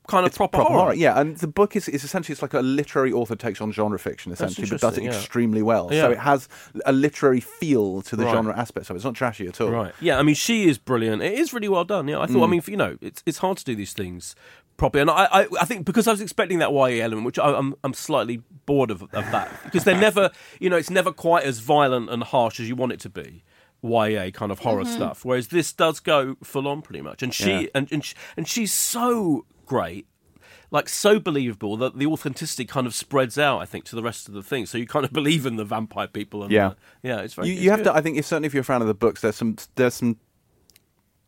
kind 0.09 0.27
of 0.27 0.35
proper, 0.35 0.59
proper 0.59 0.69
horror. 0.69 0.83
horror. 0.83 0.95
Yeah, 0.95 1.19
and 1.21 1.37
the 1.39 1.47
book 1.47 1.77
is, 1.77 1.89
is 1.89 2.05
essentially 2.05 2.33
it's 2.33 2.43
like 2.43 2.55
a 2.55 2.61
literary 2.61 3.13
author 3.13 3.37
takes 3.37 3.61
on 3.61 3.73
genre 3.73 3.99
fiction 3.99 4.33
essentially, 4.33 4.69
but 4.69 4.81
does 4.81 4.99
it 4.99 5.05
yeah. 5.05 5.11
extremely 5.11 5.63
well. 5.63 5.89
Yeah. 5.93 6.03
So 6.03 6.11
it 6.11 6.19
has 6.19 6.49
a 6.85 6.93
literary 6.93 7.41
feel 7.41 8.03
to 8.03 8.17
the 8.17 8.25
Right. 8.25 8.35
genre 8.35 8.57
aspect. 8.57 8.87
So 8.87 8.95
it's 8.95 9.05
not 9.05 9.15
trashy 9.15 9.47
at 9.47 9.61
all. 9.61 9.71
Right. 9.71 9.95
Yeah. 10.01 10.19
I 10.19 10.23
mean, 10.23 10.35
she 10.35 10.69
is 10.69 10.79
brilliant. 10.79 11.23
It 11.23 11.39
is 11.39 11.53
really 11.53 11.69
well 11.69 11.85
done. 11.85 12.09
Yeah. 12.09 12.21
I 12.21 12.27
thought. 12.27 12.43
I 12.43 12.47
mm. 12.47 12.51
mean, 12.51 12.63
you 12.67 12.77
know, 12.77 12.97
it's 13.01 13.23
it's 13.27 13.39
hard 13.39 13.59
to 13.59 13.65
do 13.65 13.75
these 13.75 13.93
things 13.93 14.35
properly, 14.77 15.03
and 15.03 15.11
I 15.11 15.25
I, 15.25 15.47
I 15.61 15.65
think 15.65 15.87
because 15.87 16.07
I 16.07 16.11
was 16.11 16.21
expecting 16.21 16.59
that 16.59 16.73
YA 16.73 17.03
element, 17.05 17.25
which 17.25 17.39
I, 17.39 17.53
I'm 17.53 17.75
I'm 17.85 17.95
slightly 17.95 18.43
bored 18.67 18.91
of 18.91 19.03
of 19.03 19.31
that 19.31 19.51
because 19.65 19.85
they're 19.85 19.97
never, 19.99 20.31
you 20.59 20.71
know, 20.71 20.77
it's 20.77 20.91
never 20.91 21.13
quite 21.13 21.45
as 21.45 21.59
violent 21.59 22.11
and 22.11 22.23
harsh 22.23 22.61
as 22.61 22.69
you 22.69 22.77
want 22.77 22.93
it 22.93 23.01
to 23.01 23.09
be. 23.09 23.45
YA 23.85 24.31
kind 24.31 24.53
of 24.53 24.61
horror 24.61 24.85
mm-hmm. 24.85 24.95
stuff, 24.95 25.25
whereas 25.25 25.49
this 25.49 25.73
does 25.73 25.99
go 25.99 26.37
full 26.45 26.69
on 26.69 26.83
pretty 26.83 27.01
much, 27.01 27.21
and 27.21 27.35
she 27.35 27.63
Yeah. 27.63 27.67
and 27.75 27.91
and, 27.91 28.05
she, 28.05 28.15
and 28.37 28.47
she's 28.47 28.73
so 28.73 29.45
great. 29.73 30.07
Like 30.71 30.89
so 30.89 31.19
believable 31.21 31.77
that 31.79 31.99
the 31.99 32.07
authenticity 32.07 32.65
kind 32.65 32.87
of 32.87 32.95
spreads 32.95 33.37
out, 33.39 33.59
I 33.61 33.67
think, 33.67 33.85
to 33.87 33.97
the 33.97 34.03
rest 34.03 34.27
of 34.29 34.33
the 34.35 34.43
thing. 34.43 34.65
So 34.67 34.79
you 34.79 34.87
kind 34.87 35.05
of 35.05 35.13
believe 35.21 35.45
in 35.47 35.57
the 35.57 35.65
vampire 35.65 36.07
people. 36.09 36.43
And 36.43 36.51
Yeah. 36.53 36.73
yeah, 37.03 37.21
it's 37.21 37.35
very. 37.35 37.49
You, 37.49 37.55
it's 37.55 37.63
you 37.63 37.71
have 37.71 37.81
good. 37.81 37.91
to. 37.93 37.95
I 37.95 38.01
think 38.01 38.17
if 38.19 38.25
certainly 38.27 38.47
if 38.47 38.55
you're 38.55 38.63
a 38.69 38.73
fan 38.73 38.81
of 38.81 38.89
the 38.89 38.95
books, 38.95 39.21
there's 39.21 39.37
some 39.37 39.57
there's 39.77 39.95
some 39.95 40.17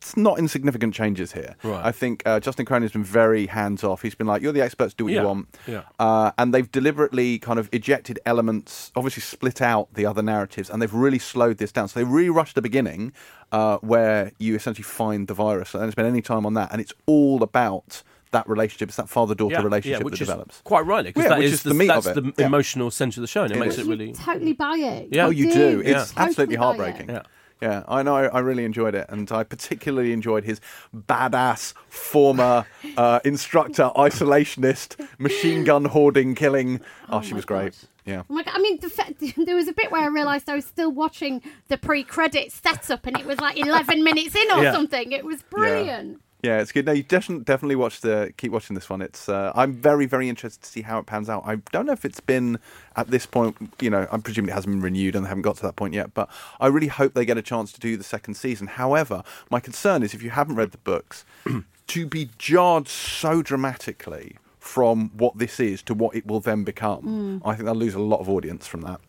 it's 0.00 0.16
not 0.18 0.38
insignificant 0.38 0.92
changes 0.94 1.32
here. 1.32 1.56
Right. 1.62 1.82
I 1.84 1.90
think 1.90 2.22
uh, 2.26 2.38
Justin 2.38 2.66
Cronin 2.66 2.82
has 2.82 2.92
been 2.92 3.04
very 3.04 3.46
hands 3.46 3.82
off. 3.82 4.02
He's 4.02 4.14
been 4.14 4.26
like, 4.26 4.42
"You're 4.42 4.52
the 4.52 4.60
experts, 4.62 4.92
do 4.92 5.04
what 5.04 5.12
Yeah, 5.14 5.20
you 5.22 5.26
want." 5.26 5.58
yeah. 5.66 5.82
Uh, 5.98 6.30
and 6.36 6.52
they've 6.52 6.70
deliberately 6.70 7.38
kind 7.38 7.58
of 7.58 7.70
ejected 7.72 8.18
elements, 8.26 8.92
obviously 8.96 9.22
split 9.22 9.62
out 9.62 9.92
the 9.94 10.04
other 10.04 10.22
narratives, 10.22 10.68
and 10.68 10.80
they've 10.82 10.92
really 10.92 11.18
slowed 11.18 11.56
this 11.56 11.72
down. 11.72 11.88
So 11.88 12.00
they 12.00 12.04
really 12.04 12.28
rushed 12.30 12.54
the 12.54 12.62
beginning, 12.62 13.12
uh, 13.50 13.78
where 13.78 14.32
you 14.38 14.54
essentially 14.54 14.84
find 14.84 15.26
the 15.26 15.34
virus, 15.34 15.74
and 15.74 15.90
spend 15.92 16.06
any 16.08 16.20
time 16.22 16.44
on 16.44 16.52
that, 16.54 16.70
and 16.70 16.82
it's 16.82 16.92
all 17.06 17.42
about 17.42 18.02
that 18.34 18.48
relationship. 18.48 18.88
It's 18.90 18.96
that 18.98 19.08
father-daughter 19.08 19.62
relationship 19.62 20.04
which 20.04 20.12
that 20.18 20.22
is 20.22 20.28
develops. 20.28 20.60
Quite 20.62 20.86
rightly, 20.86 21.10
because 21.10 21.24
Yeah, 21.24 21.28
that 21.30 21.38
which 21.38 21.46
is, 21.46 21.52
is 21.54 21.62
the, 21.62 21.68
the 21.70 21.74
meat 21.74 21.86
that's 21.88 22.06
of 22.06 22.18
it. 22.18 22.36
the 22.36 22.42
Yeah. 22.42 22.46
emotional 22.46 22.90
centre 22.90 23.20
of 23.20 23.22
the 23.22 23.26
show, 23.28 23.42
and 23.44 23.52
it, 23.52 23.56
It 23.56 23.60
makes 23.60 23.74
is. 23.78 23.86
it 23.86 23.90
really. 23.90 24.12
Totally 24.12 24.52
buy 24.52 24.76
it. 24.76 25.08
Yeah. 25.10 25.26
Oh, 25.26 25.30
you 25.30 25.50
do. 25.52 25.82
do. 25.82 25.88
It's 25.88 26.10
Totally 26.12 26.26
absolutely 26.28 26.56
buy 26.56 26.60
it. 26.62 26.64
heartbreaking. 26.64 27.08
Yeah. 27.08 27.22
Yeah, 27.62 27.82
I 27.88 28.02
know. 28.02 28.16
I 28.16 28.40
really 28.40 28.64
enjoyed 28.64 28.94
it, 28.94 29.06
and 29.08 29.30
I 29.32 29.42
particularly 29.44 30.12
enjoyed 30.12 30.44
his 30.44 30.60
badass 30.94 31.72
former 31.88 32.66
uh, 32.96 33.20
instructor, 33.24 33.90
isolationist, 33.96 35.08
machine 35.18 35.64
gun 35.64 35.86
hoarding, 35.86 36.34
killing. 36.34 36.80
Oh, 37.08 37.20
she 37.22 37.32
was 37.34 37.44
great. 37.44 37.72
God. 37.72 37.88
Yeah. 38.06 38.22
Oh 38.28 38.34
my 38.34 38.42
God. 38.42 38.52
I 38.56 38.58
mean, 38.60 38.80
the 38.80 38.90
fa- 38.90 39.14
there 39.46 39.54
was 39.56 39.68
a 39.68 39.72
bit 39.72 39.90
where 39.90 40.02
I 40.02 40.06
realised 40.08 40.48
I 40.50 40.56
was 40.56 40.66
still 40.66 40.90
watching 40.92 41.40
the 41.68 41.78
pre-credit 41.78 42.52
setup, 42.52 43.06
and 43.06 43.18
it 43.18 43.24
was 43.24 43.40
like 43.40 43.56
eleven 43.56 44.04
minutes 44.04 44.34
in 44.34 44.50
or 44.50 44.62
Yeah. 44.62 44.72
something. 44.72 45.12
It 45.12 45.24
was 45.24 45.42
brilliant. 45.42 46.20
Yeah, 46.44 46.60
it's 46.60 46.72
good. 46.72 46.84
No, 46.84 46.92
you 46.92 47.02
definitely 47.02 47.42
definitely 47.44 47.76
watch 47.76 48.02
the 48.02 48.34
keep 48.36 48.52
watching 48.52 48.74
this 48.74 48.90
one. 48.90 49.00
It's 49.00 49.30
uh, 49.30 49.50
I'm 49.54 49.72
very 49.72 50.04
very 50.04 50.28
interested 50.28 50.62
to 50.62 50.68
see 50.68 50.82
how 50.82 50.98
it 50.98 51.06
pans 51.06 51.30
out. 51.30 51.42
I 51.46 51.56
don't 51.72 51.86
know 51.86 51.94
if 51.94 52.04
it's 52.04 52.20
been 52.20 52.58
at 52.96 53.08
this 53.08 53.24
point. 53.24 53.56
You 53.80 53.88
know, 53.88 54.06
I'm 54.12 54.20
presuming 54.20 54.50
it 54.50 54.52
hasn't 54.52 54.74
been 54.74 54.82
renewed 54.82 55.16
and 55.16 55.24
they 55.24 55.28
haven't 55.30 55.40
got 55.40 55.56
to 55.56 55.62
that 55.62 55.76
point 55.76 55.94
yet. 55.94 56.12
But 56.12 56.28
I 56.60 56.66
really 56.66 56.88
hope 56.88 57.14
they 57.14 57.24
get 57.24 57.38
a 57.38 57.42
chance 57.42 57.72
to 57.72 57.80
do 57.80 57.96
the 57.96 58.04
second 58.04 58.34
season. 58.34 58.66
However, 58.66 59.22
my 59.50 59.58
concern 59.58 60.02
is 60.02 60.12
if 60.12 60.22
you 60.22 60.28
haven't 60.30 60.56
read 60.56 60.72
the 60.72 60.78
books, 60.78 61.24
to 61.86 62.06
be 62.06 62.28
jarred 62.36 62.88
so 62.88 63.40
dramatically 63.40 64.36
from 64.58 65.12
what 65.16 65.38
this 65.38 65.58
is 65.58 65.82
to 65.84 65.94
what 65.94 66.14
it 66.14 66.26
will 66.26 66.40
then 66.40 66.62
become, 66.62 67.40
I 67.42 67.54
think 67.54 67.64
they'll 67.64 67.74
lose 67.74 67.94
a 67.94 68.00
lot 68.00 68.20
of 68.20 68.28
audience 68.28 68.66
from 68.66 68.82
that. 68.82 69.00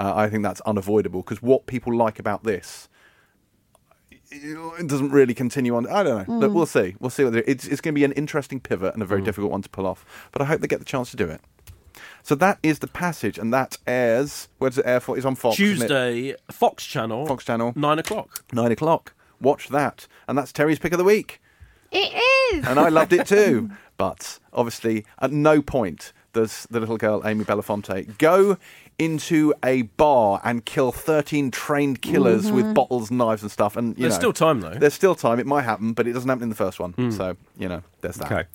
Uh, 0.00 0.12
I 0.16 0.28
think 0.28 0.42
that's 0.42 0.60
unavoidable 0.62 1.22
because 1.22 1.40
what 1.40 1.66
people 1.66 1.94
like 1.94 2.18
about 2.18 2.42
this 2.42 2.88
it 4.30 4.86
doesn't 4.86 5.10
really 5.10 5.34
continue 5.34 5.74
on. 5.76 5.86
I 5.88 6.02
don't 6.02 6.28
know. 6.28 6.38
Look, 6.38 6.50
mm. 6.50 6.54
we'll 6.54 6.66
see. 6.66 6.94
We'll 7.00 7.10
see. 7.10 7.24
Whether 7.24 7.42
it's 7.46 7.66
it's 7.66 7.80
going 7.80 7.94
to 7.94 7.98
be 7.98 8.04
an 8.04 8.12
interesting 8.12 8.60
pivot 8.60 8.94
and 8.94 9.02
a 9.02 9.06
very 9.06 9.22
mm. 9.22 9.24
difficult 9.24 9.50
one 9.50 9.62
to 9.62 9.68
pull 9.68 9.86
off. 9.86 10.28
But 10.32 10.42
I 10.42 10.44
hope 10.44 10.60
they 10.60 10.68
get 10.68 10.78
the 10.78 10.84
chance 10.84 11.10
to 11.10 11.16
do 11.16 11.28
it. 11.28 11.40
So 12.22 12.34
that 12.36 12.58
is 12.62 12.78
the 12.78 12.86
passage, 12.86 13.38
and 13.38 13.52
that 13.52 13.78
airs. 13.86 14.48
Where 14.58 14.70
does 14.70 14.78
it 14.78 14.86
air 14.86 15.00
for? 15.00 15.16
It's 15.16 15.26
on 15.26 15.34
Fox. 15.34 15.56
Tuesday, 15.56 16.34
Fox 16.50 16.84
Channel. 16.86 17.26
Fox 17.26 17.44
Channel. 17.44 17.72
nine 17.74 17.98
o'clock. 17.98 18.44
nine 18.52 18.72
o'clock. 18.72 19.14
Watch 19.40 19.68
that, 19.68 20.06
and 20.28 20.36
that's 20.36 20.52
Terry's 20.52 20.78
pick 20.78 20.92
of 20.92 20.98
the 20.98 21.04
week, 21.04 21.40
It 21.90 22.12
is. 22.52 22.66
and 22.66 22.78
I 22.78 22.90
loved 22.90 23.12
it 23.14 23.26
too. 23.26 23.70
But 23.96 24.38
obviously, 24.52 25.06
at 25.18 25.32
no 25.32 25.62
point 25.62 26.12
does 26.32 26.66
the 26.70 26.78
little 26.78 26.96
girl 26.96 27.22
Amy 27.24 27.44
Bellafonte 27.44 28.16
go 28.18 28.58
into 29.00 29.54
a 29.64 29.82
bar 29.82 30.40
and 30.44 30.64
kill 30.64 30.92
thirteen 30.92 31.50
trained 31.50 32.02
killers 32.02 32.52
with 32.52 32.66
mm-hmm. 32.66 32.74
bottles, 32.74 33.10
knives, 33.10 33.42
and 33.42 33.50
stuff. 33.50 33.76
And 33.76 33.96
you 33.96 34.02
There's 34.02 34.14
know, 34.14 34.18
still 34.18 34.32
time, 34.32 34.60
though. 34.60 34.74
There's 34.74 34.94
still 34.94 35.14
time. 35.14 35.40
It 35.40 35.46
might 35.46 35.62
happen, 35.62 35.94
but 35.94 36.06
it 36.06 36.12
doesn't 36.12 36.28
happen 36.28 36.44
in 36.44 36.48
the 36.50 36.54
first 36.54 36.78
one. 36.78 36.92
Mm. 36.92 37.16
So 37.16 37.36
you 37.58 37.68
know, 37.68 37.82
there's 38.02 38.16
that. 38.16 38.30
Okay. 38.30 38.48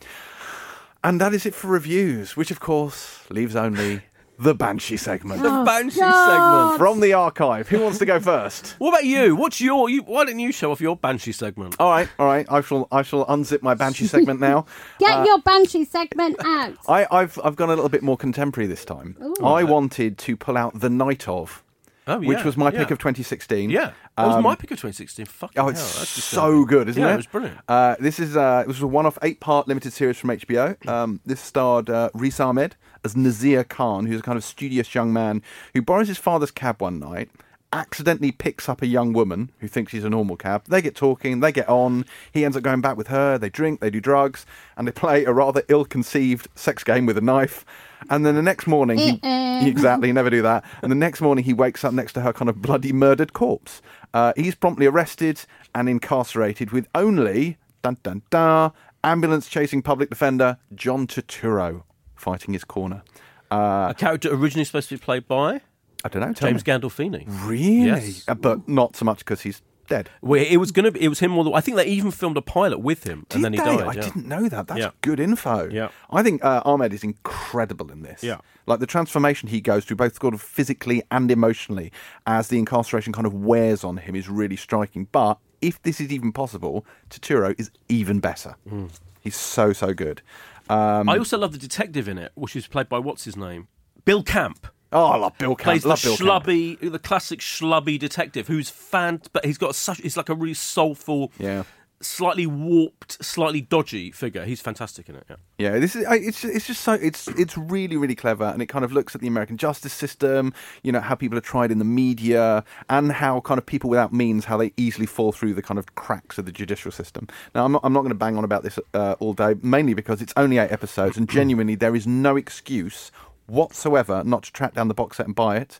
And 1.03 1.19
that 1.19 1.33
is 1.33 1.45
it 1.45 1.53
for 1.53 1.67
reviews, 1.67 2.37
which 2.37 2.51
of 2.51 2.59
course 2.59 3.19
leaves 3.29 3.55
only 3.55 4.01
the 4.37 4.53
Banshee 4.53 4.97
segment. 4.97 5.41
The 5.41 5.63
Banshee 5.65 5.99
God. 5.99 6.69
segment. 6.71 6.79
From 6.79 6.99
the 6.99 7.13
archive. 7.13 7.67
Who 7.69 7.79
wants 7.81 7.99
to 7.99 8.05
go 8.05 8.19
first? 8.19 8.75
What 8.79 8.89
about 8.89 9.05
you? 9.05 9.35
What's 9.35 9.61
your? 9.61 9.89
You, 9.89 10.01
why 10.03 10.25
don't 10.25 10.39
you 10.39 10.51
show 10.51 10.71
off 10.71 10.81
your 10.81 10.95
Banshee 10.95 11.31
segment? 11.31 11.75
All 11.79 11.89
right, 11.89 12.09
all 12.19 12.25
right. 12.25 12.45
I 12.49 12.61
shall, 12.61 12.87
I 12.91 13.01
shall 13.01 13.25
unzip 13.27 13.61
my 13.61 13.73
Banshee 13.75 14.07
segment 14.07 14.39
now. 14.39 14.65
Get 14.99 15.25
your 15.25 15.39
Banshee 15.41 15.85
segment 15.85 16.35
out. 16.43 16.75
I, 16.87 17.07
I've, 17.11 17.39
I've 17.43 17.55
gone 17.55 17.69
a 17.69 17.75
little 17.75 17.89
bit 17.89 18.03
more 18.03 18.17
contemporary 18.17 18.67
this 18.67 18.83
time. 18.85 19.15
I 19.43 19.63
wanted 19.63 20.17
to 20.19 20.35
pull 20.37 20.57
out 20.57 20.79
the 20.79 20.89
night 20.89 21.27
of, 21.27 21.61
Oh, 22.07 22.19
which 22.19 22.43
was 22.43 22.55
my 22.55 22.71
yeah. 22.71 22.77
pick 22.83 22.91
of 22.91 22.99
2016. 22.99 23.71
Yeah, 23.71 23.93
that 24.15 24.27
was 24.27 24.35
Um, 24.35 24.43
my 24.43 24.53
pick 24.53 24.69
of 24.69 24.77
2016. 24.77 25.25
Fucking 25.25 25.57
Oh, 25.59 25.63
hell, 25.63 25.69
it's 25.69 25.97
that's 25.97 26.13
just 26.13 26.27
so 26.27 26.63
good, 26.63 26.87
isn't 26.89 27.01
yeah, 27.01 27.09
it? 27.09 27.13
it 27.13 27.17
was 27.17 27.25
brilliant. 27.25 27.57
Uh, 27.67 27.95
this 27.99 28.19
is 28.19 28.37
uh, 28.37 28.59
this 28.67 28.75
was 28.75 28.81
a 28.83 28.87
one-off 28.87 29.17
eight-part 29.23 29.67
limited 29.67 29.91
series 29.91 30.15
from 30.17 30.29
HBO. 30.29 30.87
Um, 30.87 31.19
this 31.25 31.39
starred 31.41 31.89
uh, 31.89 32.11
Riz 32.13 32.39
Ahmed 32.39 32.75
as 33.05 33.15
Nasir 33.15 33.63
Khan, 33.63 34.07
who's 34.07 34.19
a 34.19 34.23
kind 34.23 34.37
of 34.37 34.43
studious 34.43 34.93
young 34.95 35.13
man 35.13 35.43
who 35.73 35.81
borrows 35.81 36.07
his 36.07 36.17
father's 36.17 36.51
cab 36.51 36.81
one 36.81 36.99
night, 36.99 37.29
accidentally 37.71 38.31
picks 38.31 38.67
up 38.67 38.81
a 38.81 38.87
young 38.87 39.13
woman 39.13 39.51
who 39.59 39.67
thinks 39.67 39.91
he's 39.91 40.03
a 40.03 40.09
normal 40.09 40.35
cab. 40.35 40.63
They 40.67 40.81
get 40.81 40.95
talking, 40.95 41.39
they 41.39 41.51
get 41.51 41.69
on. 41.69 42.05
He 42.31 42.43
ends 42.43 42.57
up 42.57 42.63
going 42.63 42.81
back 42.81 42.97
with 42.97 43.07
her. 43.07 43.37
They 43.37 43.49
drink, 43.49 43.79
they 43.79 43.89
do 43.89 44.01
drugs, 44.01 44.45
and 44.75 44.87
they 44.87 44.91
play 44.91 45.23
a 45.23 45.31
rather 45.31 45.61
ill-conceived 45.67 46.47
sex 46.55 46.83
game 46.83 47.05
with 47.05 47.17
a 47.17 47.21
knife. 47.21 47.63
And 48.09 48.25
then 48.25 48.35
the 48.35 48.41
next 48.41 48.65
morning, 48.65 48.97
he, 48.97 49.19
Uh-uh. 49.21 49.65
exactly, 49.65 50.11
never 50.11 50.29
do 50.29 50.41
that. 50.41 50.63
And 50.81 50.91
the 50.91 50.95
next 50.95 51.21
morning, 51.21 51.43
he 51.43 51.53
wakes 51.53 51.83
up 51.83 51.93
next 51.93 52.13
to 52.13 52.21
her 52.21 52.33
kind 52.33 52.49
of 52.49 52.61
bloody 52.61 52.91
murdered 52.91 53.33
corpse. 53.33 53.81
Uh, 54.13 54.33
he's 54.35 54.55
promptly 54.55 54.87
arrested 54.87 55.41
and 55.75 55.87
incarcerated 55.87 56.71
with 56.71 56.87
only, 56.95 57.57
dun 57.83 57.97
dun 58.01 58.23
dun, 58.31 58.71
ambulance 59.03 59.47
chasing 59.47 59.81
public 59.83 60.09
defender 60.09 60.57
John 60.73 61.05
Turturro 61.05 61.83
fighting 62.15 62.53
his 62.53 62.63
corner. 62.63 63.03
Uh, 63.51 63.87
a 63.89 63.95
character 63.97 64.33
originally 64.33 64.65
supposed 64.65 64.89
to 64.89 64.95
be 64.95 64.99
played 64.99 65.27
by 65.27 65.61
I 66.03 66.09
don't 66.09 66.21
know, 66.21 66.33
James 66.33 66.65
me. 66.65 66.71
Gandolfini. 66.73 67.25
Really? 67.47 67.85
Yes. 67.85 68.25
Uh, 68.27 68.35
but 68.35 68.67
not 68.67 68.95
so 68.95 69.05
much 69.05 69.19
because 69.19 69.41
he's 69.41 69.61
dead. 69.87 70.09
Well, 70.21 70.43
it 70.47 70.57
was 70.57 70.71
gonna. 70.71 70.91
Be, 70.91 71.01
it 71.03 71.07
was 71.07 71.19
him. 71.19 71.35
All 71.37 71.43
the, 71.43 71.51
I 71.53 71.61
think 71.61 71.77
they 71.77 71.85
even 71.85 72.11
filmed 72.11 72.37
a 72.37 72.41
pilot 72.41 72.79
with 72.79 73.03
him, 73.05 73.25
Did 73.29 73.35
and 73.37 73.45
then 73.45 73.53
he 73.53 73.59
they? 73.59 73.65
died. 73.65 73.81
I 73.87 73.93
yeah. 73.93 74.01
didn't 74.01 74.27
know 74.27 74.47
that. 74.49 74.67
That's 74.67 74.79
Yeah. 74.79 74.91
good 75.01 75.19
info. 75.19 75.69
Yeah. 75.71 75.89
I 76.11 76.21
think 76.21 76.43
uh, 76.43 76.61
Ahmed 76.65 76.93
is 76.93 77.03
incredible 77.03 77.91
in 77.91 78.01
this. 78.03 78.23
Yeah. 78.23 78.37
Like 78.67 78.79
the 78.79 78.87
transformation 78.87 79.49
he 79.49 79.61
goes 79.61 79.85
through, 79.85 79.97
both 79.97 80.19
sort 80.19 80.33
of 80.33 80.41
physically 80.41 81.03
and 81.11 81.29
emotionally, 81.31 81.91
as 82.27 82.47
the 82.49 82.57
incarceration 82.59 83.13
kind 83.13 83.25
of 83.27 83.33
wears 83.33 83.83
on 83.83 83.97
him, 83.97 84.15
is 84.15 84.27
really 84.29 84.55
striking. 84.55 85.07
But 85.11 85.37
if 85.61 85.81
this 85.83 85.99
is 86.01 86.11
even 86.11 86.31
possible, 86.31 86.85
Turturro 87.09 87.53
is 87.59 87.71
even 87.89 88.19
better. 88.19 88.55
Hmm. 88.67 88.87
He's 89.21 89.35
so 89.35 89.73
so 89.73 89.93
good. 89.93 90.21
Um, 90.69 91.07
I 91.09 91.17
also 91.17 91.37
love 91.37 91.51
the 91.51 91.57
detective 91.57 92.07
in 92.07 92.17
it, 92.17 92.31
which 92.35 92.55
is 92.55 92.67
played 92.67 92.89
by 92.89 92.99
what's 92.99 93.25
his 93.25 93.35
name, 93.37 93.67
Bill 94.03 94.23
Camp. 94.23 94.67
oh, 94.91 95.05
I 95.07 95.17
love 95.17 95.37
Bill 95.37 95.55
Camp. 95.55 95.65
Plays 95.65 95.83
the 95.83 95.89
love 95.89 96.01
Bill 96.03 96.17
Camp. 96.17 96.43
schlubby, 96.45 96.91
the 96.91 96.99
classic 96.99 97.39
schlubby 97.39 97.99
detective 97.99 98.47
who's 98.47 98.69
fan, 98.69 99.21
but 99.33 99.45
he's 99.45 99.57
got 99.57 99.75
such. 99.75 99.99
He's 99.99 100.17
like 100.17 100.29
a 100.29 100.35
really 100.35 100.53
soulful, 100.53 101.31
Yeah. 101.37 101.63
Slightly 102.05 102.45
warped, 102.45 103.23
slightly 103.23 103.61
dodgy 103.61 104.11
figure. 104.11 104.45
He's 104.45 104.61
fantastic 104.61 105.09
in 105.09 105.15
it. 105.15 105.25
Yeah. 105.29 105.35
Yeah, 105.57 105.79
this 105.79 105.95
is 105.95 106.05
it's 106.09 106.43
it's 106.43 106.67
just 106.67 106.81
so 106.81 106.93
it's 106.93 107.27
it's 107.29 107.57
really 107.57 107.95
really 107.95 108.15
clever, 108.15 108.45
and 108.45 108.61
it 108.61 108.65
kind 108.67 108.83
of 108.83 108.91
looks 108.91 109.15
at 109.15 109.21
the 109.21 109.27
American 109.27 109.57
justice 109.57 109.93
system, 109.93 110.53
you 110.83 110.91
know 110.91 110.99
how 110.99 111.15
people 111.15 111.37
are 111.37 111.41
tried 111.41 111.71
in 111.71 111.79
the 111.79 111.85
media, 111.85 112.63
and 112.89 113.11
how 113.11 113.39
kind 113.39 113.57
of 113.57 113.65
people 113.65 113.89
without 113.89 114.11
means 114.11 114.45
how 114.45 114.57
they 114.57 114.73
easily 114.75 115.05
fall 115.05 115.31
through 115.31 115.53
the 115.53 115.61
kind 115.61 115.79
of 115.79 115.95
cracks 115.95 116.37
of 116.37 116.45
the 116.45 116.51
judicial 116.51 116.91
system. 116.91 117.27
Now, 117.53 117.65
I'm 117.65 117.71
not 117.71 117.81
I'm 117.85 117.93
not 117.93 118.01
going 118.01 118.09
to 118.09 118.15
bang 118.15 118.37
on 118.37 118.43
about 118.43 118.63
this 118.63 118.77
uh, 118.93 119.15
all 119.19 119.33
day, 119.33 119.55
mainly 119.61 119.93
because 119.93 120.21
it's 120.21 120.33
only 120.35 120.57
eight 120.57 120.71
episodes, 120.71 121.17
and 121.17 121.29
genuinely 121.29 121.75
there 121.75 121.95
is 121.95 122.05
no 122.05 122.35
excuse 122.35 123.11
whatsoever 123.47 124.23
not 124.23 124.43
to 124.43 124.51
track 124.51 124.73
down 124.73 124.87
the 124.87 124.93
box 124.93 125.17
set 125.17 125.25
and 125.25 125.35
buy 125.35 125.57
it. 125.57 125.79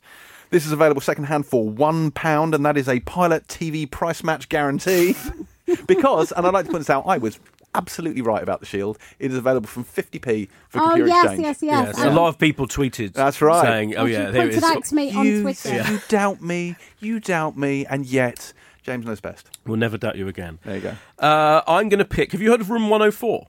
This 0.51 0.65
is 0.65 0.71
available 0.71 1.01
secondhand 1.01 1.45
for 1.45 1.67
one 1.67 2.11
pound, 2.11 2.55
and 2.55 2.65
that 2.65 2.77
is 2.77 2.87
a 2.87 2.99
pilot 3.01 3.47
TV 3.47 3.89
price 3.89 4.23
match 4.23 4.47
guarantee. 4.47 5.15
because, 5.87 6.31
and 6.31 6.45
I'd 6.45 6.53
like 6.53 6.65
to 6.65 6.71
point 6.71 6.81
this 6.81 6.89
out, 6.89 7.03
I 7.07 7.17
was 7.17 7.39
absolutely 7.73 8.21
right 8.21 8.41
about 8.41 8.59
the 8.61 8.65
Shield. 8.65 8.97
It 9.19 9.31
is 9.31 9.37
available 9.37 9.67
from 9.67 9.83
50p 9.83 10.47
for 10.69 10.79
Oh 10.79 10.85
computer 10.87 11.07
yes, 11.09 11.25
exchange. 11.25 11.41
yes, 11.41 11.63
Yeah, 11.63 11.83
yes. 11.87 11.97
so 11.97 12.09
a 12.09 12.11
lot 12.13 12.27
of 12.29 12.39
people 12.39 12.67
tweeted. 12.67 13.13
That's 13.13 13.41
right. 13.41 13.61
Saying, 13.63 13.95
"Oh 13.97 14.05
yeah, 14.05 14.31
there 14.31 14.43
it 14.47 14.53
pointed 14.53 14.57
is." 14.57 14.63
out 14.63 14.85
to 14.85 14.95
me 14.95 15.13
on 15.13 15.25
You, 15.25 15.41
Twitter. 15.41 15.83
you 15.91 15.99
doubt 16.07 16.41
me, 16.41 16.75
you 16.99 17.19
doubt 17.19 17.57
me, 17.57 17.85
and 17.85 18.05
yet 18.05 18.53
James 18.83 19.05
knows 19.05 19.19
best. 19.19 19.49
We'll 19.65 19.77
never 19.77 19.97
doubt 19.97 20.15
you 20.17 20.27
again. 20.27 20.59
There 20.63 20.75
you 20.75 20.81
go. 20.81 20.95
Uh, 21.19 21.61
I'm 21.67 21.89
going 21.89 21.99
to 21.99 22.05
pick. 22.05 22.31
Have 22.31 22.41
you 22.41 22.51
heard 22.51 22.61
of 22.61 22.69
Room 22.69 22.89
104? 22.89 23.47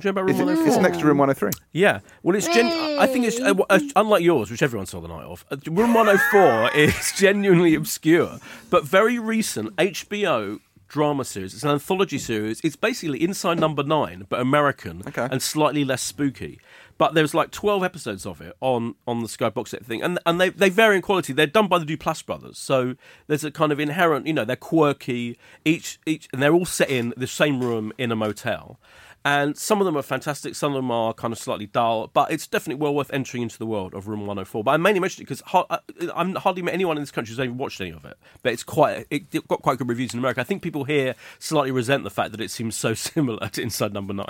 Do 0.00 0.08
you 0.08 0.08
know 0.08 0.10
about 0.10 0.22
Room 0.22 0.30
It's, 0.30 0.38
104? 0.40 0.66
it's 0.74 0.82
next 0.82 0.98
to 0.98 1.06
room 1.06 1.18
103. 1.18 1.52
Yeah, 1.70 2.00
well, 2.24 2.34
it's 2.34 2.48
gen- 2.48 2.98
I 2.98 3.06
think 3.06 3.26
it's 3.26 3.38
uh, 3.40 3.54
uh, 3.70 3.78
unlike 3.94 4.24
yours, 4.24 4.50
which 4.50 4.60
everyone 4.60 4.86
saw 4.86 5.00
the 5.00 5.06
night 5.06 5.22
of. 5.22 5.44
uh, 5.52 5.56
Room 5.70 5.94
104 5.94 6.72
is 6.74 7.12
genuinely 7.16 7.76
obscure, 7.76 8.38
but 8.70 8.82
very 8.82 9.20
recent 9.20 9.76
HBO 9.76 10.58
drama 10.88 11.24
series. 11.24 11.54
It's 11.54 11.62
an 11.64 11.70
anthology 11.70 12.18
series. 12.18 12.60
It's 12.62 12.76
basically 12.76 13.22
Inside 13.22 13.58
Number 13.60 13.82
Nine, 13.82 14.26
but 14.28 14.40
American 14.40 15.02
Okay. 15.06 15.28
and 15.30 15.42
slightly 15.42 15.84
less 15.84 16.02
spooky. 16.02 16.60
But 16.96 17.14
there's 17.14 17.34
like 17.34 17.50
12 17.50 17.82
episodes 17.82 18.24
of 18.24 18.40
it 18.40 18.54
on, 18.60 18.94
on 19.06 19.20
the 19.20 19.28
Sky 19.28 19.48
box 19.50 19.70
set 19.72 19.84
thing, 19.84 20.00
and 20.02 20.18
and 20.24 20.40
they 20.40 20.50
they 20.50 20.68
vary 20.68 20.94
in 20.96 21.02
quality. 21.02 21.32
They're 21.32 21.46
done 21.46 21.66
by 21.66 21.78
the 21.80 21.84
Duplass 21.86 22.24
brothers, 22.24 22.56
so 22.58 22.94
there's 23.26 23.42
a 23.44 23.50
kind 23.50 23.72
of 23.72 23.80
inherent, 23.80 24.26
you 24.28 24.32
know, 24.32 24.44
they're 24.44 24.54
quirky. 24.54 25.36
Each 25.64 25.98
each, 26.06 26.28
and 26.32 26.40
they're 26.40 26.54
all 26.54 26.66
set 26.66 26.90
in 26.90 27.12
the 27.16 27.26
same 27.26 27.60
room 27.60 27.92
in 27.98 28.12
a 28.12 28.16
motel. 28.16 28.78
And 29.26 29.56
some 29.56 29.80
of 29.80 29.86
them 29.86 29.96
are 29.96 30.02
fantastic, 30.02 30.54
some 30.54 30.72
of 30.72 30.76
them 30.76 30.90
are 30.90 31.14
kind 31.14 31.32
of 31.32 31.38
slightly 31.38 31.64
dull, 31.66 32.10
but 32.12 32.30
it's 32.30 32.46
definitely 32.46 32.82
well 32.82 32.94
worth 32.94 33.10
entering 33.10 33.42
into 33.42 33.56
the 33.58 33.64
world 33.64 33.94
of 33.94 34.06
Room 34.06 34.20
104. 34.26 34.62
But 34.62 34.72
I 34.72 34.76
mainly 34.76 35.00
mentioned 35.00 35.22
it 35.22 35.24
because 35.28 35.40
ha- 35.46 35.64
uh, 35.70 35.78
I- 36.02 36.20
I've 36.20 36.34
hardly 36.36 36.60
met 36.60 36.74
anyone 36.74 36.98
in 36.98 37.02
this 37.02 37.10
country 37.10 37.32
who's 37.32 37.40
even 37.40 37.56
watched 37.56 37.80
any 37.80 37.90
of 37.90 38.04
it. 38.04 38.18
But 38.42 38.52
it's 38.52 38.62
quite, 38.62 39.06
it 39.10 39.22
it 39.32 39.48
got 39.48 39.62
quite 39.62 39.78
good 39.78 39.88
reviews 39.88 40.12
in 40.12 40.18
America. 40.18 40.42
I 40.42 40.44
think 40.44 40.60
people 40.60 40.84
here 40.84 41.14
slightly 41.38 41.70
resent 41.70 42.04
the 42.04 42.10
fact 42.10 42.32
that 42.32 42.40
it 42.42 42.50
seems 42.50 42.76
so 42.76 42.92
similar 42.94 43.48
to 43.48 43.62
Inside 43.62 43.94
Number 43.94 44.12
Nine. 44.12 44.26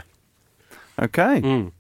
Okay. 0.97 1.41
Mm. 1.43 1.73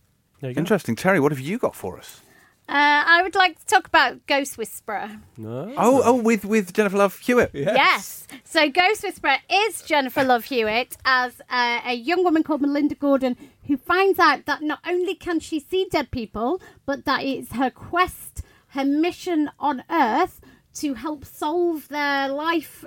Go. 0.42 0.48
Interesting. 0.48 0.96
Terry, 0.96 1.20
what 1.20 1.30
have 1.30 1.40
you 1.40 1.56
got 1.56 1.76
for 1.76 1.96
us? 1.96 2.20
Uh, 2.66 3.04
I 3.06 3.20
would 3.22 3.34
like 3.34 3.58
to 3.60 3.66
talk 3.66 3.86
about 3.86 4.26
Ghost 4.26 4.56
Whisperer. 4.56 5.20
No. 5.36 5.72
Oh, 5.76 6.00
oh, 6.04 6.14
with 6.14 6.44
with 6.46 6.72
Jennifer 6.72 6.96
Love 6.96 7.18
Hewitt. 7.18 7.50
Yes. 7.52 8.26
So 8.44 8.70
Ghost 8.70 9.02
Whisperer 9.02 9.36
is 9.50 9.82
Jennifer 9.82 10.24
Love 10.24 10.46
Hewitt 10.46 10.96
as 11.04 11.40
uh, 11.50 11.80
a 11.84 11.92
young 11.94 12.24
woman 12.24 12.42
called 12.42 12.62
Melinda 12.62 12.94
Gordon 12.94 13.36
who 13.66 13.76
finds 13.76 14.18
out 14.18 14.46
that 14.46 14.62
not 14.62 14.78
only 14.86 15.14
can 15.14 15.40
she 15.40 15.60
see 15.60 15.86
dead 15.90 16.10
people, 16.10 16.60
but 16.86 17.04
that 17.04 17.22
it's 17.22 17.52
her 17.52 17.68
quest, 17.70 18.42
her 18.68 18.84
mission 18.84 19.50
on 19.58 19.84
Earth 19.90 20.40
to 20.74 20.94
help 20.94 21.24
solve 21.26 21.88
their 21.88 22.28
life 22.28 22.84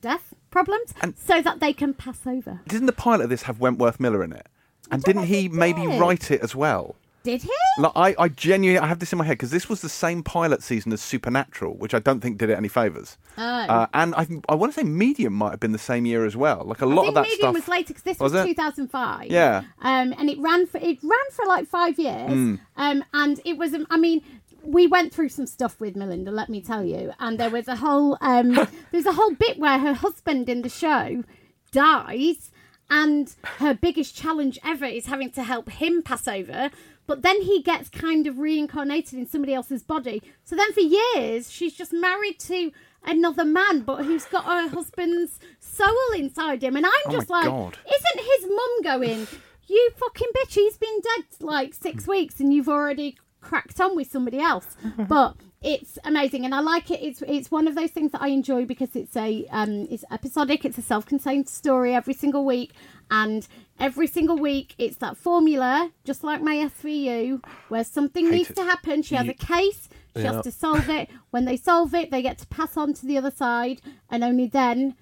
death 0.00 0.32
problems 0.50 0.94
And- 1.02 1.14
so 1.18 1.42
that 1.42 1.60
they 1.60 1.72
can 1.74 1.92
pass 1.92 2.26
over. 2.26 2.60
Didn't 2.66 2.86
the 2.86 2.92
pilot 2.92 3.24
of 3.24 3.30
this 3.30 3.42
have 3.42 3.60
Wentworth 3.60 4.00
Miller 4.00 4.24
in 4.24 4.32
it? 4.32 4.46
And 4.90 5.02
didn't 5.02 5.24
he 5.24 5.44
if 5.46 5.52
he 5.52 5.58
maybe 5.58 5.86
did. 5.86 6.00
write 6.00 6.30
it 6.30 6.40
as 6.40 6.54
well? 6.56 6.96
Did 7.22 7.42
he? 7.42 7.50
Like, 7.78 7.92
I, 7.94 8.14
I 8.18 8.28
genuinely, 8.28 8.78
I 8.78 8.86
have 8.86 8.98
this 8.98 9.12
in 9.12 9.18
my 9.18 9.24
head 9.24 9.32
because 9.32 9.50
this 9.50 9.68
was 9.68 9.82
the 9.82 9.88
same 9.88 10.22
pilot 10.22 10.62
season 10.62 10.92
as 10.92 11.02
Supernatural, 11.02 11.74
which 11.76 11.92
I 11.92 11.98
don't 11.98 12.20
think 12.20 12.38
did 12.38 12.48
it 12.48 12.56
any 12.56 12.68
favors. 12.68 13.18
Oh. 13.36 13.42
Uh, 13.42 13.86
and 13.92 14.14
I, 14.14 14.26
I 14.48 14.54
want 14.54 14.72
to 14.72 14.80
say 14.80 14.84
Medium 14.84 15.34
might 15.34 15.50
have 15.50 15.60
been 15.60 15.72
the 15.72 15.78
same 15.78 16.06
year 16.06 16.24
as 16.24 16.34
well. 16.36 16.64
Like 16.64 16.80
a 16.80 16.86
lot 16.86 17.08
of 17.08 17.14
that 17.14 17.22
Medium 17.22 17.38
stuff 17.38 17.54
was 17.54 17.68
later 17.68 17.88
because 17.88 18.04
this 18.04 18.18
Was 18.18 18.32
was, 18.32 18.44
it? 18.44 18.48
2005. 18.48 19.30
Yeah. 19.30 19.62
Um, 19.82 20.14
and 20.18 20.30
it 20.30 20.38
ran 20.38 20.66
for 20.66 20.78
it 20.78 20.98
ran 21.02 21.30
for 21.32 21.44
like 21.44 21.66
five 21.66 21.98
years. 21.98 22.30
Hmm. 22.30 22.54
Um, 22.76 23.04
and 23.12 23.40
it 23.44 23.58
was 23.58 23.74
um, 23.74 23.86
I 23.90 23.96
mean. 23.96 24.22
We 24.62 24.86
went 24.86 25.14
through 25.14 25.30
some 25.30 25.46
stuff 25.46 25.80
with 25.80 25.96
Melinda, 25.96 26.30
let 26.30 26.50
me 26.50 26.60
tell 26.60 26.84
you, 26.84 27.14
and 27.18 27.40
there 27.40 27.48
was 27.48 27.66
a 27.66 27.76
whole 27.76 28.18
um, 28.20 28.68
there's 28.92 29.06
a 29.06 29.12
whole 29.14 29.32
bit 29.32 29.58
where 29.58 29.78
her 29.78 29.94
husband 29.94 30.50
in 30.50 30.60
the 30.60 30.68
show 30.68 31.24
dies, 31.72 32.50
and 32.90 33.34
her 33.56 33.72
biggest 33.72 34.14
challenge 34.14 34.58
ever 34.62 34.84
is 34.84 35.06
having 35.06 35.30
to 35.30 35.44
help 35.44 35.70
him 35.70 36.02
pass 36.02 36.28
over. 36.28 36.68
But 37.06 37.22
then 37.22 37.42
he 37.42 37.60
gets 37.62 37.88
kind 37.88 38.26
of 38.26 38.38
reincarnated 38.38 39.18
in 39.18 39.26
somebody 39.26 39.52
else's 39.54 39.82
body. 39.82 40.22
So 40.44 40.54
then 40.56 40.72
for 40.72 40.80
years 40.80 41.50
she's 41.50 41.74
just 41.74 41.92
married 41.92 42.38
to 42.40 42.70
another 43.04 43.44
man, 43.44 43.80
but 43.80 44.04
who's 44.04 44.24
got 44.26 44.44
her 44.44 44.68
husband's 44.74 45.38
soul 45.58 46.12
inside 46.16 46.62
him. 46.62 46.76
And 46.76 46.86
I'm 46.86 46.92
Oh 47.06 47.10
just 47.12 47.30
like, 47.30 47.46
God. 47.46 47.78
isn't 47.86 48.26
his 48.26 48.50
mum 48.50 48.82
going, 48.82 49.26
you 49.66 49.90
fucking 49.96 50.28
bitch, 50.36 50.54
he's 50.54 50.76
been 50.76 51.00
dead 51.00 51.24
like 51.40 51.74
six 51.74 52.06
weeks 52.06 52.38
and 52.40 52.52
you've 52.54 52.68
already 52.68 53.16
cracked 53.40 53.80
on 53.80 53.96
with 53.96 54.10
somebody 54.10 54.38
else. 54.38 54.76
but 55.08 55.36
it's 55.62 55.98
amazing 56.04 56.44
and 56.44 56.54
I 56.54 56.60
like 56.60 56.90
it. 56.90 57.00
It's 57.02 57.22
it's 57.26 57.50
one 57.50 57.68
of 57.68 57.74
those 57.74 57.90
things 57.90 58.12
that 58.12 58.22
I 58.22 58.28
enjoy 58.28 58.64
because 58.66 58.94
it's 58.94 59.16
a 59.16 59.46
um 59.50 59.88
it's 59.90 60.04
episodic, 60.10 60.64
it's 60.64 60.78
a 60.78 60.82
self-contained 60.82 61.48
story 61.48 61.94
every 61.94 62.14
single 62.14 62.44
week 62.46 62.72
and 63.10 63.46
every 63.80 64.06
single 64.06 64.36
week 64.36 64.74
it's 64.78 64.96
that 64.98 65.16
formula, 65.16 65.90
just 66.04 66.22
like 66.22 66.42
my 66.42 66.56
SVU, 66.56 67.42
where 67.68 67.82
something 67.84 68.30
needs 68.30 68.50
it. 68.50 68.56
to 68.56 68.64
happen. 68.64 69.02
She 69.02 69.14
has 69.16 69.28
a 69.28 69.34
case, 69.34 69.88
she 70.14 70.22
Yeah. 70.22 70.34
has 70.34 70.44
to 70.44 70.52
solve 70.52 70.88
it. 70.88 71.08
When 71.30 71.44
they 71.46 71.56
solve 71.56 71.94
it, 71.94 72.10
they 72.10 72.22
get 72.22 72.38
to 72.38 72.46
pass 72.46 72.76
on 72.76 72.92
to 72.94 73.06
the 73.06 73.16
other 73.18 73.30
side 73.30 73.80
and 74.10 74.22
only 74.22 74.46
then 74.46 74.94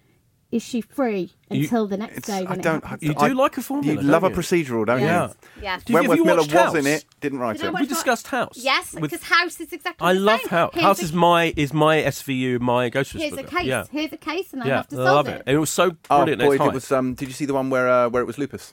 is 0.50 0.62
she 0.62 0.80
free 0.80 1.30
You- 1.50 1.62
until 1.64 1.86
the 1.86 1.96
next 1.98 2.18
It's, 2.18 2.26
day 2.26 2.38
I 2.46 2.50
when 2.50 2.60
don't. 2.60 2.78
it 2.78 2.84
happens? 2.86 3.02
You 3.02 3.14
I- 3.18 3.28
do 3.28 3.34
like 3.34 3.56
a 3.58 3.62
formula, 3.62 3.94
You 3.94 4.00
don't 4.00 4.10
love 4.10 4.24
a 4.24 4.30
procedural, 4.30 4.86
don't 4.86 5.00
Yeah. 5.02 5.28
you? 5.28 5.34
Yeah. 5.62 5.76
Did 5.78 5.88
you- 5.90 5.96
have 5.96 6.08
Wentworth 6.08 6.26
Miller 6.26 6.38
watched 6.42 6.54
was 6.54 6.74
in 6.76 6.86
it, 6.86 7.04
didn't 7.20 7.38
write 7.38 7.58
Did 7.58 7.66
it. 7.66 7.74
We 7.80 7.86
discussed 7.86 8.28
House. 8.28 8.54
Yes, 8.56 8.94
because 8.98 9.22
House 9.24 9.60
is 9.60 9.72
exactly 9.72 10.06
I 10.06 10.14
the 10.14 10.20
love 10.20 10.40
same. 10.40 10.48
House. 10.48 10.70
Here's 10.74 10.84
House 10.84 11.00
a- 11.00 11.04
is 11.04 11.12
my 11.12 11.52
is 11.56 11.72
my 11.74 11.96
SVU, 12.02 12.58
my 12.60 12.88
Ghost 12.88 13.12
Here's 13.12 13.32
Whisperer. 13.32 13.46
a 13.46 13.50
case. 13.60 13.66
Yeah, 13.66 13.84
Here's 13.90 14.12
a 14.12 14.16
case, 14.16 14.52
and 14.52 14.62
I 14.62 14.68
have 14.68 14.88
to 14.88 14.96
I 14.96 15.04
solve 15.04 15.14
love 15.14 15.28
it. 15.28 15.42
it. 15.46 15.52
It 15.54 15.58
was 15.58 15.70
so 15.70 15.92
Oh, 16.10 16.24
brilliant. 16.24 16.40
boy, 16.58 16.66
it 16.66 16.72
was. 16.72 16.90
Um, 16.92 17.14
did 17.14 17.28
you 17.28 17.34
see 17.34 17.44
the 17.44 17.54
one 17.54 17.68
where 17.70 17.88
uh, 17.88 18.08
where 18.08 18.22
it 18.22 18.26
was 18.26 18.38
lupus? 18.38 18.72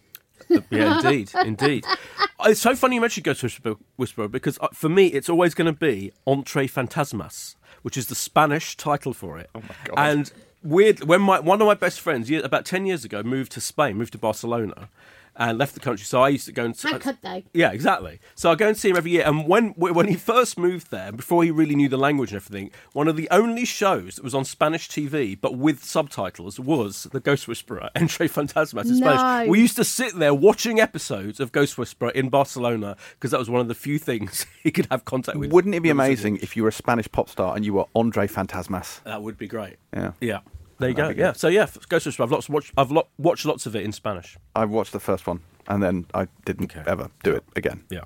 Yeah, 0.69 0.97
indeed, 0.99 1.31
indeed. 1.45 1.85
Uh, 1.87 2.49
It's 2.49 2.61
so 2.61 2.75
funny 2.75 2.95
you 2.95 3.01
mentioned 3.01 3.23
Ghost 3.23 3.41
Whisperer, 3.41 3.75
Whisperer 3.95 4.27
because 4.27 4.59
uh, 4.61 4.67
for 4.73 4.89
me 4.89 5.07
it's 5.07 5.27
always 5.29 5.53
going 5.55 5.65
to 5.73 5.77
be 5.79 6.11
Entre 6.27 6.67
Fantasmas, 6.67 7.55
which 7.81 7.97
is 7.97 8.07
the 8.07 8.15
Spanish 8.15 8.77
title 8.77 9.13
for 9.13 9.37
it. 9.39 9.49
Oh 9.55 9.61
my 9.61 9.75
God. 9.85 9.95
And 9.97 10.31
weird 10.65 11.03
when 11.03 11.21
my 11.21 11.39
one 11.39 11.61
of 11.61 11.67
my 11.67 11.73
best 11.75 12.01
friends 12.01 12.29
year, 12.29 12.41
about 12.43 12.65
ten 12.65 12.85
years 12.85 13.05
ago 13.05 13.23
moved 13.23 13.51
to 13.53 13.61
Spain, 13.61 13.97
moved 13.97 14.13
to 14.13 14.17
Barcelona, 14.17 14.89
and 15.37 15.57
left 15.57 15.73
the 15.73 15.79
country. 15.79 16.05
So 16.05 16.21
I 16.21 16.29
used 16.29 16.45
to 16.45 16.51
go 16.51 16.63
and 16.65 16.79
How 16.81 16.97
could 16.97 17.17
they? 17.21 17.43
Yeah, 17.53 17.71
exactly. 17.71 18.19
So 18.35 18.51
I 18.51 18.55
go 18.55 18.67
and 18.69 18.77
see 18.77 18.89
him 18.89 18.95
every 18.97 19.11
year. 19.11 19.23
And 19.25 19.47
when 19.47 19.69
when 19.71 20.07
he 20.07 20.15
first 20.15 20.57
moved 20.57 20.91
there, 20.91 21.11
before 21.11 21.43
he 21.43 21.51
really 21.51 21.75
knew 21.75 21.89
the 21.89 21.97
language 21.97 22.31
and 22.31 22.37
everything, 22.37 22.71
one 22.93 23.07
of 23.07 23.15
the 23.17 23.27
only 23.31 23.65
shows 23.65 24.15
that 24.15 24.23
was 24.23 24.33
on 24.33 24.45
Spanish 24.45 24.87
TV 24.89 25.37
but 25.39 25.57
with 25.57 25.83
subtitles 25.83 26.59
was 26.59 27.03
The 27.11 27.19
Ghost 27.19 27.47
Whisperer, 27.47 27.89
Entre 27.95 28.27
Fantasmas 28.29 28.85
in 28.85 28.99
No. 28.99 29.13
Spanish. 29.15 29.49
We 29.49 29.59
used 29.59 29.75
to 29.75 29.83
sit 29.83 30.15
there 30.17 30.33
watching 30.33 30.79
episodes 30.79 31.39
of 31.39 31.51
Ghost 31.51 31.77
Whisperer 31.77 32.09
in 32.11 32.29
Barcelona 32.29 32.95
because 33.11 33.31
that 33.31 33.39
was 33.39 33.49
one 33.49 33.61
of 33.61 33.67
the 33.67 33.75
few 33.75 33.99
things 33.99 34.45
he 34.63 34.71
could 34.71 34.87
have 34.89 35.05
contact 35.05 35.37
with. 35.37 35.51
Wouldn't 35.51 35.75
it 35.75 35.81
be 35.81 35.89
amazing 35.89 36.37
if 36.37 36.55
you 36.55 36.63
were 36.63 36.69
a 36.69 36.73
Spanish 36.73 37.11
pop 37.11 37.29
star 37.29 37.55
and 37.55 37.65
you 37.65 37.73
were 37.73 37.85
Andre 37.95 38.27
Fantasmas? 38.27 39.03
That 39.03 39.21
would 39.21 39.37
be 39.37 39.47
great. 39.47 39.75
Yeah. 39.93 40.13
Yeah. 40.21 40.39
There 40.79 40.89
you 40.89 40.95
go. 40.95 41.09
Yeah. 41.09 41.33
So 41.33 41.47
yeah, 41.47 41.67
Ghost 41.89 42.05
Whisperer. 42.05 42.25
I've 42.25 42.31
lots 42.31 42.49
watched. 42.49 42.73
I've 42.77 42.91
lo- 42.91 43.07
watched 43.17 43.45
lots 43.45 43.65
of 43.65 43.75
it 43.75 43.83
in 43.83 43.91
Spanish. 43.91 44.37
I 44.55 44.65
watched 44.65 44.91
the 44.91 44.99
first 44.99 45.25
one 45.27 45.39
and 45.67 45.81
then 45.81 46.05
I 46.13 46.27
didn't 46.45 46.75
Okay. 46.75 46.83
ever 46.89 47.09
do 47.23 47.33
it 47.33 47.43
again. 47.55 47.83
Yeah. 47.89 48.01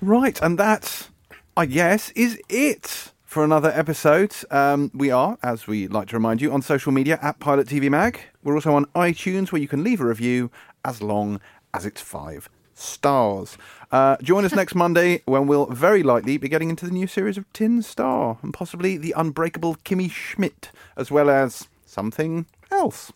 Right, 0.00 0.40
and 0.42 0.58
that, 0.58 1.08
I 1.56 1.66
guess, 1.66 2.10
is 2.10 2.40
it 2.48 3.12
for 3.24 3.42
another 3.44 3.70
episode. 3.74 4.32
Um, 4.50 4.90
we 4.94 5.10
are, 5.10 5.36
as 5.42 5.66
we 5.66 5.88
like 5.88 6.08
to 6.08 6.16
remind 6.16 6.40
you, 6.40 6.52
on 6.52 6.62
social 6.62 6.92
media 6.92 7.18
at 7.20 7.40
Pilot 7.40 7.66
TV 7.66 7.90
Mag. 7.90 8.20
We're 8.44 8.54
also 8.54 8.74
on 8.74 8.84
iTunes 8.94 9.50
where 9.50 9.60
you 9.60 9.68
can 9.68 9.82
leave 9.82 10.00
a 10.00 10.06
review 10.06 10.50
as 10.84 11.02
long 11.02 11.40
as 11.74 11.84
it's 11.84 12.00
five 12.00 12.48
stars. 12.78 13.58
Uh, 13.90 14.16
join 14.22 14.44
us 14.44 14.54
next 14.54 14.74
Monday 14.74 15.22
when 15.24 15.46
we'll 15.46 15.66
very 15.66 16.02
likely 16.02 16.36
be 16.36 16.48
getting 16.48 16.70
into 16.70 16.84
the 16.84 16.92
new 16.92 17.06
series 17.06 17.38
of 17.38 17.50
Tin 17.52 17.82
Star 17.82 18.38
and 18.42 18.52
possibly 18.52 18.96
the 18.96 19.14
unbreakable 19.16 19.76
Kimmy 19.84 20.10
Schmidt, 20.10 20.70
as 20.96 21.10
well 21.10 21.30
as 21.30 21.68
something 21.86 22.46
else. 22.70 23.12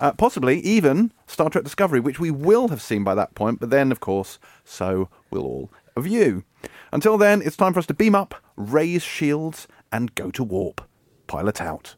Uh, 0.00 0.12
possibly 0.12 0.60
even 0.60 1.12
Star 1.26 1.50
Trek 1.50 1.64
Discovery, 1.64 2.00
which 2.00 2.20
we 2.20 2.30
will 2.30 2.68
have 2.68 2.82
seen 2.82 3.04
by 3.04 3.14
that 3.14 3.34
point, 3.34 3.60
but 3.60 3.70
then, 3.70 3.92
of 3.92 4.00
course, 4.00 4.38
so 4.64 5.08
will 5.30 5.44
all 5.44 5.70
of 5.96 6.06
you. 6.06 6.44
Until 6.92 7.18
then, 7.18 7.42
it's 7.42 7.56
time 7.56 7.72
for 7.72 7.78
us 7.78 7.86
to 7.86 7.94
beam 7.94 8.14
up, 8.14 8.34
raise 8.56 9.02
shields, 9.02 9.68
and 9.92 10.14
go 10.14 10.30
to 10.30 10.42
warp. 10.42 10.80
Pilot 11.26 11.60
out. 11.60 11.94